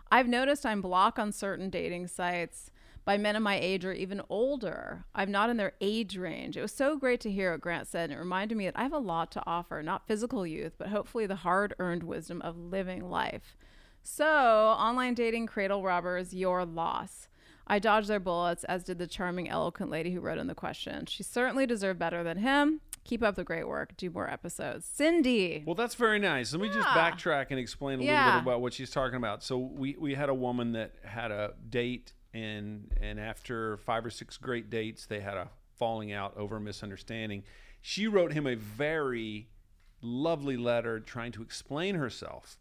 I've 0.10 0.28
noticed 0.28 0.66
I'm 0.66 0.82
blocked 0.82 1.20
on 1.20 1.32
certain 1.32 1.70
dating 1.70 2.08
sites 2.08 2.72
by 3.06 3.20
men 3.20 3.36
of 3.36 3.44
my 3.44 3.60
age 3.60 3.86
or 3.86 3.94
even 3.94 4.24
older. 4.28 5.06
I'm 5.14 5.30
not 5.30 5.52
in 5.52 5.58
their 5.58 5.74
age 5.80 6.18
range. 6.18 6.58
It 6.58 6.64
was 6.64 6.74
so 6.74 6.98
great 6.98 7.22
to 7.22 7.32
hear 7.32 7.52
what 7.52 7.62
Grant 7.62 7.88
said, 7.88 8.10
and 8.10 8.14
it 8.14 8.20
reminded 8.20 8.58
me 8.58 8.66
that 8.66 8.80
I 8.80 8.82
have 8.82 8.94
a 8.94 8.98
lot 8.98 9.32
to 9.34 9.44
offer 9.46 9.84
not 9.84 10.08
physical 10.08 10.48
youth, 10.48 10.74
but 10.80 10.88
hopefully 10.88 11.28
the 11.28 11.36
hard 11.36 11.76
earned 11.78 12.02
wisdom 12.02 12.42
of 12.42 12.58
living 12.58 13.08
life. 13.08 13.56
So, 14.10 14.26
online 14.26 15.14
dating 15.16 15.48
cradle 15.48 15.84
robbers, 15.84 16.34
your 16.34 16.66
loss. 16.66 17.28
I 17.68 17.78
dodged 17.78 18.08
their 18.08 18.22
bullets, 18.22 18.64
as 18.64 18.84
did 18.86 18.98
the 19.00 19.06
charming, 19.06 19.50
eloquent 19.50 19.92
lady 19.92 20.12
who 20.12 20.22
wrote 20.22 20.38
in 20.38 20.48
the 20.48 20.56
question. 20.56 21.06
She 21.08 21.24
certainly 21.24 21.66
deserved 21.68 22.00
better 22.00 22.24
than 22.24 22.38
him. 22.38 22.80
Keep 23.04 23.22
up 23.22 23.36
the 23.36 23.44
great 23.44 23.68
work. 23.68 23.96
Do 23.98 24.10
more 24.10 24.30
episodes. 24.30 24.86
Cindy. 24.86 25.62
Well, 25.66 25.76
that's 25.76 25.96
very 25.96 26.20
nice. 26.20 26.54
Let 26.54 26.62
me 26.62 26.70
just 26.70 26.88
Yeah. 26.88 26.94
backtrack 27.12 27.48
and 27.52 27.60
explain 27.60 28.00
a 28.00 28.04
Yeah. 28.06 28.26
little 28.26 28.40
bit 28.42 28.48
about 28.48 28.62
what 28.62 28.74
she's 28.74 28.90
talking 28.90 29.18
about. 29.18 29.44
So 29.44 29.58
we 29.58 29.96
we 30.00 30.16
had 30.16 30.30
a 30.30 30.34
woman 30.34 30.72
that 30.72 30.96
had 31.04 31.32
a 31.32 31.54
date 31.70 32.14
and 32.34 32.92
and 33.00 33.20
after 33.20 33.76
five 33.78 34.06
or 34.06 34.10
six 34.10 34.38
great 34.38 34.70
dates, 34.70 35.06
they 35.06 35.20
had 35.20 35.36
a 35.38 35.50
falling 35.76 36.12
out 36.14 36.36
over 36.38 36.56
a 36.56 36.62
misunderstanding. 36.62 37.44
She 37.82 38.08
wrote 38.08 38.32
him 38.34 38.48
a 38.48 38.56
very 38.56 39.50
lovely 40.02 40.58
letter 40.58 41.00
trying 41.00 41.34
to 41.34 41.42
explain 41.44 41.96
herself, 41.96 42.58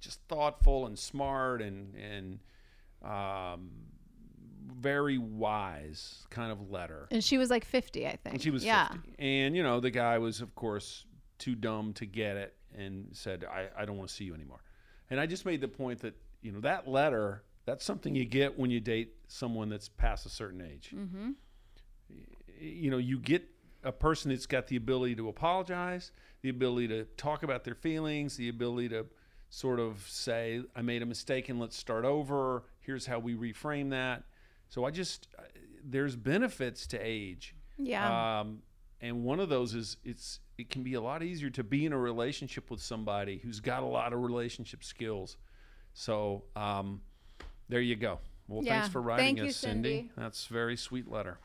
just 0.00 0.20
thoughtful 0.28 0.86
and 0.86 0.98
smart 0.98 1.62
and 1.62 1.94
and 1.94 2.38
um, 3.02 3.70
very 4.80 5.18
wise 5.18 6.26
kind 6.30 6.52
of 6.52 6.70
letter. 6.70 7.06
And 7.10 7.22
she 7.22 7.38
was 7.38 7.50
like 7.50 7.64
50, 7.64 8.06
I 8.06 8.16
think. 8.16 8.34
And 8.34 8.42
she 8.42 8.50
was 8.50 8.64
yeah. 8.64 8.88
50. 8.88 9.14
And, 9.18 9.56
you 9.56 9.62
know, 9.62 9.80
the 9.80 9.90
guy 9.90 10.18
was, 10.18 10.40
of 10.40 10.54
course, 10.54 11.04
too 11.38 11.54
dumb 11.54 11.92
to 11.94 12.06
get 12.06 12.36
it 12.36 12.54
and 12.76 13.08
said, 13.12 13.44
I, 13.44 13.68
I 13.76 13.84
don't 13.84 13.96
want 13.96 14.08
to 14.08 14.14
see 14.14 14.24
you 14.24 14.34
anymore. 14.34 14.62
And 15.10 15.20
I 15.20 15.26
just 15.26 15.46
made 15.46 15.60
the 15.60 15.68
point 15.68 16.00
that, 16.00 16.14
you 16.42 16.52
know, 16.52 16.60
that 16.60 16.88
letter, 16.88 17.44
that's 17.64 17.84
something 17.84 18.14
you 18.14 18.24
get 18.24 18.58
when 18.58 18.70
you 18.70 18.80
date 18.80 19.14
someone 19.28 19.68
that's 19.68 19.88
past 19.88 20.26
a 20.26 20.28
certain 20.28 20.60
age. 20.60 20.92
Mm-hmm. 20.94 21.30
You 22.58 22.90
know, 22.90 22.98
you 22.98 23.18
get 23.18 23.48
a 23.84 23.92
person 23.92 24.30
that's 24.30 24.46
got 24.46 24.66
the 24.66 24.76
ability 24.76 25.14
to 25.16 25.28
apologize, 25.28 26.10
the 26.42 26.48
ability 26.48 26.88
to 26.88 27.04
talk 27.16 27.42
about 27.42 27.64
their 27.64 27.74
feelings, 27.74 28.36
the 28.36 28.48
ability 28.48 28.88
to 28.90 29.06
sort 29.48 29.80
of 29.80 30.04
say, 30.08 30.60
I 30.74 30.82
made 30.82 31.02
a 31.02 31.06
mistake 31.06 31.48
and 31.48 31.58
let's 31.60 31.76
start 31.76 32.04
over. 32.04 32.64
Here's 32.80 33.06
how 33.06 33.18
we 33.18 33.34
reframe 33.34 33.90
that. 33.90 34.24
So 34.68 34.84
I 34.84 34.90
just, 34.90 35.28
uh, 35.38 35.42
there's 35.84 36.16
benefits 36.16 36.86
to 36.88 36.98
age. 36.98 37.54
Yeah. 37.78 38.40
Um, 38.40 38.62
and 39.00 39.24
one 39.24 39.40
of 39.40 39.48
those 39.48 39.74
is 39.74 39.98
it's 40.04 40.40
it 40.58 40.70
can 40.70 40.82
be 40.82 40.94
a 40.94 41.00
lot 41.00 41.22
easier 41.22 41.50
to 41.50 41.62
be 41.62 41.84
in 41.84 41.92
a 41.92 41.98
relationship 41.98 42.70
with 42.70 42.80
somebody 42.80 43.38
who's 43.38 43.60
got 43.60 43.82
a 43.82 43.86
lot 43.86 44.14
of 44.14 44.20
relationship 44.22 44.82
skills. 44.82 45.36
So 45.92 46.44
um, 46.56 47.02
there 47.68 47.80
you 47.82 47.94
go. 47.94 48.18
Well, 48.48 48.64
Yeah. 48.64 48.80
thanks 48.80 48.92
for 48.92 49.02
writing 49.02 49.24
Thank 49.26 49.38
you, 49.38 49.44
us, 49.50 49.56
Cindy. 49.56 49.88
Cindy. 49.96 50.10
That's 50.16 50.48
a 50.48 50.52
very 50.52 50.76
sweet 50.76 51.10
letter. 51.10 51.38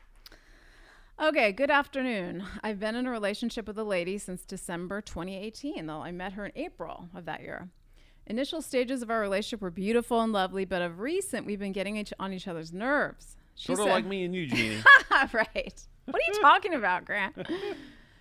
Okay, 1.22 1.52
good 1.52 1.70
afternoon. 1.70 2.42
I've 2.64 2.80
been 2.80 2.94
in 2.96 3.06
a 3.06 3.10
relationship 3.10 3.66
with 3.68 3.78
a 3.78 3.84
lady 3.84 4.16
since 4.18 4.44
December 4.44 5.00
2018, 5.02 5.86
though 5.86 6.00
I 6.02 6.10
met 6.10 6.32
her 6.32 6.46
in 6.46 6.52
April 6.56 7.08
of 7.14 7.26
that 7.26 7.42
year. 7.42 7.68
Initial 8.26 8.62
stages 8.62 9.02
of 9.02 9.10
our 9.10 9.20
relationship 9.20 9.60
were 9.60 9.70
beautiful 9.70 10.20
and 10.20 10.32
lovely, 10.32 10.64
but 10.64 10.80
of 10.82 11.00
recent, 11.00 11.44
we've 11.46 11.58
been 11.58 11.72
getting 11.72 11.96
each, 11.96 12.12
on 12.18 12.32
each 12.32 12.46
other's 12.48 12.72
nerves. 12.72 13.36
She 13.54 13.66
Sort 13.66 13.80
of 13.80 13.84
said- 13.86 13.92
like 13.92 14.06
me 14.06 14.24
and 14.24 14.34
you, 14.34 14.46
Jeannie. 14.46 14.82
right. 15.32 15.86
What 16.06 16.16
are 16.16 16.32
you 16.32 16.40
talking 16.40 16.74
about, 16.74 17.04
Grant? 17.04 17.36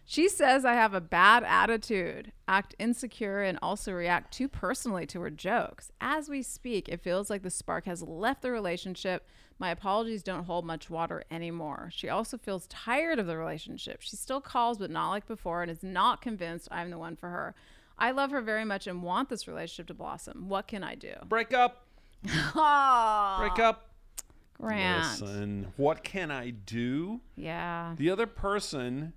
She 0.04 0.28
says 0.28 0.66
I 0.66 0.74
have 0.74 0.94
a 0.94 1.00
bad 1.00 1.44
attitude, 1.46 2.34
act 2.46 2.76
insecure, 2.80 3.44
and 3.44 3.58
also 3.62 3.94
react 3.94 4.34
too 4.34 4.50
personally 4.50 5.06
to 5.06 5.22
her 5.22 5.30
jokes. 5.30 5.90
As 6.02 6.28
we 6.28 6.42
speak, 6.42 6.90
it 6.90 7.00
feels 7.02 7.30
like 7.30 7.44
the 7.44 7.50
spark 7.50 7.86
has 7.86 8.02
left 8.02 8.42
the 8.42 8.52
relationship. 8.52 9.26
My 9.58 9.70
apologies 9.70 10.22
don't 10.22 10.44
hold 10.44 10.66
much 10.66 10.90
water 10.90 11.24
anymore. 11.32 11.92
She 11.94 12.10
also 12.10 12.38
feels 12.38 12.68
tired 12.68 13.20
of 13.20 13.28
the 13.28 13.38
relationship. 13.38 14.02
She 14.02 14.18
still 14.18 14.42
calls, 14.42 14.80
but 14.80 14.92
not 14.92 15.12
like 15.12 15.28
before, 15.28 15.62
and 15.62 15.72
is 15.72 15.82
not 15.84 16.22
convinced 16.22 16.68
I'm 16.72 16.90
the 16.90 16.98
one 16.98 17.16
for 17.16 17.30
her. 17.30 17.56
I 17.98 18.12
love 18.12 18.32
her 18.32 18.42
very 18.42 18.66
much 18.66 18.88
and 18.88 19.04
want 19.04 19.30
this 19.30 19.48
relationship 19.48 19.88
to 19.88 19.94
blossom. 19.94 20.50
What 20.50 20.68
can 20.68 20.84
I 20.84 20.96
do? 20.96 21.14
Break 21.28 21.54
up. 21.54 21.86
Oh, 22.56 23.36
Break 23.40 23.60
up. 23.60 23.88
Grant. 24.60 25.22
Listen, 25.22 25.74
what 25.78 26.04
can 26.04 26.30
I 26.32 26.52
do? 26.52 27.22
Yeah. 27.36 27.96
The 27.98 28.10
other 28.12 28.28
person 28.28 29.14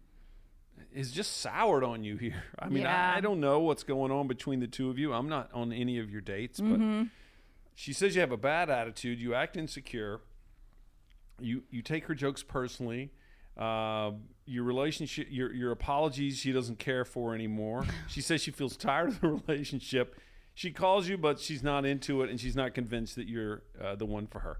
is 0.92 1.12
just 1.12 1.38
soured 1.38 1.84
on 1.84 2.02
you 2.04 2.16
here. 2.16 2.42
I 2.58 2.68
mean, 2.68 2.84
Yeah. 2.84 3.12
I, 3.14 3.18
I 3.18 3.20
don't 3.20 3.40
know 3.40 3.60
what's 3.60 3.82
going 3.82 4.10
on 4.10 4.26
between 4.26 4.60
the 4.60 4.66
two 4.66 4.88
of 4.90 4.98
you. 4.98 5.12
I'm 5.12 5.28
not 5.28 5.50
on 5.52 5.72
any 5.72 5.98
of 5.98 6.10
your 6.10 6.20
dates, 6.22 6.60
Mm-hmm. 6.60 7.02
but 7.02 7.08
she 7.74 7.92
says 7.92 8.14
you 8.14 8.20
have 8.20 8.32
a 8.32 8.36
bad 8.38 8.70
attitude. 8.70 9.18
You 9.18 9.34
act 9.34 9.56
insecure. 9.56 10.20
You 11.40 11.64
you 11.70 11.82
take 11.82 12.04
her 12.06 12.14
jokes 12.14 12.42
personally. 12.44 13.10
Uh, 13.56 14.12
your 14.46 14.64
relationship, 14.64 15.28
your 15.30 15.52
your 15.52 15.70
apologies, 15.70 16.38
she 16.38 16.52
doesn't 16.52 16.78
care 16.78 17.04
for 17.04 17.34
anymore. 17.34 17.86
she 18.08 18.20
says 18.20 18.42
she 18.42 18.50
feels 18.50 18.76
tired 18.76 19.08
of 19.08 19.20
the 19.20 19.28
relationship. 19.28 20.18
She 20.54 20.70
calls 20.70 21.08
you, 21.08 21.16
but 21.18 21.40
she's 21.40 21.62
not 21.62 21.84
into 21.84 22.22
it, 22.22 22.30
and 22.30 22.40
she's 22.40 22.54
not 22.54 22.74
convinced 22.74 23.16
that 23.16 23.28
you're 23.28 23.62
uh, 23.80 23.96
the 23.96 24.06
one 24.06 24.26
for 24.26 24.40
her. 24.40 24.58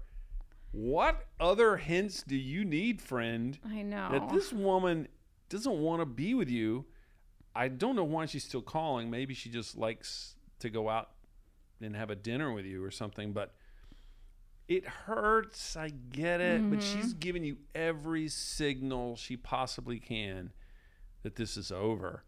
What 0.71 1.27
other 1.39 1.77
hints 1.77 2.21
do 2.23 2.35
you 2.35 2.65
need, 2.65 3.01
friend? 3.01 3.57
I 3.65 3.81
know. 3.81 4.09
that 4.11 4.29
this 4.29 4.51
woman 4.51 5.07
doesn't 5.47 5.77
want 5.79 6.01
to 6.01 6.05
be 6.05 6.33
with 6.33 6.49
you. 6.49 6.85
I 7.55 7.69
don't 7.69 7.95
know 7.95 8.03
why 8.03 8.25
she's 8.25 8.43
still 8.43 8.61
calling. 8.61 9.09
Maybe 9.09 9.33
she 9.33 9.49
just 9.49 9.77
likes 9.77 10.35
to 10.59 10.69
go 10.69 10.89
out 10.89 11.11
and 11.79 11.95
have 11.95 12.09
a 12.09 12.15
dinner 12.15 12.51
with 12.51 12.65
you 12.65 12.83
or 12.83 12.91
something, 12.91 13.31
but 13.31 13.53
it 14.67 14.85
hurts. 14.85 15.75
I 15.75 15.91
get 16.11 16.41
it, 16.41 16.69
but 16.69 16.79
mm-hmm. 16.79 17.01
she's 17.01 17.13
giving 17.13 17.43
you 17.43 17.57
every 17.73 18.27
signal 18.27 19.15
she 19.15 19.37
possibly 19.37 19.99
can 19.99 20.51
that 21.23 21.35
this 21.35 21.57
is 21.57 21.71
over. 21.71 22.23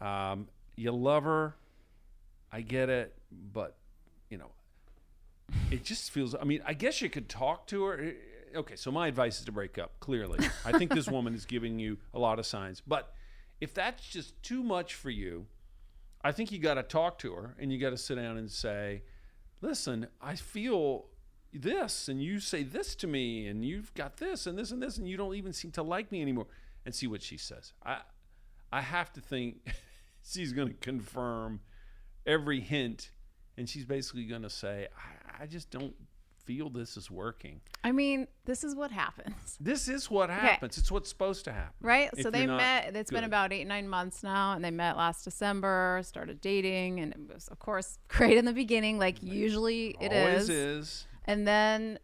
Um, 0.00 0.48
you 0.76 0.90
love 0.92 1.24
her. 1.24 1.56
I 2.52 2.60
get 2.60 2.88
it, 2.88 3.14
but 3.30 3.76
you 4.30 4.38
know, 4.38 4.50
it 5.70 5.84
just 5.84 6.10
feels. 6.10 6.34
I 6.34 6.44
mean, 6.44 6.62
I 6.64 6.72
guess 6.72 7.02
you 7.02 7.10
could 7.10 7.28
talk 7.28 7.66
to 7.68 7.84
her. 7.84 8.00
Eh, 8.00 8.06
eh, 8.06 8.58
okay, 8.58 8.76
so 8.76 8.90
my 8.90 9.08
advice 9.08 9.38
is 9.38 9.44
to 9.46 9.52
break 9.52 9.78
up. 9.78 9.98
Clearly, 10.00 10.38
I 10.64 10.72
think 10.78 10.94
this 10.94 11.08
woman 11.08 11.34
is 11.34 11.44
giving 11.44 11.78
you 11.78 11.98
a 12.14 12.18
lot 12.18 12.38
of 12.38 12.46
signs. 12.46 12.80
But 12.80 13.12
if 13.60 13.74
that's 13.74 14.06
just 14.06 14.40
too 14.42 14.62
much 14.62 14.94
for 14.94 15.10
you, 15.10 15.46
I 16.22 16.32
think 16.32 16.50
you 16.52 16.58
got 16.58 16.74
to 16.74 16.82
talk 16.82 17.18
to 17.18 17.32
her 17.34 17.54
and 17.58 17.72
you 17.72 17.78
got 17.78 17.90
to 17.90 17.98
sit 17.98 18.14
down 18.14 18.38
and 18.38 18.50
say, 18.50 19.02
"Listen, 19.60 20.06
I 20.20 20.36
feel 20.36 21.06
this, 21.54 22.08
and 22.08 22.22
you 22.22 22.40
say 22.40 22.62
this 22.62 22.94
to 22.96 23.06
me, 23.06 23.46
and 23.46 23.64
you've 23.64 23.92
got 23.94 24.16
this 24.18 24.46
and 24.46 24.58
this 24.58 24.70
and 24.70 24.82
this, 24.82 24.98
and 24.98 25.08
you 25.08 25.16
don't 25.16 25.34
even 25.34 25.52
seem 25.52 25.70
to 25.72 25.82
like 25.82 26.10
me 26.12 26.20
anymore." 26.22 26.46
And 26.86 26.94
see 26.94 27.06
what 27.06 27.22
she 27.22 27.38
says. 27.38 27.72
I, 27.84 28.00
I 28.70 28.82
have 28.82 29.10
to 29.14 29.20
think 29.22 29.72
she's 30.22 30.52
going 30.52 30.68
to 30.68 30.74
confirm 30.74 31.60
every 32.26 32.60
hint, 32.60 33.10
and 33.56 33.68
she's 33.68 33.86
basically 33.86 34.24
going 34.24 34.42
to 34.42 34.50
say, 34.50 34.88
I, 35.38 35.44
"I 35.44 35.46
just 35.46 35.70
don't 35.70 35.94
feel 36.44 36.68
this 36.68 36.96
is 36.98 37.10
working." 37.10 37.60
I 37.82 37.92
mean, 37.92 38.26
this 38.46 38.64
is 38.64 38.74
what 38.74 38.90
happens, 38.90 39.56
This 39.60 39.88
is 39.88 40.10
what 40.10 40.30
happens. 40.30 40.78
It's 40.78 40.90
what's 40.90 41.08
supposed 41.08 41.44
to 41.44 41.52
happen. 41.52 41.74
right? 41.80 42.10
So 42.20 42.30
they 42.30 42.46
met. 42.46 42.96
It's 42.96 43.10
been 43.10 43.24
about 43.24 43.52
eight, 43.52 43.66
nine 43.66 43.88
months 43.88 44.22
now, 44.22 44.52
and 44.54 44.64
they 44.64 44.70
met 44.70 44.96
last 44.96 45.22
December. 45.24 46.00
Started 46.02 46.40
dating, 46.40 47.00
and 47.00 47.12
it 47.12 47.32
was, 47.32 47.48
of 47.48 47.58
course, 47.58 47.98
great 48.08 48.36
in 48.36 48.44
the 48.44 48.52
beginning, 48.52 48.98
like 48.98 49.22
usually 49.22 49.96
it 50.00 50.12
Always 50.12 50.48
is. 50.48 50.50
is. 50.50 51.06
And 51.26 51.46
then 51.46 51.98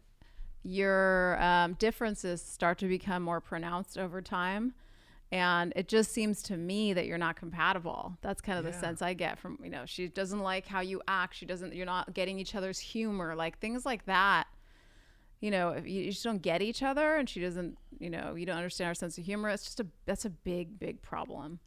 your 0.63 1.41
um, 1.41 1.73
differences 1.73 2.41
start 2.41 2.77
to 2.79 2.87
become 2.87 3.23
more 3.23 3.41
pronounced 3.41 3.97
over 3.97 4.21
time. 4.21 4.73
And 5.31 5.71
it 5.77 5.87
just 5.87 6.11
seems 6.11 6.43
to 6.43 6.57
me 6.57 6.91
that 6.91 7.05
you're 7.05 7.17
not 7.17 7.37
compatible. 7.37 8.17
That's 8.21 8.41
kind 8.41 8.59
of 8.59 8.65
the 8.65 8.73
sense 8.81 9.01
I 9.01 9.13
get 9.13 9.39
from, 9.39 9.57
you 9.63 9.69
know, 9.69 9.85
she 9.85 10.09
doesn't 10.09 10.41
like 10.41 10.67
how 10.67 10.81
you 10.81 11.01
act. 11.07 11.35
She 11.35 11.45
doesn't, 11.45 11.73
you're 11.73 11.85
not 11.85 12.13
getting 12.13 12.37
each 12.37 12.53
other's 12.53 12.79
humor, 12.79 13.33
like 13.33 13.57
things 13.59 13.85
like 13.85 14.05
that. 14.07 14.47
You 15.39 15.49
know, 15.49 15.69
if 15.69 15.87
you, 15.87 16.01
you 16.01 16.11
just 16.11 16.23
don't 16.25 16.41
get 16.41 16.61
each 16.61 16.83
other 16.83 17.15
and 17.15 17.29
she 17.29 17.39
doesn't, 17.39 17.77
you 17.97 18.09
know, 18.09 18.35
you 18.35 18.45
don't 18.45 18.57
understand 18.57 18.89
our 18.89 18.93
sense 18.93 19.17
of 19.17 19.23
humor. 19.23 19.47
It's 19.49 19.63
just 19.63 19.79
a, 19.79 19.87
that's 20.05 20.25
a 20.25 20.29
big, 20.29 20.77
big 20.77 21.01
problem. 21.01 21.59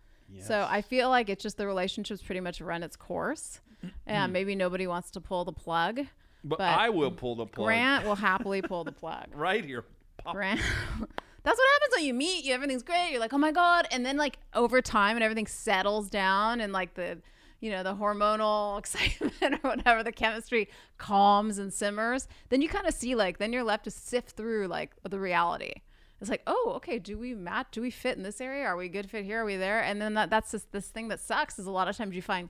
So 0.42 0.66
I 0.68 0.82
feel 0.82 1.08
like 1.08 1.28
it's 1.30 1.42
just 1.42 1.56
the 1.56 1.66
relationship's 1.66 2.22
pretty 2.22 2.40
much 2.40 2.60
run 2.60 2.82
its 2.82 2.96
course. 2.96 3.60
and 4.06 4.32
maybe 4.34 4.54
nobody 4.54 4.86
wants 4.86 5.10
to 5.12 5.20
pull 5.22 5.44
the 5.46 5.52
plug. 5.52 6.00
But, 6.44 6.58
but 6.58 6.68
I 6.68 6.90
will 6.90 7.10
pull 7.10 7.34
the 7.36 7.46
plug 7.46 7.66
Grant 7.66 8.04
will 8.04 8.14
happily 8.30 8.60
pull 8.62 8.84
the 8.84 8.92
plug. 8.92 9.26
right 9.34 9.64
here. 9.64 9.84
Pop. 10.18 10.34
Grant. 10.34 10.60
That's 11.42 11.58
what 11.58 11.68
happens 11.74 11.96
when 11.96 12.04
you 12.04 12.14
meet. 12.14 12.44
You 12.44 12.54
everything's 12.54 12.82
great. 12.82 13.10
You're 13.10 13.20
like, 13.20 13.32
oh 13.32 13.38
my 13.38 13.52
god, 13.52 13.86
and 13.90 14.04
then 14.04 14.16
like 14.16 14.38
over 14.54 14.80
time, 14.80 15.16
and 15.16 15.24
everything 15.24 15.46
settles 15.46 16.08
down, 16.08 16.60
and 16.60 16.72
like 16.72 16.94
the, 16.94 17.18
you 17.60 17.70
know, 17.70 17.82
the 17.82 17.94
hormonal 17.94 18.78
excitement 18.80 19.34
or 19.42 19.70
whatever, 19.70 20.02
the 20.02 20.12
chemistry 20.12 20.68
calms 20.98 21.58
and 21.58 21.72
simmers. 21.72 22.28
Then 22.48 22.62
you 22.62 22.68
kind 22.68 22.86
of 22.86 22.94
see 22.94 23.14
like, 23.14 23.38
then 23.38 23.52
you're 23.52 23.64
left 23.64 23.84
to 23.84 23.90
sift 23.90 24.36
through 24.36 24.68
like 24.68 24.92
the 25.08 25.18
reality. 25.18 25.72
It's 26.20 26.30
like, 26.30 26.42
oh, 26.46 26.72
okay, 26.76 26.98
do 26.98 27.18
we 27.18 27.34
match? 27.34 27.66
Do 27.72 27.82
we 27.82 27.90
fit 27.90 28.16
in 28.16 28.22
this 28.22 28.40
area? 28.40 28.64
Are 28.64 28.76
we 28.76 28.88
good 28.88 29.10
fit 29.10 29.24
here? 29.24 29.42
Are 29.42 29.44
we 29.44 29.56
there? 29.56 29.82
And 29.82 30.00
then 30.00 30.14
that, 30.14 30.30
that's 30.30 30.52
just 30.52 30.72
this 30.72 30.86
thing 30.88 31.08
that 31.08 31.20
sucks 31.20 31.58
is 31.58 31.66
a 31.66 31.70
lot 31.70 31.88
of 31.88 31.96
times 31.96 32.14
you 32.16 32.22
find, 32.22 32.48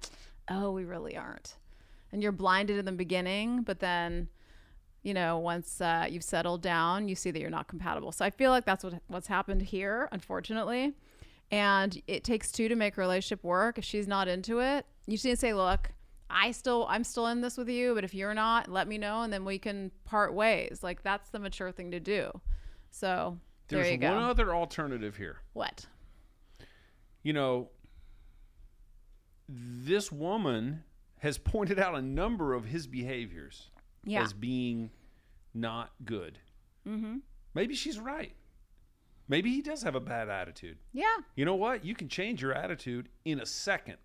oh, 0.48 0.70
we 0.70 0.84
really 0.84 1.16
aren't, 1.16 1.56
and 2.14 2.22
you're 2.22 2.32
blinded 2.32 2.78
in 2.78 2.84
the 2.84 2.92
beginning, 2.92 3.62
but 3.62 3.80
then 3.80 4.28
you 5.02 5.12
know, 5.12 5.36
once 5.38 5.82
uh, 5.82 6.06
you've 6.08 6.24
settled 6.24 6.62
down, 6.62 7.08
you 7.08 7.14
see 7.14 7.30
that 7.30 7.38
you're 7.38 7.50
not 7.50 7.68
compatible. 7.68 8.10
So 8.10 8.24
I 8.24 8.30
feel 8.30 8.50
like 8.50 8.64
that's 8.64 8.82
what 8.82 8.94
what's 9.08 9.26
happened 9.26 9.60
here, 9.60 10.08
unfortunately. 10.12 10.94
And 11.50 12.00
it 12.06 12.24
takes 12.24 12.50
two 12.50 12.68
to 12.68 12.74
make 12.74 12.96
a 12.96 13.00
relationship 13.02 13.44
work. 13.44 13.76
If 13.76 13.84
she's 13.84 14.08
not 14.08 14.28
into 14.28 14.60
it, 14.60 14.86
you 15.06 15.12
just 15.18 15.26
need 15.26 15.32
to 15.32 15.36
say, 15.36 15.52
"Look, 15.52 15.90
I 16.30 16.52
still 16.52 16.86
I'm 16.88 17.04
still 17.04 17.26
in 17.26 17.42
this 17.42 17.58
with 17.58 17.68
you, 17.68 17.94
but 17.94 18.02
if 18.02 18.14
you're 18.14 18.32
not, 18.32 18.68
let 18.68 18.88
me 18.88 18.96
know, 18.96 19.20
and 19.20 19.30
then 19.30 19.44
we 19.44 19.58
can 19.58 19.90
part 20.06 20.32
ways." 20.32 20.78
Like 20.82 21.02
that's 21.02 21.28
the 21.28 21.38
mature 21.38 21.70
thing 21.70 21.90
to 21.90 22.00
do. 22.00 22.30
So 22.90 23.36
There's 23.68 23.82
there 23.82 23.92
you 23.92 23.98
go. 23.98 24.14
one 24.14 24.22
other 24.22 24.54
alternative 24.54 25.16
here. 25.18 25.38
what? 25.52 25.84
You 27.22 27.34
know, 27.34 27.68
this 29.48 30.10
woman 30.10 30.84
has 31.18 31.38
pointed 31.38 31.78
out 31.78 31.94
a 31.94 32.02
number 32.02 32.54
of 32.54 32.66
his 32.66 32.86
behaviors 32.86 33.70
Yeah. 34.04 34.22
as 34.22 34.32
being 34.32 34.90
not 35.54 35.90
good. 36.04 36.38
Mm-hmm. 36.86 37.18
Maybe 37.54 37.74
she's 37.74 37.98
right. 37.98 38.32
Maybe 39.28 39.50
he 39.50 39.62
does 39.62 39.82
have 39.82 39.94
a 39.94 40.00
bad 40.00 40.28
attitude. 40.28 40.76
Yeah. 40.92 41.06
You 41.34 41.44
know 41.46 41.54
what? 41.54 41.84
You 41.84 41.94
can 41.94 42.08
change 42.08 42.42
your 42.42 42.52
attitude 42.52 43.08
in 43.24 43.40
a 43.40 43.46
second. 43.46 43.96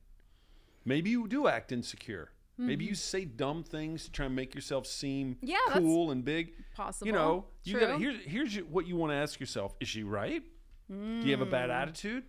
Maybe 0.85 1.09
you 1.09 1.27
do 1.27 1.47
act 1.47 1.71
insecure. 1.71 2.31
Maybe 2.61 2.83
you 2.83 2.93
say 2.93 3.23
dumb 3.23 3.63
things 3.63 4.03
to 4.03 4.11
try 4.11 4.25
and 4.25 4.35
make 4.35 4.53
yourself 4.53 4.85
seem 4.85 5.35
Mm-hmm. 5.35 5.47
Yeah, 5.47 5.57
cool 5.79 6.11
and 6.11 6.25
big. 6.25 6.51
Possible. 6.75 7.07
You 7.07 7.13
know, 7.13 7.45
you 7.63 7.77
True. 7.77 7.87
got 7.87 7.99
here's 8.01 8.21
here's 8.25 8.55
what 8.65 8.85
you 8.85 8.97
want 8.97 9.13
to 9.13 9.15
ask 9.15 9.39
yourself: 9.39 9.75
Is 9.79 9.87
she 9.87 10.03
right? 10.03 10.43
Do 10.89 10.95
you 11.23 11.31
have 11.31 11.39
a 11.39 11.45
Mm. 11.45 11.51
bad 11.51 11.69
attitude? 11.69 12.25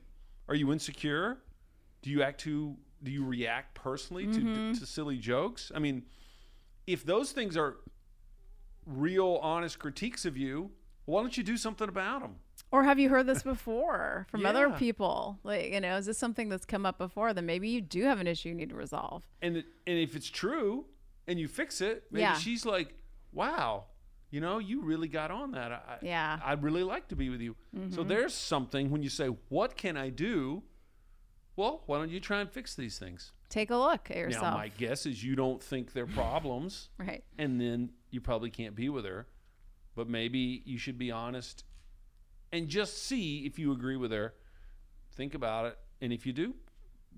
Are 0.48 0.54
you 0.54 0.72
insecure? 0.72 1.38
Do 2.02 2.10
you 2.10 2.22
act 2.22 2.40
too? 2.42 2.76
Do 3.02 3.10
you 3.10 3.24
react 3.24 3.74
personally 3.74 4.26
to 4.26 4.40
Mm-hmm. 4.40 4.72
to 4.74 4.86
silly 4.86 5.16
jokes? 5.18 5.72
I 5.74 5.78
mean, 5.78 6.04
if 6.86 7.04
those 7.04 7.32
things 7.32 7.56
are 7.56 7.76
real, 8.86 9.38
honest 9.42 9.78
critiques 9.78 10.24
of 10.24 10.36
you, 10.36 10.70
why 11.04 11.20
don't 11.22 11.36
you 11.36 11.42
do 11.42 11.56
something 11.56 11.88
about 11.88 12.22
them? 12.22 12.36
Or 12.72 12.84
have 12.84 12.98
you 12.98 13.08
heard 13.08 13.26
this 13.26 13.42
before 13.42 14.26
from 14.30 14.46
other 14.46 14.70
people? 14.70 15.38
Like, 15.42 15.72
you 15.72 15.80
know, 15.80 15.96
is 15.96 16.06
this 16.06 16.18
something 16.18 16.48
that's 16.48 16.64
come 16.66 16.86
up 16.86 16.98
before? 16.98 17.32
Then 17.34 17.46
maybe 17.46 17.68
you 17.68 17.80
do 17.80 18.02
have 18.04 18.20
an 18.20 18.26
issue 18.26 18.50
you 18.50 18.54
need 18.54 18.70
to 18.70 18.76
resolve. 18.76 19.26
And 19.42 19.56
it, 19.58 19.66
and 19.86 19.98
if 19.98 20.14
it's 20.14 20.28
true 20.30 20.84
and 21.26 21.38
you 21.40 21.48
fix 21.48 21.80
it, 21.80 22.04
maybe 22.10 22.22
Yeah. 22.22 22.34
she's 22.34 22.64
like, 22.64 22.94
"Wow, 23.32 23.84
you 24.30 24.40
know, 24.40 24.58
you 24.58 24.82
really 24.82 25.08
got 25.08 25.30
on 25.30 25.52
that. 25.52 25.72
I, 25.72 25.74
I- 25.76 25.98
Yeah. 26.02 26.36
Mm-hmm. 26.36 26.48
I'd 26.50 26.62
really 26.62 26.82
like 26.84 27.08
to 27.08 27.16
be 27.16 27.28
with 27.30 27.40
you." 27.40 27.56
So 27.90 28.02
there's 28.04 28.34
something 28.34 28.90
when 28.90 29.02
you 29.02 29.10
say, 29.10 29.28
"What 29.48 29.76
can 29.76 29.96
I 29.96 30.10
do?" 30.10 30.62
Well, 31.60 31.82
why 31.84 31.98
don't 31.98 32.08
you 32.10 32.20
try 32.20 32.40
and 32.40 32.50
fix 32.50 32.74
these 32.74 32.98
things? 32.98 33.32
Take 33.50 33.70
a 33.70 33.76
look 33.76 34.10
at 34.10 34.16
yourself. 34.16 34.44
Now, 34.44 34.54
my 34.56 34.68
guess 34.68 35.04
is 35.04 35.22
you 35.22 35.36
don't 35.36 35.62
think 35.62 35.92
they're 35.92 36.06
problems, 36.24 36.88
right. 36.98 37.22
and 37.36 37.60
then 37.60 37.90
you 38.10 38.22
probably 38.22 38.48
can't 38.48 38.74
be 38.74 38.88
with 38.88 39.04
her. 39.04 39.26
But 39.94 40.08
maybe 40.08 40.62
you 40.64 40.78
should 40.78 40.96
be 40.96 41.10
honest 41.10 41.64
and 42.50 42.66
just 42.68 43.02
see 43.04 43.44
if 43.44 43.58
you 43.58 43.72
agree 43.72 43.96
with 43.96 44.10
her. 44.10 44.32
Think 45.12 45.34
about 45.34 45.66
it, 45.66 45.78
and 46.00 46.14
if 46.14 46.24
you 46.24 46.32
do, 46.32 46.54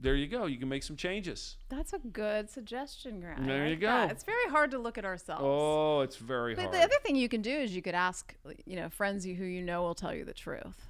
there 0.00 0.16
you 0.16 0.26
go. 0.26 0.46
You 0.46 0.58
can 0.58 0.68
make 0.68 0.82
some 0.82 0.96
changes. 0.96 1.56
That's 1.68 1.92
a 1.92 1.98
good 1.98 2.50
suggestion, 2.50 3.20
Grant. 3.20 3.46
There 3.46 3.68
you 3.68 3.76
that. 3.76 4.08
go. 4.08 4.10
It's 4.12 4.24
very 4.24 4.48
hard 4.50 4.72
to 4.72 4.78
look 4.78 4.98
at 4.98 5.04
ourselves. 5.04 5.42
Oh, 5.44 6.00
it's 6.00 6.16
very 6.16 6.56
But 6.56 6.62
hard. 6.62 6.74
the 6.74 6.80
other 6.80 6.96
thing 7.04 7.14
you 7.14 7.28
can 7.28 7.42
do 7.42 7.52
is 7.52 7.76
you 7.76 7.82
could 7.82 7.94
ask, 7.94 8.34
you 8.66 8.74
know, 8.74 8.88
friends 8.88 9.24
you- 9.24 9.36
who 9.36 9.44
you 9.44 9.62
know 9.62 9.82
will 9.82 9.94
tell 9.94 10.12
you 10.12 10.24
the 10.24 10.34
truth. 10.34 10.88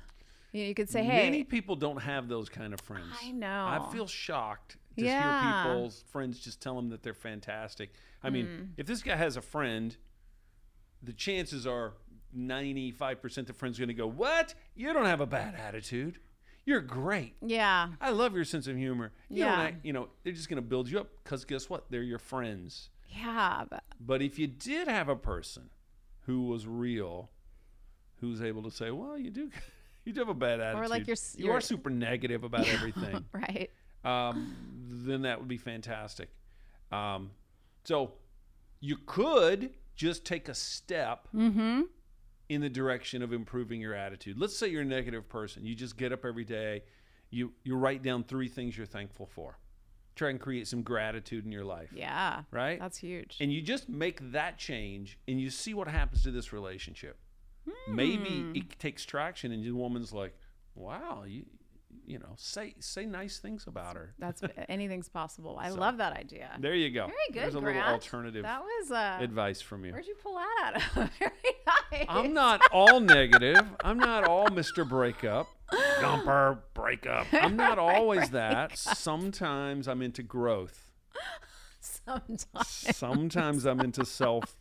You, 0.52 0.64
you 0.64 0.74
could 0.74 0.88
say, 0.90 1.02
"Hey, 1.02 1.24
Many 1.24 1.44
people 1.44 1.76
don't 1.76 2.00
have 2.02 2.28
those 2.28 2.48
kind 2.48 2.72
of 2.74 2.80
friends. 2.80 3.14
I 3.22 3.30
know. 3.32 3.66
I 3.66 3.88
feel 3.92 4.06
shocked 4.06 4.76
to 4.98 5.04
Yeah. 5.04 5.40
hear 5.40 5.52
people's 5.52 6.04
friends 6.08 6.38
just 6.40 6.60
tell 6.60 6.76
them 6.76 6.90
that 6.90 7.02
they're 7.02 7.14
fantastic. 7.14 7.92
I 8.22 8.30
mean, 8.30 8.46
Hmm. 8.46 8.62
if 8.76 8.86
this 8.86 9.02
guy 9.02 9.16
has 9.16 9.36
a 9.36 9.42
friend, 9.42 9.96
the 11.02 11.12
chances 11.12 11.66
are 11.66 11.94
95% 12.34 13.46
the 13.46 13.52
friend's 13.52 13.78
going 13.78 13.88
to 13.88 13.94
go, 13.94 14.06
What? 14.06 14.54
You 14.74 14.92
don't 14.92 15.06
have 15.06 15.20
a 15.20 15.26
bad 15.26 15.54
attitude. 15.54 16.18
You're 16.64 16.80
great. 16.80 17.34
yeah, 17.40 17.88
I 18.00 18.10
love 18.10 18.34
your 18.36 18.44
sense 18.44 18.66
of 18.68 18.76
humor. 18.76 19.12
You 19.28 19.44
Yeah. 19.44 19.60
act, 19.62 19.84
you 19.84 19.92
know, 19.92 20.10
they're 20.22 20.32
just 20.32 20.48
going 20.48 20.62
to 20.62 20.68
build 20.68 20.88
you 20.88 21.00
up 21.00 21.08
because 21.24 21.44
guess 21.44 21.68
what? 21.68 21.90
They're 21.90 22.02
your 22.02 22.20
friends. 22.20 22.90
yeah, 23.08 23.64
but 23.68 23.82
But 24.00 24.22
if 24.22 24.38
you 24.38 24.46
did 24.46 24.86
have 24.88 25.08
a 25.08 25.16
person 25.16 25.70
who 26.26 26.42
was 26.46 26.66
real, 26.66 27.30
who's 28.20 28.40
able 28.40 28.62
to 28.62 28.70
say, 28.70 28.90
"Well, 28.92 29.18
you 29.18 29.30
do, 29.30 29.50
you 30.04 30.12
do 30.12 30.20
have 30.20 30.28
a 30.28 30.34
bad 30.34 30.60
attitude," 30.60 30.84
Or 30.84 30.88
like 30.88 31.06
you're 31.06 31.12
s- 31.14 31.34
you 31.38 31.46
you're- 31.46 31.56
are 31.56 31.60
super 31.60 31.90
negative 31.90 32.44
about 32.44 32.66
everything, 32.76 33.24
right, 33.32 33.70
um, 34.04 34.54
then 35.06 35.22
that 35.22 35.38
would 35.38 35.48
be 35.48 35.58
fantastic. 35.58 36.30
Um, 36.90 37.30
so 37.84 38.12
you 38.80 38.96
could 39.06 39.70
just 39.96 40.24
take 40.24 40.48
a 40.48 40.54
step 40.54 41.28
mm-hmm. 41.34 41.82
in 42.48 42.60
the 42.60 42.68
direction 42.68 43.22
of 43.22 43.32
improving 43.32 43.80
your 43.80 43.94
attitude. 43.94 44.38
Let's 44.38 44.56
say 44.56 44.68
you're 44.68 44.82
a 44.82 44.84
negative 44.84 45.28
person. 45.28 45.64
You 45.64 45.74
just 45.74 45.96
get 45.96 46.12
up 46.12 46.24
every 46.24 46.44
day. 46.44 46.82
You 47.30 47.52
you 47.62 47.76
write 47.76 48.02
down 48.02 48.24
three 48.24 48.48
things 48.48 48.76
you're 48.76 48.86
thankful 48.86 49.26
for. 49.26 49.58
Try 50.14 50.28
and 50.28 50.38
create 50.38 50.68
some 50.68 50.82
gratitude 50.82 51.46
in 51.46 51.52
your 51.52 51.64
life. 51.64 51.88
yeah, 51.94 52.42
Right? 52.50 52.78
That's 52.78 52.98
huge. 52.98 53.38
and 53.40 53.50
you 53.50 53.62
just 53.62 53.88
make 53.88 54.32
that 54.32 54.58
change 54.58 55.18
and 55.26 55.40
you 55.40 55.48
see 55.48 55.72
what 55.72 55.88
happens 55.88 56.22
to 56.24 56.30
this 56.30 56.52
relationship 56.52 57.16
maybe 57.88 58.50
it 58.54 58.78
takes 58.78 59.04
traction 59.04 59.52
and 59.52 59.64
the 59.64 59.70
woman's 59.72 60.12
like 60.12 60.34
wow 60.74 61.24
you 61.26 61.44
you 62.06 62.18
know 62.18 62.32
say 62.36 62.74
say 62.80 63.04
nice 63.06 63.38
things 63.38 63.66
about 63.66 63.94
her. 63.96 64.14
That's 64.18 64.42
anything's 64.68 65.08
possible. 65.08 65.58
I 65.60 65.68
So, 65.68 65.76
love 65.76 65.98
that 65.98 66.14
idea. 66.16 66.50
there 66.58 66.74
you 66.74 66.90
go. 66.90 67.06
Very 67.06 67.16
good, 67.32 67.42
there's 67.42 67.54
a 67.54 67.60
Grant. 67.60 67.76
little 67.76 67.92
alternative 67.92 68.42
That 68.42 68.62
was 68.62 68.90
uh, 68.90 69.18
advice 69.20 69.60
from 69.60 69.84
you. 69.84 69.92
where'd 69.92 70.06
you 70.06 70.16
pull 70.22 70.34
that 70.36 70.74
out 70.74 70.76
of? 70.76 71.10
Very 71.18 71.30
nice. 71.92 72.06
i'm 72.08 72.32
not 72.32 72.60
all 72.72 72.98
negative. 72.98 73.60
I'm 73.84 73.98
not 73.98 74.24
all 74.24 74.48
mr 74.48 74.88
breakup. 74.88 75.48
Gumper 76.00 76.58
breakup. 76.74 77.26
I'm 77.32 77.56
not 77.56 77.78
always 77.78 78.30
that. 78.30 78.76
Sometimes 78.78 79.86
i'm 79.86 80.00
into 80.02 80.22
growth. 80.22 80.90
Sometimes. 81.80 82.68
Sometimes 82.96 83.66
i'm 83.66 83.80
into 83.80 84.04
self 84.04 84.56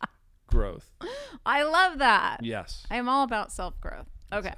growth 0.52 0.90
I 1.46 1.62
love 1.64 1.98
that. 1.98 2.38
yes 2.42 2.86
I 2.90 2.96
am 2.96 3.08
all 3.08 3.24
about 3.24 3.50
self 3.52 3.80
growth. 3.80 4.08
Okay. 4.32 4.54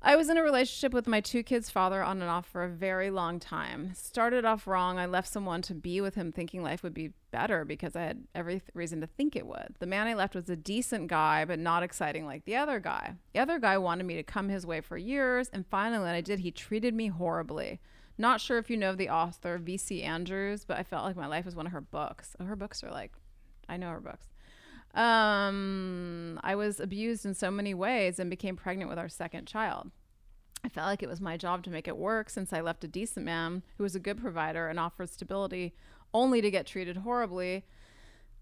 I 0.00 0.14
was 0.14 0.28
in 0.28 0.36
a 0.36 0.42
relationship 0.44 0.92
with 0.92 1.08
my 1.08 1.20
two 1.20 1.42
kids' 1.42 1.70
father 1.70 2.04
on 2.04 2.22
and 2.22 2.30
off 2.30 2.46
for 2.46 2.62
a 2.62 2.68
very 2.68 3.10
long 3.10 3.40
time. 3.40 3.92
Started 3.94 4.44
off 4.44 4.68
wrong. 4.68 4.96
I 4.96 5.06
left 5.06 5.28
someone 5.28 5.60
to 5.62 5.74
be 5.74 6.00
with 6.00 6.14
him 6.14 6.30
thinking 6.30 6.62
life 6.62 6.84
would 6.84 6.94
be 6.94 7.10
better 7.32 7.64
because 7.64 7.96
I 7.96 8.02
had 8.02 8.22
every 8.32 8.60
th- 8.60 8.70
reason 8.74 9.00
to 9.00 9.08
think 9.08 9.34
it 9.34 9.44
would. 9.44 9.74
The 9.80 9.86
man 9.88 10.06
I 10.06 10.14
left 10.14 10.36
was 10.36 10.48
a 10.48 10.54
decent 10.54 11.08
guy, 11.08 11.44
but 11.44 11.58
not 11.58 11.82
exciting 11.82 12.26
like 12.26 12.44
the 12.44 12.54
other 12.54 12.78
guy. 12.78 13.14
The 13.34 13.40
other 13.40 13.58
guy 13.58 13.76
wanted 13.76 14.06
me 14.06 14.14
to 14.14 14.22
come 14.22 14.48
his 14.48 14.64
way 14.64 14.80
for 14.80 14.96
years, 14.96 15.50
and 15.52 15.66
finally, 15.66 16.04
when 16.04 16.14
I 16.14 16.20
did, 16.20 16.38
he 16.38 16.52
treated 16.52 16.94
me 16.94 17.08
horribly. 17.08 17.80
Not 18.16 18.40
sure 18.40 18.58
if 18.58 18.70
you 18.70 18.76
know 18.76 18.94
the 18.94 19.10
author, 19.10 19.58
V.C. 19.58 20.04
Andrews, 20.04 20.64
but 20.64 20.78
I 20.78 20.84
felt 20.84 21.04
like 21.06 21.16
my 21.16 21.26
life 21.26 21.44
was 21.44 21.56
one 21.56 21.66
of 21.66 21.72
her 21.72 21.80
books. 21.80 22.36
Oh, 22.38 22.44
her 22.44 22.56
books 22.56 22.84
are 22.84 22.90
like, 22.90 23.12
I 23.68 23.76
know 23.76 23.90
her 23.90 24.00
books. 24.00 24.28
Um, 24.94 26.40
I 26.42 26.54
was 26.54 26.80
abused 26.80 27.26
in 27.26 27.34
so 27.34 27.50
many 27.50 27.74
ways 27.74 28.18
and 28.18 28.30
became 28.30 28.56
pregnant 28.56 28.88
with 28.88 28.98
our 28.98 29.08
second 29.08 29.46
child. 29.46 29.90
I 30.64 30.68
felt 30.68 30.86
like 30.86 31.02
it 31.02 31.08
was 31.08 31.20
my 31.20 31.36
job 31.36 31.62
to 31.64 31.70
make 31.70 31.86
it 31.86 31.96
work 31.96 32.30
since 32.30 32.52
I 32.52 32.60
left 32.60 32.84
a 32.84 32.88
decent 32.88 33.24
man 33.24 33.62
who 33.76 33.84
was 33.84 33.94
a 33.94 34.00
good 34.00 34.18
provider 34.18 34.68
and 34.68 34.80
offered 34.80 35.10
stability 35.10 35.74
only 36.12 36.40
to 36.40 36.50
get 36.50 36.66
treated 36.66 36.98
horribly. 36.98 37.64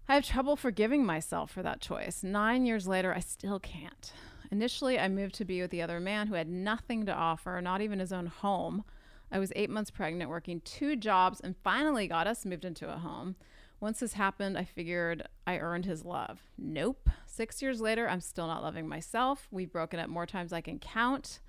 I 0.09 0.15
have 0.15 0.25
trouble 0.25 0.55
forgiving 0.55 1.05
myself 1.05 1.51
for 1.51 1.61
that 1.63 1.81
choice. 1.81 2.23
Nine 2.23 2.65
years 2.65 2.87
later, 2.87 3.13
I 3.13 3.19
still 3.19 3.59
can't. 3.59 4.11
Initially, 4.49 4.97
I 4.97 5.09
moved 5.09 5.35
to 5.35 5.45
be 5.45 5.61
with 5.61 5.71
the 5.71 5.81
other 5.81 5.99
man 5.99 6.27
who 6.27 6.35
had 6.35 6.47
nothing 6.47 7.05
to 7.05 7.13
offer, 7.13 7.59
not 7.61 7.81
even 7.81 7.99
his 7.99 8.13
own 8.13 8.27
home. 8.27 8.85
I 9.31 9.39
was 9.39 9.51
eight 9.55 9.69
months 9.69 9.91
pregnant, 9.91 10.29
working 10.29 10.61
two 10.61 10.95
jobs, 10.95 11.41
and 11.41 11.55
finally 11.63 12.07
got 12.07 12.27
us 12.27 12.45
moved 12.45 12.63
into 12.63 12.91
a 12.91 12.97
home. 12.97 13.35
Once 13.79 13.99
this 13.99 14.13
happened, 14.13 14.57
I 14.57 14.63
figured 14.63 15.27
I 15.45 15.59
earned 15.59 15.85
his 15.85 16.03
love. 16.03 16.41
Nope. 16.57 17.09
Six 17.27 17.61
years 17.61 17.79
later, 17.79 18.09
I'm 18.09 18.21
still 18.21 18.47
not 18.47 18.63
loving 18.63 18.87
myself. 18.87 19.47
We've 19.51 19.71
broken 19.71 19.99
up 19.99 20.09
more 20.09 20.25
times 20.25 20.51
I 20.51 20.61
can 20.61 20.79
count. 20.79 21.39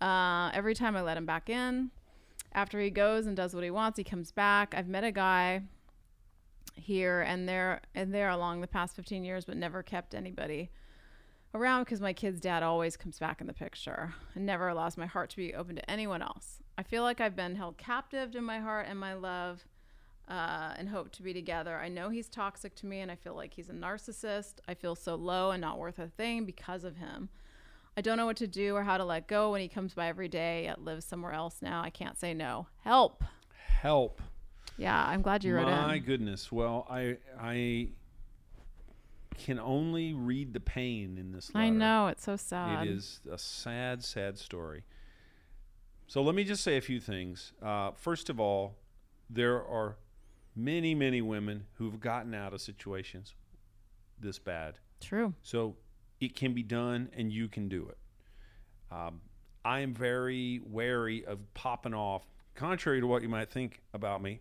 Uh, 0.00 0.50
every 0.54 0.74
time 0.74 0.96
I 0.96 1.02
let 1.02 1.16
him 1.16 1.26
back 1.26 1.50
in, 1.50 1.90
after 2.52 2.80
he 2.80 2.90
goes 2.90 3.26
and 3.26 3.36
does 3.36 3.54
what 3.54 3.64
he 3.64 3.70
wants, 3.70 3.98
he 3.98 4.04
comes 4.04 4.30
back. 4.30 4.74
I've 4.76 4.86
met 4.86 5.02
a 5.02 5.10
guy 5.10 5.62
here 6.74 7.22
and 7.22 7.48
there 7.48 7.80
and 7.94 8.14
there 8.14 8.28
along 8.28 8.60
the 8.60 8.66
past 8.68 8.94
15 8.94 9.24
years, 9.24 9.44
but 9.44 9.56
never 9.56 9.82
kept 9.82 10.14
anybody 10.14 10.70
around 11.54 11.84
because 11.84 12.00
my 12.00 12.12
kid's 12.12 12.40
dad 12.40 12.62
always 12.62 12.96
comes 12.96 13.18
back 13.18 13.40
in 13.40 13.46
the 13.46 13.52
picture 13.52 14.14
and 14.34 14.46
never 14.46 14.68
allows 14.68 14.96
my 14.96 15.06
heart 15.06 15.30
to 15.30 15.36
be 15.36 15.54
open 15.54 15.76
to 15.76 15.90
anyone 15.90 16.22
else. 16.22 16.58
I 16.76 16.82
feel 16.82 17.02
like 17.02 17.20
I've 17.20 17.36
been 17.36 17.56
held 17.56 17.78
captive 17.78 18.34
in 18.34 18.44
my 18.44 18.58
heart 18.58 18.86
and 18.88 18.98
my 18.98 19.14
love 19.14 19.64
uh, 20.28 20.74
and 20.76 20.88
hope 20.88 21.10
to 21.12 21.22
be 21.22 21.32
together. 21.32 21.76
I 21.76 21.88
know 21.88 22.08
he's 22.08 22.28
toxic 22.28 22.74
to 22.76 22.86
me 22.86 23.00
and 23.00 23.10
I 23.10 23.16
feel 23.16 23.34
like 23.34 23.54
he's 23.54 23.68
a 23.68 23.74
narcissist. 23.74 24.54
I 24.66 24.74
feel 24.74 24.94
so 24.94 25.14
low 25.14 25.50
and 25.50 25.60
not 25.60 25.78
worth 25.78 25.98
a 25.98 26.08
thing 26.08 26.44
because 26.44 26.84
of 26.84 26.96
him. 26.96 27.28
I 27.96 28.00
don't 28.00 28.16
know 28.16 28.26
what 28.26 28.38
to 28.38 28.46
do 28.46 28.74
or 28.74 28.82
how 28.82 28.98
to 28.98 29.04
let 29.04 29.28
go 29.28 29.52
when 29.52 29.60
he 29.60 29.68
comes 29.68 29.94
by 29.94 30.08
every 30.08 30.28
day, 30.28 30.64
yet 30.64 30.82
lives 30.82 31.04
somewhere 31.04 31.32
else 31.32 31.58
now. 31.62 31.82
I 31.82 31.90
can't 31.90 32.18
say 32.18 32.34
no. 32.34 32.66
Help. 32.82 33.22
help 33.56 34.20
Yeah, 34.76 35.00
I'm 35.06 35.22
glad 35.22 35.44
you 35.44 35.54
wrote 35.54 35.68
it. 35.68 35.70
My 35.70 35.96
in. 35.96 36.02
goodness. 36.02 36.50
Well, 36.50 36.86
I 36.90 37.18
I 37.38 37.88
can 39.36 39.58
only 39.58 40.12
read 40.12 40.52
the 40.52 40.60
pain 40.60 41.18
in 41.18 41.32
this 41.32 41.54
letter. 41.54 41.66
I 41.66 41.70
know, 41.70 42.06
it's 42.08 42.24
so 42.24 42.36
sad. 42.36 42.86
It 42.86 42.92
is 42.92 43.20
a 43.30 43.38
sad, 43.38 44.02
sad 44.04 44.38
story. 44.38 44.84
So 46.06 46.22
let 46.22 46.34
me 46.34 46.44
just 46.44 46.62
say 46.62 46.76
a 46.76 46.80
few 46.80 47.00
things. 47.00 47.52
Uh, 47.62 47.92
first 47.92 48.30
of 48.30 48.38
all, 48.38 48.76
there 49.30 49.56
are 49.56 49.96
many, 50.56 50.94
many 50.94 51.20
women 51.22 51.66
who've 51.74 51.98
gotten 52.00 52.34
out 52.34 52.52
of 52.52 52.60
situations 52.60 53.34
this 54.20 54.38
bad. 54.38 54.78
True. 55.00 55.34
So 55.42 55.76
it 56.20 56.34
can 56.36 56.54
be 56.54 56.62
done, 56.62 57.10
and 57.16 57.32
you 57.32 57.48
can 57.48 57.68
do 57.68 57.88
it. 57.88 57.98
Um, 58.94 59.20
I 59.64 59.80
am 59.80 59.94
very 59.94 60.60
wary 60.64 61.24
of 61.24 61.38
popping 61.54 61.94
off. 61.94 62.22
Contrary 62.54 63.00
to 63.00 63.06
what 63.06 63.22
you 63.22 63.28
might 63.28 63.50
think 63.50 63.82
about 63.92 64.22
me, 64.22 64.40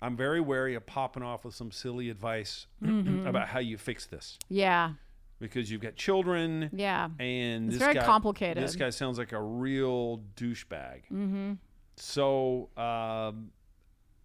I'm 0.00 0.16
very 0.16 0.40
wary 0.40 0.74
of 0.74 0.86
popping 0.86 1.22
off 1.22 1.44
with 1.44 1.54
some 1.54 1.70
silly 1.70 2.08
advice 2.08 2.66
Mm-hmm. 2.82 3.26
about 3.26 3.48
how 3.48 3.58
you 3.58 3.76
fix 3.76 4.06
this 4.06 4.38
Yeah. 4.48 4.92
because 5.38 5.70
you've 5.70 5.82
got 5.82 5.96
children 5.96 6.70
Yeah. 6.72 7.10
and 7.18 7.66
It's 7.66 7.74
this 7.74 7.78
very 7.82 7.94
guy, 7.94 8.04
complicated. 8.06 8.62
This 8.62 8.76
guy 8.76 8.88
sounds 8.90 9.18
like 9.18 9.32
a 9.32 9.42
real 9.42 10.22
douchebag. 10.36 11.02
Mm-hmm. 11.12 11.52
So 11.96 12.70
um, 12.78 13.50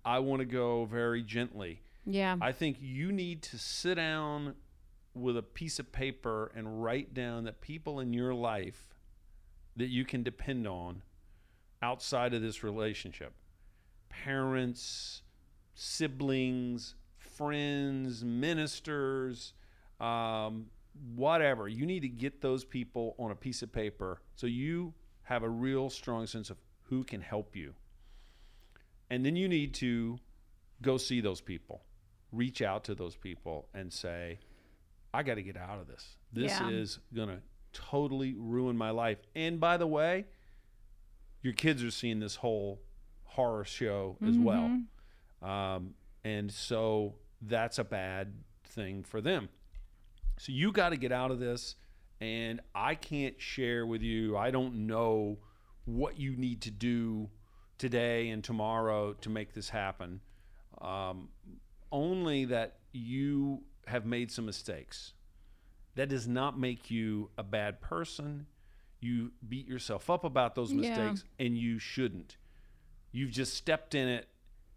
I 0.05 0.19
want 0.19 0.39
to 0.39 0.45
go 0.45 0.85
very 0.85 1.23
gently. 1.23 1.81
Yeah. 2.05 2.37
I 2.39 2.51
think 2.51 2.77
you 2.79 3.11
need 3.11 3.41
to 3.43 3.57
sit 3.57 3.95
down 3.95 4.53
with 5.15 5.35
a 5.37 5.41
piece 5.41 5.79
of 5.79 5.91
paper 5.91 6.51
and 6.55 6.83
write 6.83 7.13
down 7.13 7.45
the 7.45 7.53
people 7.53 7.99
in 7.99 8.13
your 8.13 8.33
life 8.33 8.93
that 9.75 9.87
you 9.87 10.05
can 10.05 10.21
depend 10.21 10.67
on 10.67 11.01
outside 11.81 12.33
of 12.33 12.41
this 12.41 12.63
relationship 12.63 13.33
parents, 14.09 15.23
siblings, 15.73 16.95
friends, 17.17 18.23
ministers, 18.23 19.53
um, 19.99 20.67
whatever. 21.15 21.67
You 21.67 21.85
need 21.85 22.01
to 22.01 22.07
get 22.07 22.41
those 22.41 22.63
people 22.63 23.15
on 23.19 23.31
a 23.31 23.35
piece 23.35 23.61
of 23.61 23.73
paper 23.73 24.21
so 24.35 24.47
you 24.47 24.93
have 25.23 25.43
a 25.43 25.49
real 25.49 25.89
strong 25.89 26.27
sense 26.27 26.49
of 26.49 26.57
who 26.83 27.03
can 27.03 27.19
help 27.19 27.55
you. 27.55 27.73
And 29.09 29.25
then 29.25 29.35
you 29.35 29.47
need 29.47 29.73
to 29.75 30.17
go 30.81 30.97
see 30.97 31.21
those 31.21 31.41
people, 31.41 31.83
reach 32.31 32.61
out 32.61 32.83
to 32.85 32.95
those 32.95 33.15
people 33.15 33.67
and 33.73 33.91
say, 33.93 34.39
I 35.13 35.23
got 35.23 35.35
to 35.35 35.43
get 35.43 35.57
out 35.57 35.79
of 35.79 35.87
this. 35.87 36.17
This 36.33 36.51
Yeah. 36.59 36.69
is 36.69 36.99
going 37.13 37.29
to 37.29 37.41
totally 37.71 38.33
ruin 38.33 38.77
my 38.77 38.89
life. 38.89 39.19
And 39.35 39.59
by 39.59 39.77
the 39.77 39.87
way, 39.87 40.25
your 41.41 41.53
kids 41.53 41.83
are 41.83 41.91
seeing 41.91 42.19
this 42.19 42.35
whole 42.35 42.81
horror 43.23 43.63
show 43.65 44.17
as 44.27 44.37
well. 44.37 44.69
Um, 45.41 45.93
and 46.23 46.51
so 46.51 47.15
that's 47.41 47.77
a 47.77 47.83
bad 47.83 48.33
thing 48.65 49.03
for 49.03 49.21
them. 49.21 49.49
So 50.37 50.51
you 50.51 50.71
got 50.71 50.89
to 50.89 50.97
get 50.97 51.11
out 51.11 51.31
of 51.31 51.39
this. 51.39 51.75
And 52.21 52.61
I 52.73 52.95
can't 52.95 53.39
share 53.39 53.85
with 53.85 54.01
you, 54.01 54.37
I 54.37 54.49
don't 54.49 54.87
know 54.87 55.37
what 55.83 56.17
you 56.17 56.35
need 56.37 56.61
to 56.61 56.71
do 56.71 57.29
today 57.77 58.29
and 58.29 58.43
tomorrow 58.43 59.13
to 59.13 59.29
make 59.29 59.53
this 59.53 59.69
happen. 59.69 60.21
Um, 60.81 61.29
only 61.91 62.45
that 62.45 62.77
you 62.91 63.63
have 63.87 64.05
made 64.05 64.31
some 64.31 64.45
mistakes. 64.45 65.13
That 65.95 66.09
does 66.09 66.27
not 66.27 66.59
make 66.59 66.91
you 66.91 67.29
a 67.37 67.43
bad 67.43 67.81
person. 67.81 68.47
You 68.99 69.31
beat 69.47 69.67
yourself 69.67 70.09
up 70.09 70.23
about 70.23 70.55
those 70.55 70.73
Yeah. 70.73 70.81
mistakes, 70.81 71.23
and 71.39 71.57
you 71.57 71.79
shouldn't. 71.79 72.37
You've 73.11 73.31
just 73.31 73.53
stepped 73.53 73.95
in 73.95 74.07
it 74.07 74.27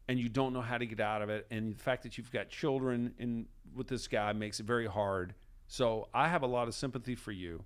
and 0.06 0.18
you 0.18 0.28
don't 0.28 0.52
know 0.52 0.60
how 0.60 0.78
to 0.78 0.86
get 0.86 1.00
out 1.00 1.22
of 1.22 1.28
it. 1.28 1.46
And 1.50 1.74
the 1.74 1.78
fact 1.82 2.02
that 2.04 2.16
you've 2.16 2.30
got 2.30 2.48
children 2.48 3.14
in 3.18 3.48
with 3.74 3.88
this 3.88 4.06
guy 4.08 4.32
makes 4.32 4.60
it 4.60 4.66
very 4.66 4.86
hard. 4.86 5.34
So 5.66 6.08
I 6.14 6.28
have 6.28 6.42
a 6.42 6.46
lot 6.46 6.68
of 6.68 6.74
sympathy 6.74 7.14
for 7.14 7.32
you. 7.32 7.64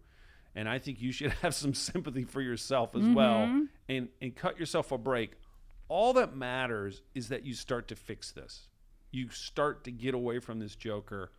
And 0.54 0.68
I 0.68 0.78
think 0.78 1.00
you 1.00 1.12
should 1.12 1.32
have 1.42 1.54
some 1.54 1.74
sympathy 1.74 2.24
for 2.24 2.40
yourself 2.40 2.94
as 2.94 3.02
well 3.02 3.46
mm-hmm. 3.46 3.64
and, 3.88 4.08
and 4.20 4.34
cut 4.34 4.58
yourself 4.58 4.92
a 4.92 4.98
break. 4.98 5.32
All 5.88 6.12
that 6.14 6.34
matters 6.34 7.02
is 7.14 7.28
that 7.28 7.44
you 7.44 7.54
start 7.54 7.88
to 7.88 7.96
fix 7.96 8.32
this. 8.32 8.68
You 9.10 9.28
start 9.28 9.84
to 9.84 9.90
get 9.90 10.14
away 10.14 10.38
from 10.38 10.58
this 10.58 10.74
joker 10.74 11.32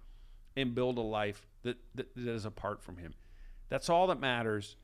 and 0.56 0.76
build 0.76 0.98
a 0.98 1.02
life 1.02 1.48
that, 1.64 1.78
that, 1.96 2.16
that 2.16 2.28
is 2.28 2.46
apart 2.46 2.82
from 2.82 2.98
him. 2.98 3.14
That's 3.70 3.90
all 3.90 4.08
that 4.08 4.20
matters. 4.20 4.76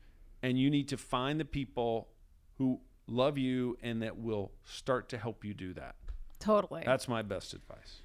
And 0.42 0.58
you 0.58 0.70
need 0.70 0.88
to 0.88 0.96
find 0.96 1.38
the 1.38 1.44
people 1.44 2.08
who 2.58 2.80
love 3.06 3.38
you 3.38 3.76
and 3.82 4.02
that 4.02 4.18
will 4.18 4.52
start 4.64 5.08
to 5.10 5.18
help 5.18 5.44
you 5.44 5.54
do 5.54 5.72
that. 5.74 5.94
Totally. 6.38 6.82
That's 6.84 7.06
my 7.06 7.22
best 7.22 7.52
advice. 7.52 8.00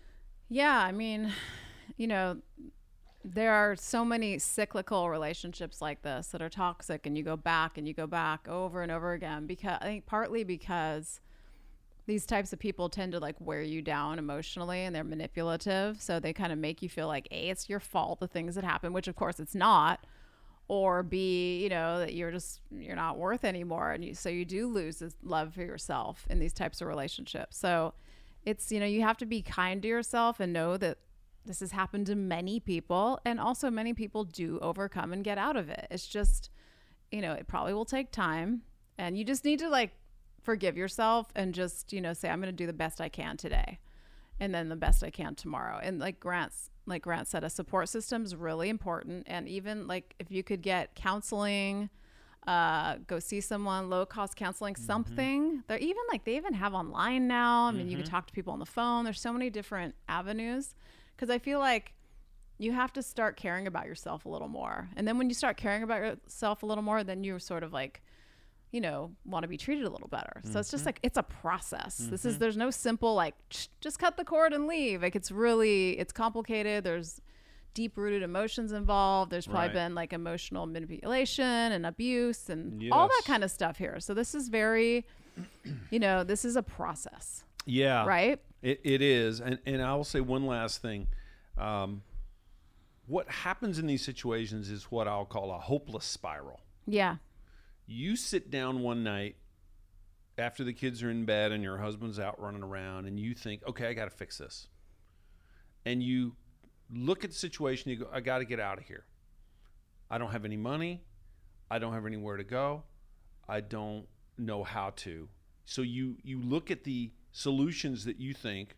Yeah, 0.50 0.78
I 0.78 0.92
mean, 0.92 1.32
you 1.98 2.08
know, 2.08 2.38
there 3.34 3.54
are 3.54 3.76
so 3.76 4.06
many 4.06 4.38
cyclical 4.38 5.10
relationships 5.10 5.82
like 5.82 6.04
this 6.04 6.28
that 6.28 6.44
are 6.44 6.50
toxic 6.50 7.08
and 7.08 7.18
you 7.18 7.24
go 7.24 7.36
back 7.36 7.78
and 7.78 7.88
you 7.88 7.94
go 7.94 8.06
back 8.06 8.48
over 8.48 8.84
and 8.84 8.92
over 8.92 9.14
again 9.14 9.48
because 9.48 9.80
I 9.82 9.86
think 9.86 10.06
partly 10.06 10.44
because 10.44 11.20
these 12.06 12.28
types 12.28 12.54
of 12.54 12.60
people 12.60 12.88
tend 12.88 13.14
to 13.14 13.20
like 13.20 13.36
wear 13.40 13.64
you 13.64 13.82
down 13.82 14.20
emotionally 14.20 14.82
and 14.82 14.96
they're 14.96 15.04
manipulative, 15.04 16.00
so 16.00 16.20
they 16.20 16.34
kind 16.34 16.54
of 16.54 16.60
make 16.60 16.84
you 16.84 16.90
feel 16.90 17.08
like 17.08 17.28
A, 17.32 17.50
it's 17.50 17.68
your 17.68 17.80
fault 17.80 18.20
the 18.20 18.28
things 18.28 18.54
that 18.54 18.64
happen, 18.64 18.94
which 18.94 19.08
of 19.08 19.16
course 19.16 19.40
it's 19.40 19.56
not. 19.56 20.06
Or 20.68 21.02
B, 21.02 21.62
you 21.64 21.70
know, 21.70 22.00
that 22.00 22.14
you're 22.14 22.32
just 22.32 22.62
you're 22.72 22.96
not 22.96 23.18
worth 23.18 23.44
anymore 23.44 23.92
and 23.92 24.06
you 24.06 24.14
so 24.14 24.30
you 24.30 24.46
do 24.46 24.68
lose 24.68 24.98
this 24.98 25.16
love 25.24 25.56
for 25.56 25.62
yourself 25.62 26.28
in 26.30 26.38
these 26.38 26.54
types 26.54 26.80
of 26.80 26.88
relationships. 26.88 27.58
So 27.58 27.96
it's 28.46 28.72
you 28.72 28.80
know 28.80 28.86
you 28.86 29.02
have 29.02 29.18
to 29.18 29.26
be 29.26 29.42
kind 29.42 29.82
to 29.82 29.88
yourself 29.88 30.40
and 30.40 30.54
know 30.54 30.78
that 30.78 31.00
this 31.46 31.60
has 31.60 31.72
happened 31.72 32.06
to 32.08 32.16
many 32.16 32.60
people 32.60 33.20
and 33.26 33.40
also 33.40 33.70
many 33.70 33.94
people 33.94 34.24
do 34.24 34.60
overcome 34.62 35.14
and 35.14 35.24
get 35.24 35.38
out 35.38 35.56
of 35.56 35.70
it 35.70 35.88
it's 35.92 36.08
just 36.08 36.50
you 37.12 37.22
know 37.22 37.34
it 37.34 37.48
probably 37.48 37.74
will 37.74 37.86
take 37.86 38.12
time 38.12 38.62
and 38.98 39.18
you 39.18 39.24
just 39.24 39.46
need 39.46 39.60
to 39.60 39.70
like 39.70 39.92
forgive 40.42 40.78
yourself 40.78 41.28
and 41.36 41.54
just 41.54 41.94
you 41.94 42.02
know 42.02 42.14
say 42.14 42.30
i'm 42.30 42.40
going 42.40 42.52
to 42.52 42.56
do 42.56 42.68
the 42.68 42.74
best 42.74 43.02
i 43.02 43.10
can 43.10 43.38
today 43.38 43.80
and 44.40 44.54
then 44.54 44.70
the 44.70 44.76
best 44.76 45.04
i 45.04 45.10
can 45.10 45.34
tomorrow 45.36 45.80
and 45.82 46.00
like 46.00 46.20
grant's 46.20 46.70
like 46.86 47.02
grant 47.02 47.28
said 47.28 47.44
a 47.44 47.50
support 47.50 47.90
system 47.90 48.24
is 48.24 48.36
really 48.36 48.70
important 48.70 49.24
and 49.28 49.48
even 49.48 49.88
like 49.88 50.14
if 50.20 50.32
you 50.32 50.44
could 50.44 50.62
get 50.62 50.94
counseling 50.96 51.90
uh, 52.48 52.98
go 53.08 53.20
see 53.20 53.42
someone, 53.42 53.90
low 53.90 54.06
cost 54.06 54.36
counseling, 54.36 54.76
something. 54.76 55.64
They're 55.68 55.80
even 55.80 56.04
like 56.12 56.26
they 56.26 56.36
even 56.36 56.54
have 56.54 56.74
online 56.74 57.28
now. 57.28 57.64
I 57.64 57.72
mean, 57.72 57.90
you 57.90 57.98
can 57.98 58.06
talk 58.06 58.28
to 58.28 58.34
people 58.34 58.54
on 58.54 58.60
the 58.60 58.66
phone. 58.66 59.04
There's 59.04 59.20
so 59.20 59.34
many 59.34 59.50
different 59.50 59.96
avenues 60.08 60.76
because 61.16 61.30
I 61.30 61.40
feel 61.40 61.60
like 61.60 61.94
you 62.58 62.72
have 62.72 62.94
to 62.94 63.04
start 63.04 63.36
caring 63.36 63.68
about 63.68 63.86
yourself 63.86 64.26
a 64.26 64.30
little 64.30 64.48
more. 64.48 64.90
And 64.96 65.08
then 65.08 65.18
when 65.18 65.30
you 65.30 65.36
start 65.36 65.58
caring 65.58 65.84
about 65.84 66.00
yourself 66.00 66.64
a 66.64 66.66
little 66.66 66.84
more, 66.84 67.04
then 67.04 67.24
you're 67.24 67.40
sort 67.40 67.64
of 67.64 67.74
like, 67.74 68.02
you 68.72 68.80
know, 68.82 69.12
want 69.26 69.44
to 69.44 69.48
be 69.48 69.58
treated 69.58 69.86
a 69.86 69.90
little 69.90 70.08
better. 70.08 70.42
So 70.44 70.60
it's 70.60 70.72
just 70.72 70.82
mm-hmm. 70.82 70.88
like 70.88 71.00
it's 71.04 71.18
a 71.18 71.24
process. 71.24 71.98
This 71.98 72.26
is 72.26 72.34
mm-hmm. 72.34 72.40
there's 72.40 72.58
no 72.58 72.72
simple 72.72 73.14
like 73.14 73.36
just 73.82 74.00
cut 74.00 74.18
the 74.18 74.26
cord 74.26 74.54
and 74.54 74.68
leave. 74.68 75.02
Like 75.02 75.16
it's 75.16 75.32
really 75.32 76.00
it's 76.00 76.14
complicated. 76.14 76.84
There's 76.84 77.22
deep 77.74 77.98
rooted 77.98 78.24
emotions 78.24 78.72
involved. 78.72 79.32
There's 79.32 79.46
probably 79.46 79.68
Right. 79.68 79.74
been 79.74 79.96
like 79.96 80.14
emotional 80.14 80.66
manipulation 80.66 81.46
and 81.46 81.86
abuse 81.86 82.50
and 82.50 82.92
all 82.92 83.08
that 83.08 83.24
kind 83.26 83.44
of 83.44 83.52
stuff 83.52 83.78
here. 83.78 84.00
So 84.00 84.14
this 84.14 84.34
is 84.34 84.48
very, 84.48 85.06
you 85.92 86.00
know, 86.00 86.24
this 86.24 86.46
is 86.46 86.56
a 86.56 86.64
process, 86.64 87.44
Yeah. 87.66 88.06
right? 88.06 88.42
It, 88.66 88.82
it 88.84 89.02
is. 89.04 89.42
And, 89.42 89.60
and 89.68 89.80
I 89.80 89.94
will 89.94 90.04
say 90.04 90.22
one 90.22 90.48
last 90.48 90.82
thing. 90.82 91.06
Um, 91.56 92.02
what 93.06 93.30
happens 93.30 93.78
in 93.78 93.86
these 93.86 94.04
situations 94.04 94.72
is 94.72 94.86
what 94.86 95.08
I'll 95.08 95.24
call 95.24 95.52
a 95.52 95.60
hopeless 95.60 96.04
spiral. 96.04 96.62
Yeah. 96.88 97.18
You 97.86 98.16
sit 98.16 98.50
down 98.50 98.80
one 98.80 99.04
night 99.04 99.36
after 100.40 100.64
the 100.64 100.74
kids 100.74 101.04
are 101.04 101.12
in 101.12 101.26
bed 101.26 101.52
and 101.52 101.62
your 101.62 101.78
husband's 101.78 102.20
out 102.20 102.42
running 102.42 102.64
around 102.64 103.06
and 103.06 103.20
you 103.20 103.36
think, 103.36 103.62
okay, 103.68 103.86
I 103.88 103.94
got 103.94 104.06
to 104.06 104.18
fix 104.18 104.40
this. 104.40 104.68
And 105.86 106.02
you 106.02 106.36
look 106.92 107.24
at 107.24 107.30
the 107.30 107.36
situation, 107.36 107.92
you 107.92 107.98
go, 107.98 108.08
I 108.12 108.20
got 108.20 108.40
to 108.40 108.46
get 108.46 108.60
out 108.60 108.80
of 108.80 108.86
here. 108.86 109.06
I 110.10 110.18
don't 110.18 110.32
have 110.32 110.44
any 110.44 110.58
money. 110.58 111.04
I 111.70 111.78
don't 111.78 111.94
have 111.94 112.08
anywhere 112.08 112.38
to 112.38 112.44
go. 112.44 112.82
I 113.48 113.62
don't 113.62 114.08
know 114.40 114.64
how 114.64 114.90
to. 114.96 115.30
So 115.66 115.84
you 115.84 116.18
you 116.24 116.42
look 116.42 116.72
at 116.72 116.84
the 116.84 117.12
solutions 117.36 118.06
that 118.06 118.18
you 118.18 118.34
think 118.34 118.78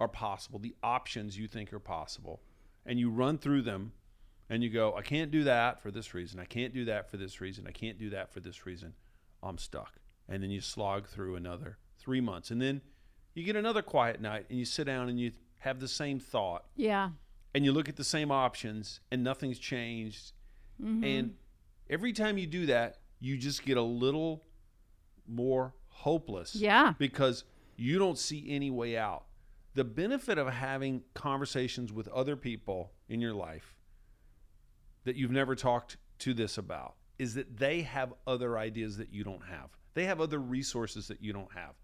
are 0.00 0.08
possible, 0.08 0.58
the 0.58 0.74
options 0.82 1.38
you 1.38 1.46
think 1.46 1.72
are 1.72 1.78
possible, 1.78 2.42
and 2.84 2.98
you 2.98 3.08
run 3.08 3.38
through 3.38 3.62
them 3.62 3.92
and 4.50 4.60
you 4.64 4.70
go, 4.70 4.92
I 4.96 5.02
can't 5.02 5.30
do 5.30 5.44
that 5.44 5.80
for 5.80 5.92
this 5.92 6.12
reason. 6.12 6.40
I 6.40 6.44
can't 6.44 6.74
do 6.74 6.84
that 6.86 7.08
for 7.08 7.16
this 7.16 7.40
reason. 7.40 7.64
I 7.68 7.70
can't 7.70 8.00
do 8.00 8.10
that 8.10 8.32
for 8.32 8.40
this 8.40 8.66
reason. 8.66 8.94
I'm 9.40 9.56
stuck. 9.56 10.00
And 10.28 10.42
then 10.42 10.50
you 10.50 10.60
slog 10.60 11.06
through 11.06 11.36
another 11.36 11.78
3 11.98 12.20
months. 12.20 12.50
And 12.50 12.60
then 12.60 12.80
you 13.34 13.44
get 13.44 13.54
another 13.54 13.82
quiet 13.82 14.20
night 14.20 14.46
and 14.50 14.58
you 14.58 14.64
sit 14.64 14.84
down 14.84 15.08
and 15.08 15.20
you 15.20 15.30
have 15.58 15.78
the 15.78 15.86
same 15.86 16.18
thought 16.18 16.64
Yeah. 16.74 17.10
and 17.54 17.64
you 17.64 17.70
look 17.70 17.88
at 17.88 17.94
the 17.94 18.04
same 18.04 18.32
options 18.32 18.98
and 19.12 19.22
nothing's 19.22 19.60
changed. 19.60 20.32
Mm-hmm. 20.82 21.04
And 21.04 21.34
every 21.88 22.12
time 22.12 22.36
you 22.36 22.48
do 22.48 22.66
that, 22.66 22.98
you 23.20 23.38
just 23.38 23.64
get 23.64 23.76
a 23.76 23.82
little 23.82 24.42
more 25.28 25.72
hopeless. 25.86 26.56
Yeah. 26.56 26.94
Because 26.98 27.44
you 27.82 27.98
don't 27.98 28.18
see 28.18 28.46
any 28.48 28.70
way 28.70 28.96
out. 28.96 29.24
The 29.74 29.84
benefit 29.84 30.38
of 30.38 30.48
having 30.48 31.02
conversations 31.14 31.92
with 31.92 32.06
other 32.08 32.36
people 32.36 32.92
in 33.08 33.20
your 33.20 33.34
life 33.34 33.74
that 35.04 35.16
you've 35.16 35.30
never 35.30 35.54
talked 35.54 35.96
to 36.20 36.32
this 36.32 36.58
about 36.58 36.94
is 37.18 37.34
that 37.34 37.56
they 37.56 37.82
have 37.82 38.14
other 38.26 38.56
ideas 38.56 38.96
that 38.98 39.12
you 39.12 39.24
don't 39.24 39.44
have. 39.44 39.70
They 39.94 40.04
have 40.04 40.20
other 40.20 40.38
resources 40.38 41.08
that 41.08 41.22
you 41.22 41.32
don't 41.32 41.52
have. 41.54 41.74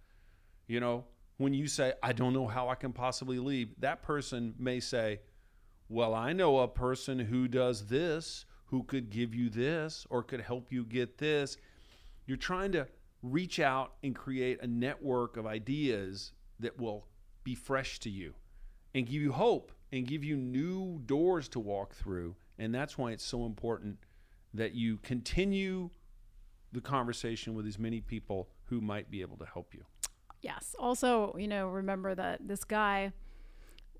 You 0.67 0.81
know, 0.81 1.05
when 1.39 1.53
you 1.53 1.67
say, 1.67 1.95
I 2.03 2.13
don't 2.13 2.33
know 2.33 2.47
how 2.47 2.69
I 2.69 2.75
can 2.75 2.93
possibly 2.93 3.39
leave, 3.39 3.71
that 3.81 4.03
person 4.03 4.55
may 4.59 4.81
say, 4.81 5.21
Well, 5.89 6.15
I 6.15 6.33
know 6.33 6.59
a 6.59 6.69
person 6.69 7.19
who 7.19 7.49
does 7.49 7.87
this, 7.87 8.45
who 8.67 8.85
could 8.85 9.11
give 9.11 9.35
you 9.35 9.51
this, 9.51 10.07
or 10.11 10.23
could 10.23 10.43
help 10.43 10.71
you 10.71 10.85
get 10.85 11.19
this. 11.19 11.57
You're 12.27 12.37
trying 12.37 12.73
to 12.73 12.87
reach 13.23 13.59
out 13.59 13.95
and 14.03 14.15
create 14.15 14.63
a 14.63 14.67
network 14.67 15.37
of 15.37 15.47
ideas 15.47 16.33
that 16.61 16.79
will 16.79 17.07
be 17.45 17.55
fresh 17.55 17.99
to 18.01 18.11
you 18.11 18.35
and 18.95 19.07
give 19.07 19.23
you 19.23 19.33
hope 19.33 19.73
and 19.93 20.07
give 20.07 20.25
you 20.25 20.37
new 20.37 21.01
doors 21.07 21.49
to 21.49 21.61
walk 21.61 21.95
through. 21.95 22.37
And 22.59 22.75
that's 22.75 22.99
why 22.99 23.13
it's 23.13 23.25
so 23.25 23.47
important 23.47 23.99
that 24.55 24.75
you 24.75 24.99
continue 24.99 25.91
the 26.73 26.81
conversation 26.81 27.55
with 27.55 27.67
as 27.67 27.79
many 27.79 28.01
people 28.01 28.49
who 28.65 28.81
might 28.81 29.11
be 29.11 29.21
able 29.21 29.37
to 29.39 29.47
help 29.47 29.75
you. 29.75 29.85
Yes. 30.43 30.75
Also, 30.79 31.35
you 31.39 31.49
know, 31.49 31.69
remember 31.69 32.15
that 32.15 32.47
this 32.47 32.65
guy, 32.65 33.13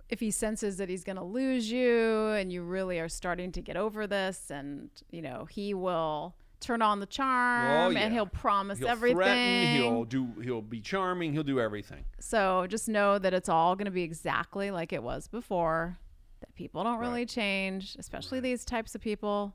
if 0.09 0.21
he 0.21 0.31
senses 0.31 0.77
that 0.77 0.89
he's 0.89 1.05
going 1.05 1.17
to 1.17 1.25
lose 1.25 1.71
you 1.71 2.29
and 2.29 2.53
you 2.53 2.63
really 2.63 2.99
are 2.99 3.09
starting 3.09 3.53
to 3.53 3.61
get 3.61 3.77
over 3.77 4.07
this 4.07 4.51
and 4.51 4.91
you 5.11 5.21
know 5.21 5.47
he 5.51 5.75
will 5.75 6.35
turn 6.61 6.83
on 6.83 7.01
the 7.01 7.07
oh, 7.07 7.11
charm 7.11 7.93
yeah. 7.93 8.01
and 8.01 8.13
he'll 8.13 8.27
promise 8.27 8.79
He'll 8.79 8.89
everything 8.89 9.17
threaten. 9.17 9.77
He'll 9.77 10.05
do. 10.05 10.29
He'll 10.43 10.63
be 10.63 10.81
charming. 10.81 11.33
He'll 11.33 11.43
do 11.43 11.61
everything. 11.61 12.05
so 12.21 12.67
just 12.69 12.89
know 12.89 13.19
that 13.19 13.33
it's 13.35 13.49
all 13.49 13.77
going 13.77 13.87
to 13.87 13.91
be 13.91 14.03
exactly 14.03 14.71
like 14.71 14.93
it 14.93 15.03
was 15.03 15.29
before 15.29 15.99
that 16.41 16.55
people 16.55 16.85
don't 16.85 16.99
really 17.01 17.27
change 17.27 17.97
especially 17.99 18.41
these 18.41 18.65
types 18.65 18.95
of 18.95 19.01
people 19.01 19.55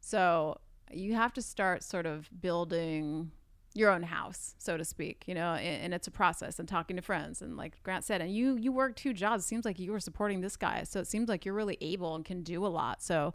so 0.00 0.58
you 0.90 1.14
have 1.14 1.32
to 1.32 1.42
start 1.42 1.82
sort 1.82 2.06
of 2.06 2.28
building 2.40 3.30
your 3.74 3.90
own 3.90 4.02
house 4.02 4.54
so 4.58 4.76
to 4.76 4.84
speak 4.84 5.22
you 5.26 5.34
know 5.34 5.52
and, 5.54 5.84
and 5.84 5.94
it's 5.94 6.06
a 6.06 6.10
process 6.10 6.58
and 6.58 6.68
talking 6.68 6.96
to 6.96 7.02
friends 7.02 7.42
and 7.42 7.56
like 7.56 7.80
grant 7.82 8.04
said 8.04 8.20
and 8.20 8.34
you 8.34 8.56
you 8.56 8.72
work 8.72 8.96
two 8.96 9.12
jobs 9.12 9.44
it 9.44 9.46
seems 9.46 9.64
like 9.64 9.78
you 9.78 9.92
were 9.92 10.00
supporting 10.00 10.40
this 10.40 10.56
guy 10.56 10.82
so 10.82 10.98
it 10.98 11.06
seems 11.06 11.28
like 11.28 11.44
you're 11.44 11.54
really 11.54 11.76
able 11.80 12.14
and 12.14 12.24
can 12.24 12.42
do 12.42 12.64
a 12.64 12.68
lot 12.68 13.02
so 13.02 13.34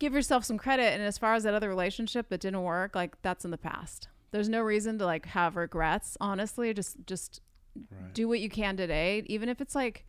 give 0.00 0.12
yourself 0.14 0.44
some 0.44 0.58
credit 0.58 0.92
and 0.94 1.02
as 1.02 1.16
far 1.16 1.34
as 1.34 1.44
that 1.44 1.54
other 1.54 1.68
relationship 1.68 2.28
that 2.30 2.40
didn't 2.40 2.62
work 2.62 2.96
like 2.96 3.20
that's 3.22 3.44
in 3.44 3.52
the 3.52 3.58
past 3.58 4.08
there's 4.32 4.48
no 4.48 4.60
reason 4.60 4.98
to 4.98 5.04
like 5.04 5.26
have 5.26 5.54
regrets 5.56 6.16
honestly 6.20 6.74
just 6.74 6.96
just 7.06 7.40
Right. 7.88 8.12
do 8.12 8.26
what 8.26 8.40
you 8.40 8.48
can 8.48 8.76
today 8.76 9.22
even 9.26 9.48
if 9.48 9.60
it's 9.60 9.76
like 9.76 10.04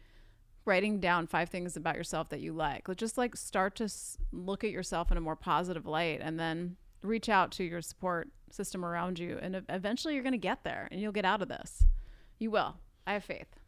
writing 0.65 0.99
down 0.99 1.27
five 1.27 1.49
things 1.49 1.77
about 1.77 1.95
yourself 1.95 2.30
that 2.30 2.39
you 2.39 2.54
like 2.54 2.88
just 2.97 3.19
like 3.19 3.36
start 3.36 3.75
to 3.75 3.84
s- 3.84 4.17
look 4.32 4.63
at 4.63 4.71
yourself 4.71 5.12
in 5.12 5.17
a 5.17 5.21
more 5.21 5.36
positive 5.36 5.86
light 5.86 6.21
and 6.23 6.39
then 6.39 6.75
reach 7.04 7.30
out 7.30 7.51
to 7.51 7.63
your 7.63 7.82
support 7.84 8.30
system 8.49 8.84
around 8.84 9.19
you 9.19 9.38
and 9.43 9.62
eventually 9.69 10.15
you're 10.15 10.23
going 10.23 10.32
to 10.34 10.38
get 10.39 10.63
there 10.63 10.88
and 10.91 10.99
you'll 11.01 11.12
get 11.12 11.23
out 11.25 11.41
of 11.43 11.49
this 11.49 11.86
you 12.39 12.49
will 12.49 12.75
i 13.06 13.13
have 13.13 13.23
faith 13.23 13.60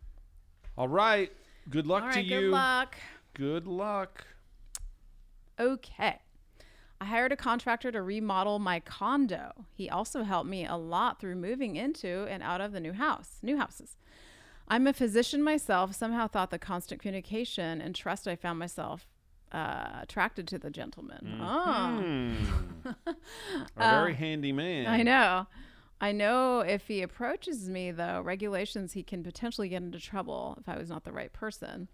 All 0.75 0.87
right. 0.87 1.31
Good 1.69 1.85
luck 1.85 2.03
all 2.03 2.09
to 2.09 2.15
right 2.17 2.25
you. 2.25 2.41
good 2.41 2.49
luck 2.49 2.95
Good 3.35 3.67
luck. 3.67 4.25
Okay. 5.63 6.19
I 6.99 7.05
hired 7.05 7.31
a 7.31 7.37
contractor 7.37 7.91
to 7.91 8.01
remodel 8.01 8.59
my 8.59 8.79
condo. 8.79 9.65
He 9.73 9.89
also 9.89 10.23
helped 10.23 10.49
me 10.49 10.65
a 10.65 10.75
lot 10.75 11.19
through 11.19 11.35
moving 11.35 11.75
into 11.75 12.25
and 12.29 12.41
out 12.41 12.61
of 12.61 12.71
the 12.71 12.79
new 12.79 12.93
house, 12.93 13.39
new 13.41 13.57
houses. 13.57 13.97
I'm 14.67 14.87
a 14.87 14.93
physician 14.93 15.43
myself, 15.43 15.93
somehow 15.93 16.27
thought 16.27 16.49
the 16.49 16.59
constant 16.59 17.01
communication 17.01 17.81
and 17.81 17.93
trust 17.93 18.27
I 18.27 18.35
found 18.35 18.59
myself 18.59 19.07
uh, 19.51 19.99
attracted 20.01 20.47
to 20.49 20.57
the 20.57 20.69
gentleman. 20.69 21.39
Oh. 21.41 21.97
Hmm. 21.99 22.89
A 23.77 23.89
very 23.91 24.13
handy 24.25 24.51
man. 24.51 24.87
I 24.87 25.03
know. 25.03 25.47
I 26.01 26.11
know 26.11 26.61
if 26.61 26.87
he 26.87 27.01
approaches 27.01 27.69
me, 27.69 27.91
though, 27.91 28.21
regulations, 28.21 28.93
he 28.93 29.03
can 29.03 29.23
potentially 29.23 29.69
get 29.69 29.83
into 29.83 29.99
trouble 29.99 30.57
if 30.59 30.67
I 30.67 30.77
was 30.77 30.89
not 30.89 31.03
the 31.03 31.11
right 31.11 31.31
person. 31.31 31.87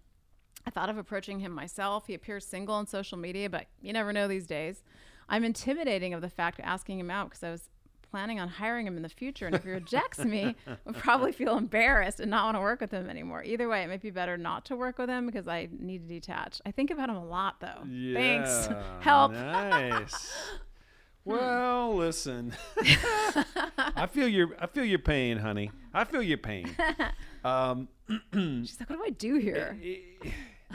I 0.66 0.70
thought 0.70 0.90
of 0.90 0.98
approaching 0.98 1.40
him 1.40 1.52
myself. 1.52 2.06
He 2.06 2.14
appears 2.14 2.46
single 2.46 2.74
on 2.74 2.86
social 2.86 3.18
media, 3.18 3.48
but 3.48 3.66
you 3.80 3.92
never 3.92 4.12
know 4.12 4.28
these 4.28 4.46
days. 4.46 4.82
I'm 5.28 5.44
intimidating 5.44 6.12
of 6.12 6.20
the 6.20 6.28
fact 6.28 6.58
of 6.58 6.64
asking 6.64 6.98
him 6.98 7.10
out 7.10 7.30
because 7.30 7.42
I 7.42 7.50
was 7.50 7.70
planning 8.10 8.40
on 8.40 8.48
hiring 8.48 8.86
him 8.86 8.96
in 8.96 9.02
the 9.02 9.08
future. 9.08 9.46
And 9.46 9.54
if 9.54 9.64
he 9.64 9.70
rejects 9.70 10.18
me, 10.18 10.56
I'll 10.86 10.92
probably 10.92 11.32
feel 11.32 11.56
embarrassed 11.56 12.20
and 12.20 12.30
not 12.30 12.44
want 12.44 12.56
to 12.56 12.60
work 12.60 12.80
with 12.80 12.90
him 12.90 13.08
anymore. 13.08 13.42
Either 13.44 13.68
way, 13.68 13.82
it 13.82 13.88
might 13.88 14.02
be 14.02 14.10
better 14.10 14.36
not 14.36 14.64
to 14.66 14.76
work 14.76 14.98
with 14.98 15.08
him 15.08 15.26
because 15.26 15.46
I 15.48 15.68
need 15.78 16.08
to 16.08 16.14
detach. 16.14 16.60
I 16.66 16.72
think 16.72 16.90
about 16.90 17.08
him 17.08 17.16
a 17.16 17.24
lot, 17.24 17.60
though. 17.60 17.86
Thanks. 18.12 18.68
Help. 19.00 19.32
Nice. 19.32 20.32
well, 21.24 21.94
listen. 21.94 22.52
I 23.78 24.08
feel 24.10 24.28
your 24.28 24.50
I 24.58 24.66
feel 24.66 24.84
your 24.84 24.98
pain, 24.98 25.38
honey. 25.38 25.70
I 25.94 26.04
feel 26.04 26.22
your 26.22 26.38
pain. 26.38 26.74
Um, 27.44 27.88
She's 28.32 28.78
like, 28.80 28.90
what 28.90 28.96
do 28.96 29.04
I 29.04 29.10
do 29.10 29.36
here? 29.36 29.78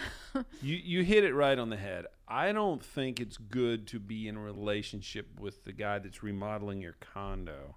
you 0.62 0.76
you 0.76 1.04
hit 1.04 1.24
it 1.24 1.34
right 1.34 1.58
on 1.58 1.70
the 1.70 1.78
head. 1.78 2.06
I 2.28 2.52
don't 2.52 2.84
think 2.84 3.20
it's 3.20 3.38
good 3.38 3.88
to 3.88 4.00
be 4.00 4.28
in 4.28 4.36
a 4.36 4.42
relationship 4.42 5.40
with 5.40 5.64
the 5.64 5.72
guy 5.72 6.00
that's 6.00 6.24
remodeling 6.24 6.82
your 6.82 6.96
condo. 7.00 7.76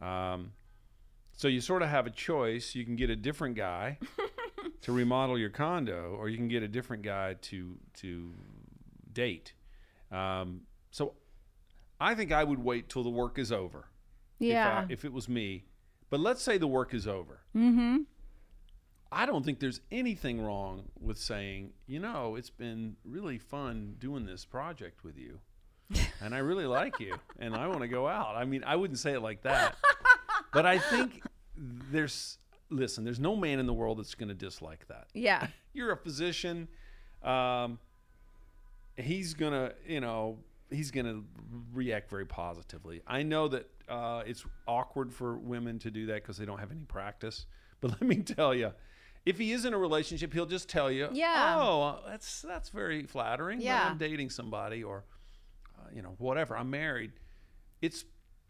Um, 0.00 0.52
so 1.32 1.46
you 1.46 1.60
sort 1.60 1.82
of 1.82 1.88
have 1.88 2.06
a 2.06 2.10
choice. 2.10 2.74
You 2.74 2.84
can 2.84 2.96
get 2.96 3.10
a 3.10 3.16
different 3.16 3.56
guy 3.56 3.98
to 4.82 4.92
remodel 4.92 5.38
your 5.38 5.50
condo, 5.50 6.16
or 6.18 6.28
you 6.28 6.36
can 6.36 6.48
get 6.48 6.62
a 6.62 6.68
different 6.68 7.02
guy 7.02 7.34
to 7.42 7.76
to 7.98 8.32
date. 9.12 9.52
Um, 10.10 10.62
so 10.90 11.14
I 12.00 12.14
think 12.14 12.32
I 12.32 12.44
would 12.44 12.58
wait 12.58 12.88
till 12.88 13.04
the 13.04 13.10
work 13.10 13.38
is 13.38 13.52
over. 13.52 13.86
Yeah. 14.38 14.82
If, 14.82 14.90
I, 14.90 14.92
if 14.92 15.04
it 15.04 15.12
was 15.12 15.28
me, 15.28 15.64
but 16.10 16.20
let's 16.20 16.42
say 16.42 16.58
the 16.58 16.66
work 16.66 16.94
is 16.94 17.06
over. 17.06 17.40
mm-hmm. 17.56 17.98
I 19.10 19.26
don't 19.26 19.44
think 19.44 19.58
there's 19.58 19.80
anything 19.90 20.40
wrong 20.40 20.84
with 21.00 21.18
saying, 21.18 21.72
you 21.86 21.98
know, 21.98 22.34
it's 22.36 22.50
been 22.50 22.96
really 23.04 23.38
fun 23.38 23.96
doing 23.98 24.26
this 24.26 24.44
project 24.44 25.04
with 25.04 25.16
you. 25.16 25.40
And 26.20 26.34
I 26.34 26.38
really 26.38 26.66
like 26.66 26.98
you 26.98 27.14
and 27.38 27.54
I 27.54 27.68
want 27.68 27.80
to 27.80 27.88
go 27.88 28.08
out. 28.08 28.34
I 28.34 28.44
mean, 28.44 28.64
I 28.64 28.74
wouldn't 28.74 28.98
say 28.98 29.12
it 29.12 29.20
like 29.20 29.42
that. 29.42 29.76
But 30.50 30.64
I 30.64 30.78
think 30.78 31.22
there's 31.56 32.38
listen, 32.70 33.04
there's 33.04 33.20
no 33.20 33.36
man 33.36 33.58
in 33.58 33.66
the 33.66 33.72
world 33.72 33.98
that's 33.98 34.14
going 34.14 34.28
to 34.28 34.34
dislike 34.34 34.86
that. 34.88 35.08
Yeah. 35.14 35.46
You're 35.72 35.92
a 35.92 35.96
physician. 35.96 36.68
Um, 37.22 37.78
he's 38.96 39.34
going 39.34 39.52
to, 39.52 39.74
you 39.86 40.00
know, 40.00 40.38
he's 40.70 40.90
going 40.90 41.06
to 41.06 41.24
react 41.72 42.10
very 42.10 42.26
positively. 42.26 43.02
I 43.06 43.22
know 43.22 43.48
that 43.48 43.70
uh, 43.88 44.22
it's 44.26 44.44
awkward 44.66 45.12
for 45.12 45.36
women 45.36 45.78
to 45.80 45.90
do 45.90 46.06
that 46.06 46.22
because 46.22 46.36
they 46.36 46.44
don't 46.44 46.58
have 46.58 46.70
any 46.70 46.84
practice. 46.84 47.46
But 47.80 47.92
let 47.92 48.02
me 48.02 48.16
tell 48.16 48.54
you, 48.54 48.72
if 49.28 49.38
he 49.38 49.52
is 49.52 49.64
in 49.64 49.74
a 49.74 49.78
relationship, 49.78 50.32
he'll 50.32 50.46
just 50.46 50.68
tell 50.68 50.90
you, 50.90 51.08
Yeah. 51.12 51.56
"Oh, 51.58 52.00
that's 52.06 52.42
that's 52.42 52.70
very 52.70 53.04
flattering. 53.06 53.60
Yeah. 53.60 53.88
I'm 53.90 53.98
dating 53.98 54.30
somebody, 54.30 54.82
or 54.82 55.04
uh, 55.78 55.88
you 55.94 56.02
know, 56.02 56.14
whatever. 56.18 56.56
I'm 56.56 56.70
married. 56.70 57.12
It's 57.82 58.04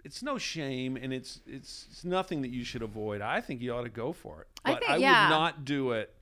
it's 0.05 0.23
no 0.23 0.39
shame, 0.39 0.97
and 0.97 1.13
it's 1.13 1.41
it's 1.47 1.87
it's 1.91 2.05
nothing 2.05 2.43
that 2.43 2.51
you 2.51 2.65
should 2.65 2.83
avoid. 2.83 3.21
I 3.21 3.41
think 3.41 3.61
you 3.61 3.75
ought 3.75 3.83
to 3.83 3.89
go 3.91 4.13
for 4.13 4.43
it. 4.43 4.49
I 4.65 4.73
But 4.73 4.79
think- 4.81 4.91
I 4.93 4.97
yeah. 4.99 5.25
would 5.29 5.35
not 5.35 5.65
do 5.65 5.93
it 5.93 6.15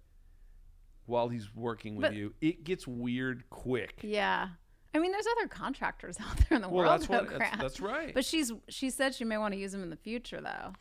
while 1.04 1.28
he's 1.28 1.54
working 1.54 1.96
with 1.96 2.06
But- 2.06 2.14
you. 2.14 2.34
It 2.40 2.64
gets 2.64 2.86
weird 2.86 3.48
quick. 3.50 4.00
Yeah. 4.02 4.48
I 4.94 4.98
mean, 4.98 5.12
there's 5.12 5.26
other 5.38 5.46
contractors 5.48 6.16
out 6.20 6.36
there 6.38 6.56
in 6.56 6.62
the 6.62 6.68
Well, 6.68 6.86
world. 6.86 7.00
that's 7.02 7.08
what 7.08 7.38
that's, 7.38 7.56
that's 7.58 7.80
right. 7.80 8.14
But 8.14 8.24
she's 8.24 8.50
she 8.68 8.88
said 8.88 9.14
she 9.14 9.24
may 9.24 9.36
want 9.36 9.52
to 9.52 9.60
use 9.60 9.72
them 9.72 9.82
in 9.82 9.90
the 9.90 9.96
future, 9.96 10.40
though. 10.40 10.72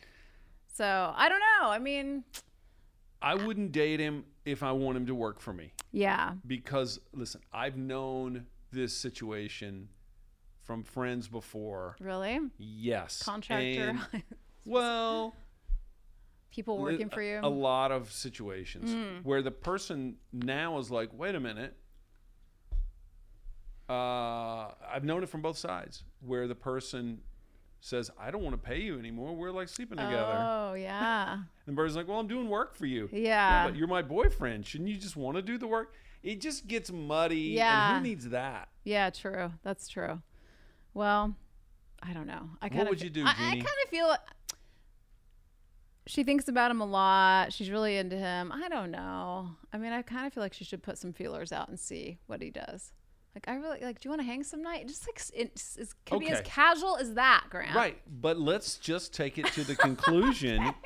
So 0.73 1.13
I 1.15 1.27
don't 1.29 1.41
know. 1.41 1.69
I 1.69 1.79
mean, 1.79 2.23
I 3.21 3.35
wouldn't 3.35 3.71
date 3.71 3.99
him 3.99 4.25
if 4.45 4.61
I 4.63 4.71
want 4.71 4.97
him 4.97 5.05
to 5.07 5.15
work 5.15 5.39
for 5.39 5.53
me. 5.53 5.71
yeah, 5.91 6.33
because 6.45 6.99
listen, 7.13 7.41
I've 7.53 7.77
known 7.77 8.45
this 8.71 8.95
situation 8.95 9.89
from 10.63 10.83
friends 10.83 11.27
before. 11.27 11.95
really, 11.99 12.39
Yes, 12.57 13.21
contractor, 13.23 13.97
And, 14.13 14.23
well, 14.65 15.33
people 16.51 16.77
working 16.79 17.09
for 17.09 17.21
you. 17.21 17.39
A 17.41 17.47
lot 17.49 17.91
of 17.91 18.11
situations 18.11 18.89
Mm. 18.91 19.23
where 19.23 19.41
the 19.41 19.51
person 19.51 20.17
now 20.33 20.77
is 20.79 20.89
like, 20.91 21.09
"Wait 21.13 21.35
a 21.35 21.39
minute." 21.39 21.75
Uh, 23.87 24.71
I've 24.91 25.03
known 25.03 25.21
it 25.23 25.29
from 25.29 25.41
both 25.41 25.57
sides, 25.57 26.03
where 26.21 26.47
the 26.47 26.55
person 26.55 27.21
says, 27.81 28.09
"I 28.19 28.31
don't 28.31 28.43
want 28.43 28.53
to 28.61 28.67
pay 28.69 28.79
you 28.81 28.97
anymore. 28.99 29.35
We're 29.35 29.51
like 29.51 29.67
sleeping 29.69 29.97
together." 29.97 30.35
Oh 30.37 30.73
yeah, 30.73 31.33
And 31.33 31.43
the 31.65 31.73
person's 31.73 31.97
like, 31.97 32.07
"Well, 32.07 32.19
I'm 32.19 32.27
doing 32.27 32.49
work 32.49 32.75
for 32.75 32.85
you." 32.85 33.09
yeah, 33.11 33.67
but 33.67 33.75
you're 33.75 33.87
my 33.87 34.01
boyfriend. 34.01 34.65
Shouldn't 34.65 34.89
you 34.89 34.97
just 34.97 35.15
want 35.15 35.35
to 35.37 35.41
do 35.41 35.57
the 35.57 35.67
work? 35.67 35.93
It 36.23 36.41
just 36.41 36.67
gets 36.67 36.91
muddy. 36.91 37.37
Yeah. 37.55 37.95
And 37.97 38.03
who 38.03 38.09
needs 38.09 38.29
that? 38.29 38.69
yeah. 38.83 39.09
True. 39.11 39.51
That's 39.63 39.87
true. 39.87 40.21
Well, 40.93 41.35
I 42.01 42.13
don't 42.13 42.27
know. 42.27 42.49
I 42.61 42.69
kind 42.69 42.83
of. 42.83 42.89
would 42.89 43.01
you 43.01 43.09
do, 43.09 43.23
I, 43.25 43.29
I 43.29 43.51
kind 43.51 43.65
of 43.65 43.89
feel. 43.89 44.15
She 46.07 46.23
thinks 46.23 46.47
about 46.47 46.69
him 46.69 46.81
a 46.81 46.85
lot. 46.85 47.51
She's 47.51 47.69
really 47.71 47.97
into 47.97 48.15
him. 48.15 48.51
I 48.51 48.69
don't 48.69 48.91
know. 48.91 49.49
I 49.73 49.77
mean, 49.77 49.91
I 49.91 50.03
kind 50.03 50.27
of 50.27 50.33
feel 50.33 50.43
like 50.43 50.53
she 50.53 50.63
should 50.63 50.83
put 50.83 50.97
some 50.99 51.13
feelers 51.13 51.51
out 51.51 51.67
and 51.67 51.79
see 51.79 52.19
what 52.27 52.41
he 52.41 52.51
does. 52.51 52.91
Like, 53.35 53.49
I 53.49 53.55
really 53.55 53.79
like. 53.81 53.99
Do 53.99 54.07
you 54.07 54.09
want 54.11 54.21
to 54.21 54.25
hang 54.25 54.43
some 54.43 54.63
night? 54.63 54.87
Just 54.87 55.05
like 55.05 55.21
it's, 55.33 55.75
it 55.75 55.93
can 56.05 56.19
be 56.19 56.29
as 56.29 56.41
casual 56.45 56.95
as 56.95 57.15
that, 57.15 57.43
Grant. 57.49 57.75
Right. 57.75 57.97
But 58.21 58.39
let's 58.39 58.77
just 58.77 59.13
take 59.13 59.37
it 59.37 59.45
to 59.47 59.63
the 59.63 59.75
conclusion. 59.75 60.73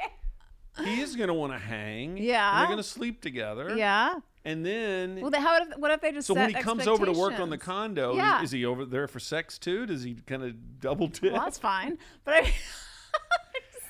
He 0.83 1.01
is 1.01 1.15
going 1.17 1.27
to 1.27 1.33
want 1.33 1.51
to 1.51 1.59
hang. 1.59 2.17
Yeah. 2.17 2.57
they're 2.59 2.67
going 2.67 2.77
to 2.77 2.83
sleep 2.83 3.21
together. 3.21 3.75
Yeah. 3.75 4.19
And 4.45 4.65
then. 4.65 5.19
Well, 5.19 5.29
then 5.31 5.41
how 5.41 5.61
if, 5.61 5.77
what 5.77 5.91
if 5.91 5.99
they 6.01 6.11
just 6.11 6.27
so 6.27 6.33
when 6.33 6.53
he 6.53 6.61
comes 6.61 6.87
over 6.87 7.05
to 7.05 7.11
work 7.11 7.39
on 7.39 7.49
the 7.49 7.57
condo, 7.57 8.15
Yeah. 8.15 8.41
is 8.41 8.51
he 8.51 8.65
over 8.65 8.85
there 8.85 9.07
for 9.07 9.19
sex 9.19 9.57
too? 9.59 9.85
Does 9.85 10.03
he 10.03 10.15
kind 10.25 10.43
of 10.43 10.79
double 10.79 11.07
dip? 11.07 11.33
Well, 11.33 11.41
that's 11.41 11.57
fine. 11.57 11.97
But 12.23 12.35
I, 12.35 12.53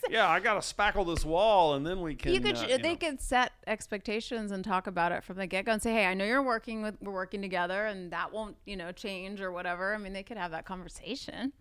yeah, 0.10 0.28
I 0.28 0.40
got 0.40 0.62
to 0.62 0.74
spackle 0.74 1.06
this 1.06 1.24
wall, 1.24 1.76
and 1.76 1.86
then 1.86 2.02
we 2.02 2.16
can. 2.16 2.34
you 2.34 2.42
could 2.42 2.58
uh, 2.58 2.78
they 2.82 2.92
know. 2.92 2.96
could 2.96 3.22
set 3.22 3.52
expectations 3.68 4.52
and 4.52 4.64
talk 4.64 4.88
about 4.88 5.12
it 5.12 5.24
from 5.24 5.38
the 5.38 5.48
get 5.48 5.66
go 5.66 5.74
and 5.74 5.82
say, 5.82 5.94
hey, 5.94 6.06
I 6.06 6.14
know 6.14 6.26
you're 6.26 6.44
working 6.44 6.82
with 6.82 6.96
we're 7.02 7.14
working 7.14 7.42
together, 7.42 7.86
and 7.86 8.12
that 8.12 8.34
won't 8.34 8.58
you 8.66 8.76
know 8.76 8.92
change 8.92 9.42
or 9.42 9.52
whatever. 9.52 9.94
I 9.94 9.98
mean, 9.98 10.14
they 10.14 10.24
could 10.24 10.38
have 10.38 10.52
that 10.52 10.66
conversation. 10.66 11.54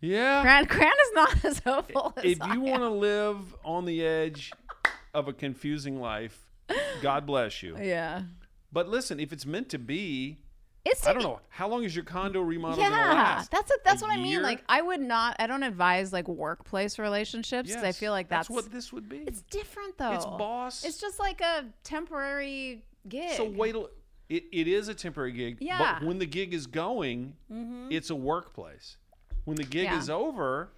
Yeah. 0.00 0.42
Grant 0.42 0.68
Grant 0.68 0.98
is 1.06 1.12
not 1.14 1.44
as 1.44 1.58
hopeful 1.60 2.12
as 2.16 2.24
if 2.24 2.42
I 2.42 2.54
you 2.54 2.60
want 2.60 2.82
to 2.82 2.88
live 2.88 3.54
on 3.64 3.84
the 3.84 4.04
edge 4.04 4.52
of 5.12 5.28
a 5.28 5.32
confusing 5.32 6.00
life, 6.00 6.50
God 7.02 7.26
bless 7.26 7.62
you. 7.62 7.76
Yeah. 7.78 8.22
But 8.72 8.88
listen, 8.88 9.18
if 9.18 9.32
it's 9.32 9.44
meant 9.44 9.68
to 9.70 9.78
be, 9.78 10.38
It's 10.90 11.06
I 11.06 11.12
don't 11.12 11.22
know. 11.22 11.40
How 11.48 11.68
long 11.68 11.84
is 11.84 11.94
your 11.94 12.04
condo 12.04 12.40
remodel 12.40 12.76
going 12.78 12.90
to 12.90 12.96
Yeah, 12.96 13.12
last? 13.12 13.50
that's 13.50 13.70
it. 13.70 13.80
That's 13.84 14.02
A 14.02 14.04
what 14.06 14.12
I 14.12 14.16
mean. 14.16 14.42
Like, 14.42 14.62
I 14.68 14.82
would 14.82 15.00
not. 15.00 15.36
I 15.38 15.46
don't 15.46 15.62
advise 15.62 16.12
like 16.12 16.26
workplace 16.28 16.98
relationships 16.98 17.68
because 17.68 17.84
I 17.84 17.92
feel 17.92 18.12
like 18.12 18.28
that's, 18.28 18.50
what 18.50 18.70
this 18.72 18.92
would 18.92 19.08
be. 19.08 19.18
it's 19.18 19.42
different 19.42 19.96
though. 19.98 20.12
It's 20.12 20.24
boss. 20.26 20.84
It's 20.84 21.00
just 21.00 21.18
like 21.18 21.40
a 21.40 21.66
temporary 21.84 22.84
gig. 23.08 23.36
So 23.36 23.44
wait 23.44 23.74
it, 24.28 24.44
it 24.52 24.68
is 24.68 24.88
a 24.88 24.94
temporary 24.94 25.32
gig. 25.32 25.58
Yeah. 25.60 25.78
Mm-hmm. 25.78 25.98
But 26.00 26.06
when 26.08 26.18
the 26.18 26.26
gig 26.26 26.54
is 26.54 26.66
going, 26.66 27.34
it's 27.90 28.10
a 28.10 28.14
workplace. 28.14 28.96
When 29.44 29.56
the 29.56 29.64
gig 29.64 29.84
Yeah. 29.84 29.98
is 29.98 30.08
over, 30.10 30.70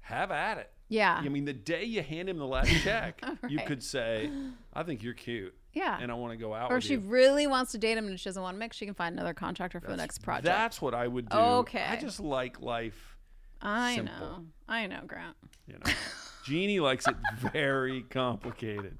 have 0.00 0.30
at 0.30 0.58
it. 0.58 0.70
Yeah. 0.88 1.14
I 1.22 1.28
mean, 1.28 1.44
the 1.44 1.52
day 1.52 1.84
you 1.84 2.02
hand 2.02 2.28
him 2.28 2.38
the 2.38 2.46
last 2.46 2.70
check, 2.82 3.22
you 3.48 3.60
could 3.60 3.82
say, 3.82 4.28
"I 4.74 4.82
think 4.82 5.02
you're 5.02 5.14
cute, 5.14 5.54
yeah. 5.72 5.98
and 6.00 6.10
I 6.10 6.14
want 6.14 6.32
to 6.32 6.36
go 6.36 6.54
out 6.54 6.70
or 6.70 6.78
if 6.78 6.84
she 6.84 6.94
you." 6.94 7.00
really 7.00 7.46
wants 7.46 7.72
to 7.72 7.78
date 7.78 7.96
him 7.98 8.06
and 8.06 8.18
she 8.18 8.28
doesn't 8.28 8.42
want 8.42 8.54
to 8.54 8.58
mix, 8.58 8.76
she 8.76 8.84
can 8.86 8.94
find 8.94 9.14
another 9.14 9.34
contractor 9.34 9.80
for 9.80 9.88
the 9.88 9.96
next 9.96 10.18
project. 10.18 10.44
That's 10.46 10.80
what 10.82 10.94
I 10.94 11.06
would 11.08 11.28
do. 11.28 11.36
Okay. 11.36 11.84
I 11.88 11.96
just 11.96 12.20
like 12.20 12.60
life. 12.60 13.16
I 13.62 13.96
simple. 13.96 14.14
know. 14.18 14.44
I 14.68 14.86
know, 14.86 15.00
Grant. 15.06 15.36
You 15.66 15.74
know, 15.74 15.92
Jeannie 16.44 16.80
likes 16.80 17.06
it 17.06 17.16
very 17.52 18.02
complicated. 18.02 18.96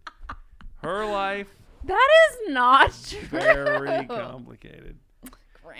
Her 0.82 1.04
life 1.06 1.48
That 1.84 2.08
is 2.30 2.52
not 2.52 2.92
true. 3.08 3.20
very 3.40 4.06
complicated. 4.06 4.98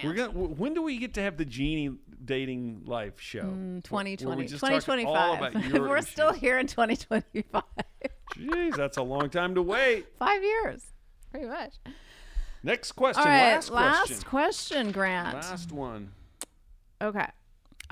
We're 0.03 0.15
gonna. 0.15 0.31
When 0.33 0.75
do 0.75 0.83
we 0.83 0.99
get 0.99 1.15
to 1.15 1.23
have 1.23 1.37
the 1.37 1.45
Jeannie 1.45 1.97
dating 2.25 2.83
life 2.87 3.21
show? 3.21 3.43
Mm, 3.43 3.45
Where- 3.91 4.05
where 4.05 4.17
2020, 4.17 4.43
we 4.43 4.49
just 4.49 4.61
talk 4.61 4.71
all 4.73 4.81
2025. 4.81 5.55
about 5.55 5.65
your 5.75 5.89
We're 5.89 6.03
still 6.03 6.33
here 6.33 6.59
in 6.59 6.67
2025. 6.67 7.63
Jeez, 8.37 8.77
that's 8.77 8.97
a 8.97 9.03
long 9.03 9.31
time 9.31 9.55
to 9.55 9.63
wait. 9.63 10.07
Five 10.19 10.43
years, 10.43 10.85
pretty 11.31 11.47
much. 11.47 11.75
Next 12.63 12.93
question. 12.93 13.23
All 13.23 13.29
right, 13.29 13.53
last, 13.55 13.71
last 13.71 13.99
question. 14.09 14.23
question, 14.29 14.93
Grant. 14.93 15.35
Last 15.35 15.73
one. 15.73 16.13
Okay. 17.03 17.27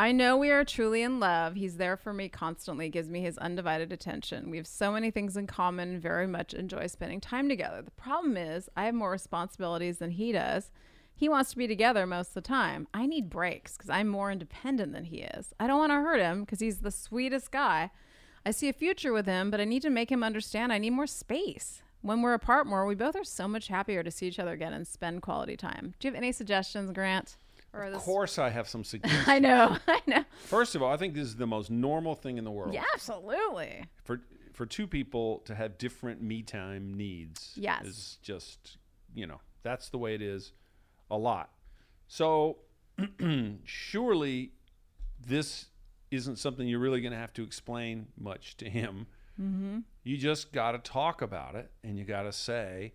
I 0.01 0.13
know 0.13 0.37
we 0.37 0.51
are 0.51 0.65
truly 0.65 1.03
in 1.03 1.19
love. 1.19 1.57
He's 1.57 1.77
there 1.77 1.97
for 1.97 2.13
me 2.13 2.29
constantly, 2.29 2.89
gives 2.89 3.11
me 3.11 3.21
his 3.21 3.37
undivided 3.39 3.93
attention. 3.93 4.49
We 4.49 4.57
have 4.57 4.67
so 4.67 4.93
many 4.93 5.11
things 5.11 5.37
in 5.37 5.49
common, 5.49 5.99
very 5.99 6.29
much 6.29 6.55
enjoy 6.55 6.87
spending 6.87 7.21
time 7.21 7.49
together. 7.49 7.83
The 7.83 7.91
problem 7.91 8.37
is, 8.37 8.69
I 8.77 8.85
have 8.85 8.95
more 8.95 9.11
responsibilities 9.11 9.99
than 9.99 10.13
he 10.13 10.31
does. 10.31 10.71
He 11.19 11.29
wants 11.29 11.51
to 11.51 11.57
be 11.57 11.67
together 11.67 12.07
most 12.07 12.29
of 12.29 12.35
the 12.35 12.41
time. 12.43 12.87
I 12.95 13.05
need 13.05 13.29
breaks 13.29 13.77
because 13.77 13.91
I'm 13.91 14.07
more 14.07 14.31
independent 14.31 14.93
than 14.93 15.03
he 15.05 15.19
is. 15.23 15.53
I 15.59 15.67
don't 15.67 15.79
want 15.79 15.91
to 15.91 15.97
hurt 15.97 16.21
him 16.21 16.45
because 16.45 16.61
he's 16.61 16.79
the 16.79 16.93
sweetest 16.93 17.51
guy. 17.51 17.91
I 18.47 18.53
see 18.53 18.69
a 18.69 18.73
future 18.73 19.13
with 19.13 19.27
him, 19.27 19.51
but 19.51 19.61
I 19.61 19.65
need 19.65 19.83
to 19.83 19.91
make 19.91 20.13
him 20.13 20.23
understand 20.23 20.73
I 20.73 20.79
need 20.79 20.91
more 20.91 21.09
space. 21.09 21.83
When 22.03 22.23
we're 22.23 22.35
apart 22.35 22.69
more, 22.69 22.87
we 22.87 22.95
both 22.95 23.17
are 23.17 23.25
so 23.25 23.49
much 23.49 23.67
happier 23.67 24.05
to 24.05 24.11
see 24.13 24.29
each 24.29 24.39
other 24.39 24.53
again 24.53 24.73
and 24.73 24.87
spend 24.87 25.23
quality 25.23 25.57
time. 25.57 25.95
Do 25.99 26.07
you 26.07 26.13
have 26.15 26.17
any 26.23 26.31
suggestions, 26.31 26.93
Grant? 26.93 27.37
Or 27.73 27.83
Of 27.83 27.95
this- 27.95 28.03
course, 28.05 28.39
I 28.39 28.51
have 28.51 28.69
some 28.69 28.85
suggestions. 28.93 29.27
I 29.27 29.41
know, 29.41 29.77
I 29.89 30.01
know. 30.07 30.25
First 30.45 30.77
of 30.77 30.83
all, 30.85 30.93
I 30.93 30.97
think 30.97 31.15
this 31.15 31.27
is 31.27 31.35
the 31.35 31.49
most 31.49 31.69
normal 31.69 32.15
thing 32.15 32.39
in 32.39 32.45
the 32.45 32.53
world 32.53 32.73
Yeah, 32.73 32.85
absolutely. 32.95 33.87
for 34.05 34.21
for 34.53 34.67
two 34.67 34.87
people 34.87 35.39
to 35.47 35.55
have 35.55 35.79
different 35.79 36.23
me 36.23 36.43
time 36.43 36.95
needs. 36.95 37.53
Yes. 37.57 37.85
is 37.85 38.19
just 38.23 38.79
you 39.15 39.27
know 39.27 39.41
that's 39.65 39.89
the 39.91 39.99
way 39.99 40.15
it 40.15 40.23
is. 40.23 40.53
A 41.11 41.17
lot. 41.17 41.51
So 42.07 42.59
surely 43.65 44.53
this 45.21 45.67
isn't 46.11 46.37
something 46.39 46.67
you're 46.67 46.79
really 46.79 47.01
going 47.01 47.13
to 47.13 47.19
have 47.19 47.33
to 47.35 47.43
explain 47.43 48.07
much 48.19 48.57
to 48.59 48.69
him. 48.71 49.07
Mm-hmm. 49.41 49.79
You 50.03 50.17
just 50.17 50.53
got 50.53 50.73
to 50.73 50.79
talk 50.79 51.23
about 51.23 51.55
it, 51.55 51.71
and 51.85 51.99
you 51.99 52.05
got 52.05 52.23
to 52.23 52.33
say, 52.33 52.95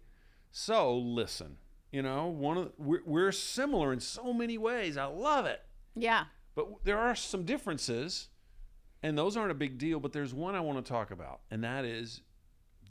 "So 0.52 0.98
listen, 0.98 1.58
you 1.92 2.02
know, 2.02 2.28
one 2.28 2.58
of 2.58 2.72
we're, 2.78 3.02
we're 3.06 3.32
similar 3.32 3.94
in 3.94 4.00
so 4.00 4.34
many 4.34 4.58
ways. 4.58 4.98
I 4.98 5.06
love 5.06 5.46
it, 5.46 5.62
Yeah. 5.96 6.26
but 6.56 6.68
there 6.84 6.98
are 7.00 7.16
some 7.16 7.44
differences, 7.46 8.30
and 9.04 9.18
those 9.18 9.38
aren't 9.38 9.52
a 9.52 9.56
big 9.56 9.78
deal. 9.78 10.00
But 10.00 10.12
there's 10.12 10.34
one 10.34 10.56
I 10.56 10.60
want 10.60 10.84
to 10.84 10.90
talk 10.92 11.12
about, 11.12 11.42
and 11.52 11.64
that 11.64 11.86
is 11.86 12.22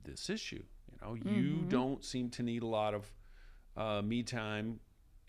this 0.05 0.31
issue. 0.31 0.63
You 0.91 0.99
know, 1.03 1.15
you 1.33 1.65
don't 1.69 2.03
seem 2.05 2.31
to 2.31 2.43
need 2.43 2.63
a 2.63 2.67
lot 2.67 2.95
of 2.95 3.13
uh, 3.77 4.01
me 4.03 4.23
time, 4.23 4.81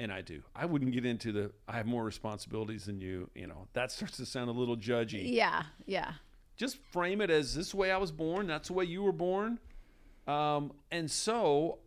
and 0.03 0.11
I 0.11 0.21
do. 0.21 0.43
I 0.55 0.65
wouldn't 0.65 0.91
get 0.91 1.05
into 1.05 1.31
the 1.31 1.51
I 1.67 1.77
have 1.77 1.85
more 1.85 2.03
responsibilities 2.03 2.85
than 2.85 2.99
you. 2.99 3.29
You 3.33 3.47
know, 3.47 3.67
that 3.73 3.91
starts 3.91 4.17
to 4.17 4.25
sound 4.25 4.49
a 4.49 4.53
little 4.53 4.77
judgy. 4.77 5.23
Yeah. 5.33 5.63
Yeah. 5.85 6.13
Just 6.55 6.77
frame 6.91 7.21
it 7.21 7.31
as 7.31 7.55
this 7.55 7.73
way 7.73 7.91
I 7.91 7.97
was 7.97 8.11
born. 8.11 8.45
That's 8.45 8.67
the 8.67 8.73
way 8.73 8.85
you 8.85 9.01
were 9.01 9.11
born, 9.11 9.59
um, 10.27 10.71
and 10.91 11.09
so, 11.09 11.79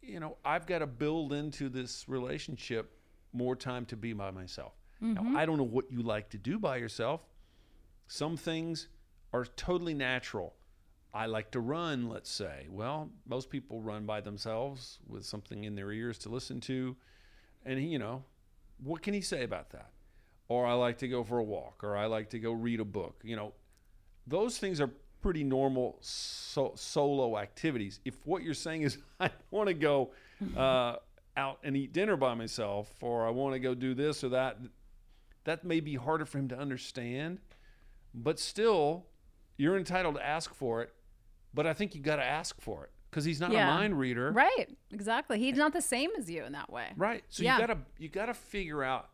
you 0.00 0.20
know, 0.20 0.36
I've 0.44 0.66
got 0.66 0.78
to 0.78 0.86
build 0.86 1.32
into 1.32 1.68
this 1.68 2.08
relationship 2.08 2.92
more 3.32 3.56
time 3.56 3.84
to 3.86 3.96
be 3.96 4.12
by 4.12 4.30
myself. 4.30 4.72
Now, 5.00 5.36
I 5.36 5.44
don't 5.44 5.58
know 5.58 5.64
what 5.64 5.90
you 5.90 6.02
like 6.02 6.30
to 6.30 6.38
do 6.38 6.58
by 6.58 6.78
yourself. 6.78 7.20
Some 8.06 8.38
things 8.38 8.88
are 9.32 9.44
totally 9.44 9.92
natural. 9.92 10.54
I 11.12 11.26
like 11.26 11.50
to 11.50 11.60
run, 11.60 12.08
let's 12.08 12.30
say. 12.30 12.66
Well, 12.70 13.10
most 13.26 13.50
people 13.50 13.82
run 13.82 14.06
by 14.06 14.22
themselves 14.22 14.98
with 15.06 15.26
something 15.26 15.64
in 15.64 15.74
their 15.74 15.92
ears 15.92 16.16
to 16.18 16.30
listen 16.30 16.60
to. 16.62 16.96
And, 17.66 17.78
he, 17.78 17.86
you 17.86 17.98
know, 17.98 18.22
what 18.82 19.02
can 19.02 19.12
he 19.12 19.20
say 19.20 19.42
about 19.42 19.70
that? 19.70 19.90
Or 20.48 20.64
I 20.64 20.74
like 20.74 20.98
to 20.98 21.08
go 21.08 21.24
for 21.24 21.38
a 21.38 21.44
walk, 21.44 21.82
or 21.82 21.96
I 21.96 22.06
like 22.06 22.30
to 22.30 22.38
go 22.38 22.52
read 22.52 22.80
a 22.80 22.84
book. 22.84 23.20
You 23.24 23.36
know, 23.36 23.52
those 24.26 24.58
things 24.58 24.80
are 24.80 24.90
pretty 25.20 25.42
normal 25.42 25.98
so- 26.00 26.74
solo 26.76 27.36
activities. 27.36 27.98
If 28.04 28.14
what 28.24 28.42
you're 28.42 28.54
saying 28.54 28.82
is, 28.82 28.98
I 29.20 29.30
want 29.50 29.66
to 29.68 29.74
go 29.74 30.12
uh, 30.56 30.96
out 31.36 31.58
and 31.64 31.76
eat 31.76 31.92
dinner 31.92 32.16
by 32.16 32.34
myself, 32.34 32.88
or 33.02 33.26
I 33.26 33.30
want 33.30 33.54
to 33.54 33.58
go 33.58 33.74
do 33.74 33.94
this 33.94 34.22
or 34.22 34.28
that, 34.30 34.58
that 35.44 35.64
may 35.64 35.80
be 35.80 35.96
harder 35.96 36.24
for 36.24 36.38
him 36.38 36.48
to 36.48 36.58
understand. 36.58 37.40
But 38.14 38.38
still, 38.38 39.06
you're 39.56 39.76
entitled 39.76 40.14
to 40.14 40.24
ask 40.24 40.54
for 40.54 40.82
it. 40.82 40.92
But 41.52 41.66
I 41.66 41.72
think 41.72 41.94
you 41.94 42.00
got 42.00 42.16
to 42.16 42.24
ask 42.24 42.60
for 42.60 42.84
it 42.84 42.90
because 43.16 43.24
he's 43.24 43.40
not 43.40 43.50
Yeah. 43.50 43.66
a 43.66 43.74
mind 43.78 43.98
reader. 43.98 44.30
Right. 44.30 44.68
Exactly. 44.92 45.38
He's 45.38 45.56
not 45.56 45.72
the 45.72 45.80
same 45.80 46.10
as 46.18 46.28
you 46.30 46.44
in 46.44 46.52
that 46.52 46.70
way. 46.70 46.88
Right. 46.98 47.24
So 47.30 47.42
Yeah. 47.42 47.54
you 47.54 47.66
gotta 47.66 47.78
you 47.96 48.08
gotta 48.10 48.34
figure 48.34 48.84
out 48.84 49.08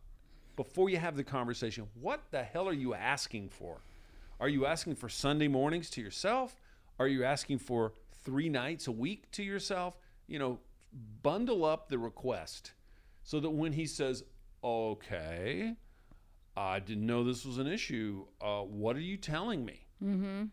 before 0.57 0.91
you 0.91 0.97
have 0.99 1.15
the 1.17 1.23
conversation, 1.23 1.87
what 1.95 2.21
the 2.33 2.43
hell 2.43 2.69
are 2.69 2.73
you 2.73 2.95
asking 2.95 3.51
for? 3.51 3.81
Are 4.41 4.49
you 4.49 4.67
asking 4.67 4.97
for 4.97 5.09
Sunday 5.09 5.47
mornings 5.47 5.89
to 5.91 6.01
yourself? 6.03 6.61
Are 6.99 7.07
you 7.07 7.23
asking 7.23 7.59
for 7.59 7.93
three 8.25 8.49
nights 8.49 8.89
a 8.89 8.93
week 8.93 9.31
to 9.31 9.45
yourself? 9.45 9.97
You 10.27 10.41
know, 10.41 10.59
bundle 11.23 11.65
up 11.65 11.89
the 11.89 11.99
request 11.99 12.73
so 13.23 13.39
that 13.39 13.51
when 13.51 13.73
he 13.75 13.87
says, 13.87 14.25
Okay, 14.65 15.77
I 16.57 16.81
didn't 16.81 17.07
know 17.07 17.23
this 17.23 17.45
was 17.47 17.59
an 17.59 17.69
issue. 17.69 18.27
Uh, 18.41 18.63
what 18.63 18.97
are 18.97 19.01
you 19.01 19.17
telling 19.17 19.65
me? 19.65 19.87
Mm-hmm. 20.03 20.47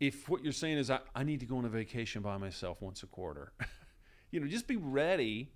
If 0.00 0.28
what 0.28 0.42
you're 0.42 0.52
saying 0.52 0.78
is 0.78 0.90
I, 0.90 1.00
I 1.14 1.22
need 1.22 1.40
to 1.40 1.46
go 1.46 1.58
on 1.58 1.66
a 1.66 1.68
vacation 1.68 2.22
by 2.22 2.38
myself 2.38 2.80
once 2.80 3.02
a 3.02 3.06
quarter 3.06 3.52
you 4.30 4.40
know 4.40 4.46
just 4.46 4.66
be 4.66 4.76
ready 4.76 5.52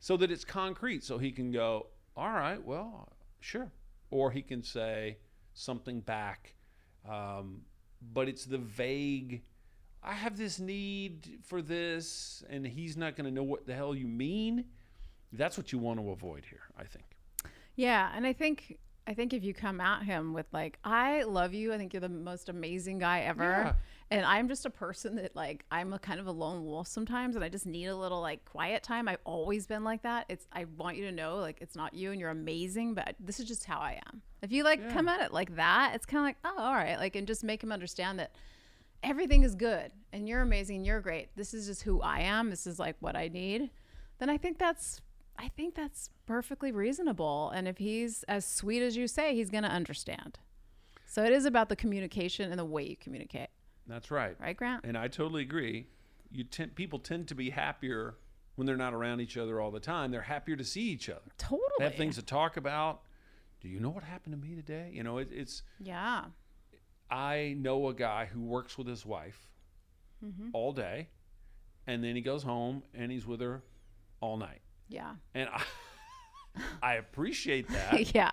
so 0.00 0.16
that 0.18 0.30
it's 0.30 0.44
concrete 0.44 1.04
so 1.04 1.18
he 1.18 1.30
can 1.30 1.50
go 1.50 1.86
all 2.16 2.30
right 2.30 2.62
well 2.62 3.12
sure. 3.40 3.72
Or 4.10 4.30
he 4.30 4.42
can 4.42 4.62
say 4.62 5.18
something 5.54 6.00
back 6.00 6.54
um, 7.08 7.62
but 8.12 8.28
it's 8.28 8.44
the 8.44 8.58
vague 8.58 9.42
i 10.02 10.12
have 10.12 10.36
this 10.36 10.58
need 10.58 11.38
for 11.42 11.62
this 11.62 12.44
and 12.50 12.66
he's 12.66 12.96
not 12.96 13.16
going 13.16 13.24
to 13.24 13.30
know 13.32 13.42
what 13.42 13.66
the 13.66 13.74
hell 13.74 13.94
you 13.94 14.06
mean. 14.06 14.64
That's 15.32 15.56
what 15.56 15.72
you 15.72 15.78
want 15.78 16.00
to 16.00 16.10
avoid 16.10 16.44
here 16.48 16.62
i 16.78 16.84
think. 16.84 17.04
Yeah, 17.76 18.10
and 18.14 18.26
I 18.26 18.32
think 18.32 18.78
I 19.06 19.14
think 19.14 19.32
if 19.32 19.44
you 19.44 19.54
come 19.54 19.80
at 19.80 20.02
him 20.02 20.32
with 20.32 20.46
like, 20.52 20.78
"I 20.84 21.22
love 21.22 21.54
you. 21.54 21.72
I 21.72 21.78
think 21.78 21.92
you're 21.94 22.00
the 22.00 22.08
most 22.08 22.48
amazing 22.48 22.98
guy 22.98 23.20
ever," 23.20 23.44
Yeah. 23.44 23.72
and 24.10 24.26
I'm 24.26 24.48
just 24.48 24.66
a 24.66 24.70
person 24.70 25.14
that 25.16 25.36
like 25.36 25.64
I'm 25.70 25.92
a 25.92 25.98
kind 25.98 26.18
of 26.18 26.26
a 26.26 26.32
lone 26.32 26.64
wolf 26.64 26.88
sometimes, 26.88 27.36
and 27.36 27.44
I 27.44 27.48
just 27.48 27.66
need 27.66 27.86
a 27.86 27.96
little 27.96 28.20
like 28.20 28.44
quiet 28.44 28.82
time. 28.82 29.06
I've 29.08 29.20
always 29.24 29.66
been 29.66 29.84
like 29.84 30.02
that. 30.02 30.26
It's 30.28 30.46
I 30.52 30.64
want 30.64 30.96
you 30.96 31.04
to 31.04 31.12
know 31.12 31.36
like 31.36 31.58
it's 31.60 31.76
not 31.76 31.94
you 31.94 32.10
and 32.10 32.20
you're 32.20 32.30
amazing, 32.30 32.94
but 32.94 33.14
this 33.20 33.38
is 33.38 33.46
just 33.46 33.64
how 33.64 33.78
I 33.78 34.00
am. 34.08 34.22
If 34.42 34.50
you 34.50 34.64
like 34.64 34.80
Yeah. 34.80 34.92
come 34.92 35.08
at 35.08 35.20
it 35.20 35.32
like 35.32 35.54
that, 35.56 35.92
it's 35.94 36.04
kind 36.06 36.18
of 36.20 36.24
like, 36.24 36.38
oh, 36.44 36.60
all 36.62 36.74
right, 36.74 36.98
like 36.98 37.14
and 37.14 37.26
just 37.28 37.44
make 37.44 37.62
him 37.62 37.70
understand 37.72 38.18
that 38.18 38.32
everything 39.02 39.44
is 39.44 39.54
good 39.54 39.92
and 40.12 40.28
you're 40.28 40.40
amazing, 40.42 40.84
you're 40.84 41.00
great. 41.00 41.28
This 41.36 41.54
is 41.54 41.66
just 41.66 41.82
who 41.82 42.00
I 42.00 42.20
am. 42.20 42.50
This 42.50 42.66
is 42.66 42.78
like 42.80 42.96
what 43.00 43.14
I 43.14 43.28
need. 43.28 43.70
Then 44.18 44.30
I 44.30 44.36
think 44.38 44.58
that's 44.58 45.00
I 45.38 45.48
think 45.48 45.74
that's 45.74 46.10
perfectly 46.26 46.72
reasonable. 46.72 47.50
And 47.50 47.68
if 47.68 47.78
he's 47.78 48.22
as 48.24 48.44
sweet 48.46 48.82
as 48.82 48.96
you 48.96 49.06
say, 49.06 49.34
he's 49.34 49.50
going 49.50 49.64
to 49.64 49.70
understand. 49.70 50.38
So 51.06 51.24
it 51.24 51.32
is 51.32 51.44
about 51.44 51.68
the 51.68 51.76
communication 51.76 52.50
and 52.50 52.58
the 52.58 52.64
way 52.64 52.84
you 52.84 52.96
communicate, 52.96 53.48
that's 53.86 54.10
right 54.10 54.34
right, 54.40 54.56
Grant? 54.56 54.84
And 54.84 54.98
I 54.98 55.08
totally 55.08 55.42
agree. 55.42 55.86
You 56.32 56.42
tend, 56.44 56.74
people 56.74 56.98
tend 56.98 57.28
to 57.28 57.34
be 57.34 57.50
happier 57.50 58.16
when 58.56 58.66
they're 58.66 58.76
not 58.76 58.92
around 58.94 59.20
each 59.20 59.36
other 59.36 59.60
all 59.60 59.70
the 59.70 59.78
time. 59.80 60.10
They're 60.10 60.22
happier 60.22 60.56
to 60.56 60.64
see 60.64 60.80
each 60.82 61.08
other. 61.08 61.20
Totally. 61.38 61.62
They 61.78 61.84
have 61.84 61.94
things 61.94 62.16
to 62.16 62.22
talk 62.22 62.56
about. 62.56 63.02
Do 63.60 63.68
you 63.68 63.78
know 63.78 63.90
what 63.90 64.02
happened 64.02 64.34
to 64.34 64.48
me 64.48 64.54
today? 64.56 64.90
You 64.92 65.02
know, 65.04 65.18
it, 65.18 65.28
it's. 65.32 65.62
Yeah. 65.78 66.24
I 67.10 67.54
know 67.58 67.88
a 67.88 67.94
guy 67.94 68.26
who 68.26 68.42
works 68.42 68.76
with 68.76 68.86
his 68.86 69.04
wife 69.06 69.40
Mm-hmm. 70.24 70.48
all 70.54 70.72
day, 70.72 71.08
and 71.86 72.02
then 72.02 72.16
he 72.16 72.22
goes 72.22 72.42
home 72.42 72.82
and 72.94 73.12
he's 73.12 73.26
with 73.26 73.40
her 73.42 73.62
all 74.22 74.38
night. 74.38 74.62
Yeah. 74.88 75.12
And 75.34 75.48
I, 75.52 75.62
I 76.82 76.94
appreciate 76.94 77.68
that, 77.68 78.14
yeah. 78.14 78.30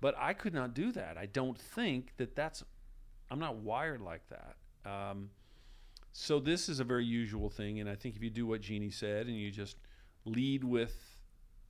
but 0.00 0.14
I 0.18 0.32
could 0.32 0.54
not 0.54 0.74
do 0.74 0.92
that. 0.92 1.16
I 1.18 1.26
don't 1.26 1.58
think 1.58 2.12
that 2.16 2.34
that's, 2.34 2.64
I'm 3.30 3.38
not 3.38 3.56
wired 3.56 4.00
like 4.00 4.22
that. 4.28 4.90
Um, 4.90 5.30
so 6.12 6.40
this 6.40 6.68
is 6.68 6.80
a 6.80 6.84
very 6.84 7.04
usual 7.04 7.48
thing, 7.50 7.78
and 7.80 7.88
I 7.88 7.94
think 7.94 8.16
if 8.16 8.22
you 8.22 8.30
do 8.30 8.46
what 8.46 8.60
Jeannie 8.60 8.90
said 8.90 9.26
and 9.26 9.36
you 9.36 9.50
just 9.50 9.76
lead 10.24 10.64
with 10.64 10.94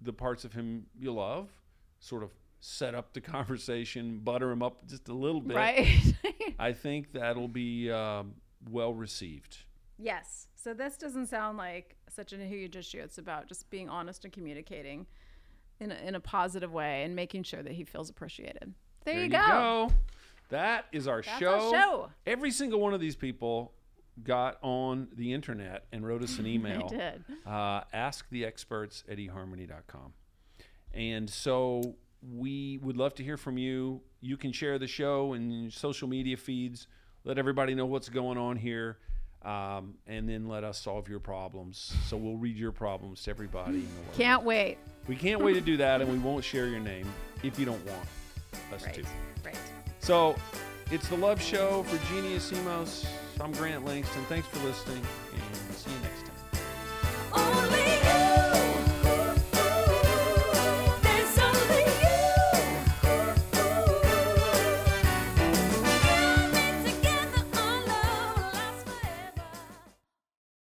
the 0.01 0.13
parts 0.13 0.45
of 0.45 0.53
him 0.55 0.87
you 0.99 1.13
love, 1.13 1.51
sort 1.99 2.23
of 2.23 2.31
set 2.61 2.95
up 2.95 3.13
the 3.13 3.21
conversation, 3.37 4.21
butter 4.21 4.51
him 4.51 4.63
up 4.63 4.87
just 4.89 5.09
a 5.09 5.13
little 5.15 5.41
bit. 5.43 5.57
Right. 5.57 6.15
I 6.59 6.73
think 6.73 7.13
that'll 7.13 7.49
be 7.49 7.91
um, 7.91 8.35
well 8.71 8.95
received. 8.95 9.59
yes. 9.99 10.47
So 10.63 10.75
this 10.75 10.97
doesn't 10.99 11.27
sound 11.27 11.57
like 11.57 11.97
such 12.09 12.33
a 12.33 12.37
huge 12.37 12.77
issue. 12.77 13.01
It's 13.01 13.17
about 13.19 13.49
just 13.49 13.71
being 13.71 13.89
honest 13.89 14.25
and 14.25 14.33
communicating 14.33 15.07
in 15.81 15.91
a, 15.91 15.95
in 15.95 16.15
a 16.15 16.21
positive 16.21 16.71
way 16.73 17.03
and 17.05 17.17
making 17.17 17.45
sure 17.45 17.63
that 17.63 17.73
he 17.73 17.85
feels 17.85 18.11
appreciated. 18.11 18.75
There, 19.05 19.15
There 19.15 19.25
you 19.25 19.31
go. 19.31 19.91
That 20.51 20.87
is 20.93 21.09
our 21.09 21.23
That's 21.23 21.39
show. 21.39 21.67
our 21.67 21.71
show. 21.73 22.11
Every 22.27 22.51
single 22.51 22.81
one 22.81 22.93
of 22.93 23.01
these 23.01 23.17
people 23.17 23.73
got 24.23 24.59
on 24.61 25.09
the 25.17 25.33
internet 25.33 25.87
and 25.93 26.07
wrote 26.07 26.23
us 26.23 26.39
an 26.39 26.47
email. 26.47 26.91
I 26.93 26.95
did. 26.95 27.25
Uh, 27.47 27.81
ask 27.95 28.29
the 28.31 28.45
experts 28.45 29.03
at 29.09 29.17
eharmony.com. 29.17 30.13
And 30.93 31.31
so 31.31 31.95
we 32.21 32.79
would 32.83 32.99
love 32.99 33.15
to 33.15 33.23
hear 33.23 33.39
from 33.39 33.57
you. 33.57 34.03
You 34.21 34.37
can 34.37 34.53
share 34.53 34.79
the 34.79 34.89
show 34.89 35.33
in 35.33 35.71
social 35.71 36.09
media 36.09 36.37
feeds. 36.37 36.87
Let 37.25 37.39
everybody 37.39 37.75
know 37.75 37.87
what's 37.87 38.11
going 38.11 38.37
on 38.37 38.57
here. 38.57 38.99
Um, 39.43 39.95
and 40.07 40.29
then 40.29 40.49
let 40.49 40.65
us 40.65 40.79
solve 40.79 41.09
your 41.09 41.21
problems. 41.21 41.95
So 42.07 42.17
we'll 42.17 42.37
read 42.37 42.57
your 42.57 42.73
problems 42.73 43.23
to 43.23 43.31
everybody 43.31 43.77
in 43.77 43.81
the 43.81 44.01
world. 44.03 44.15
Can't 44.17 44.43
wait. 44.43 44.77
We 45.09 45.17
can't 45.17 45.43
wait 45.43 45.55
to 45.55 45.61
do 45.63 45.79
that, 45.79 46.03
and 46.03 46.13
we 46.13 46.19
won't 46.19 46.45
share 46.45 46.67
your 46.67 46.81
name 46.81 47.07
if 47.43 47.59
you 47.59 47.65
don't 47.65 47.85
want 47.87 48.07
us 48.75 48.85
Right. 48.85 48.95
to. 48.95 49.03
Right. 49.45 49.57
So 50.01 50.37
it's 50.91 51.09
the 51.09 51.17
Love 51.17 51.41
Show 51.41 51.85
for 51.85 51.97
Jeannie 52.13 52.37
Assimos. 52.37 53.07
I'm 53.41 53.53
Grant 53.53 53.85
Langston. 53.87 54.23
Thanks 54.27 54.47
for 54.49 54.59
listening. 54.67 55.01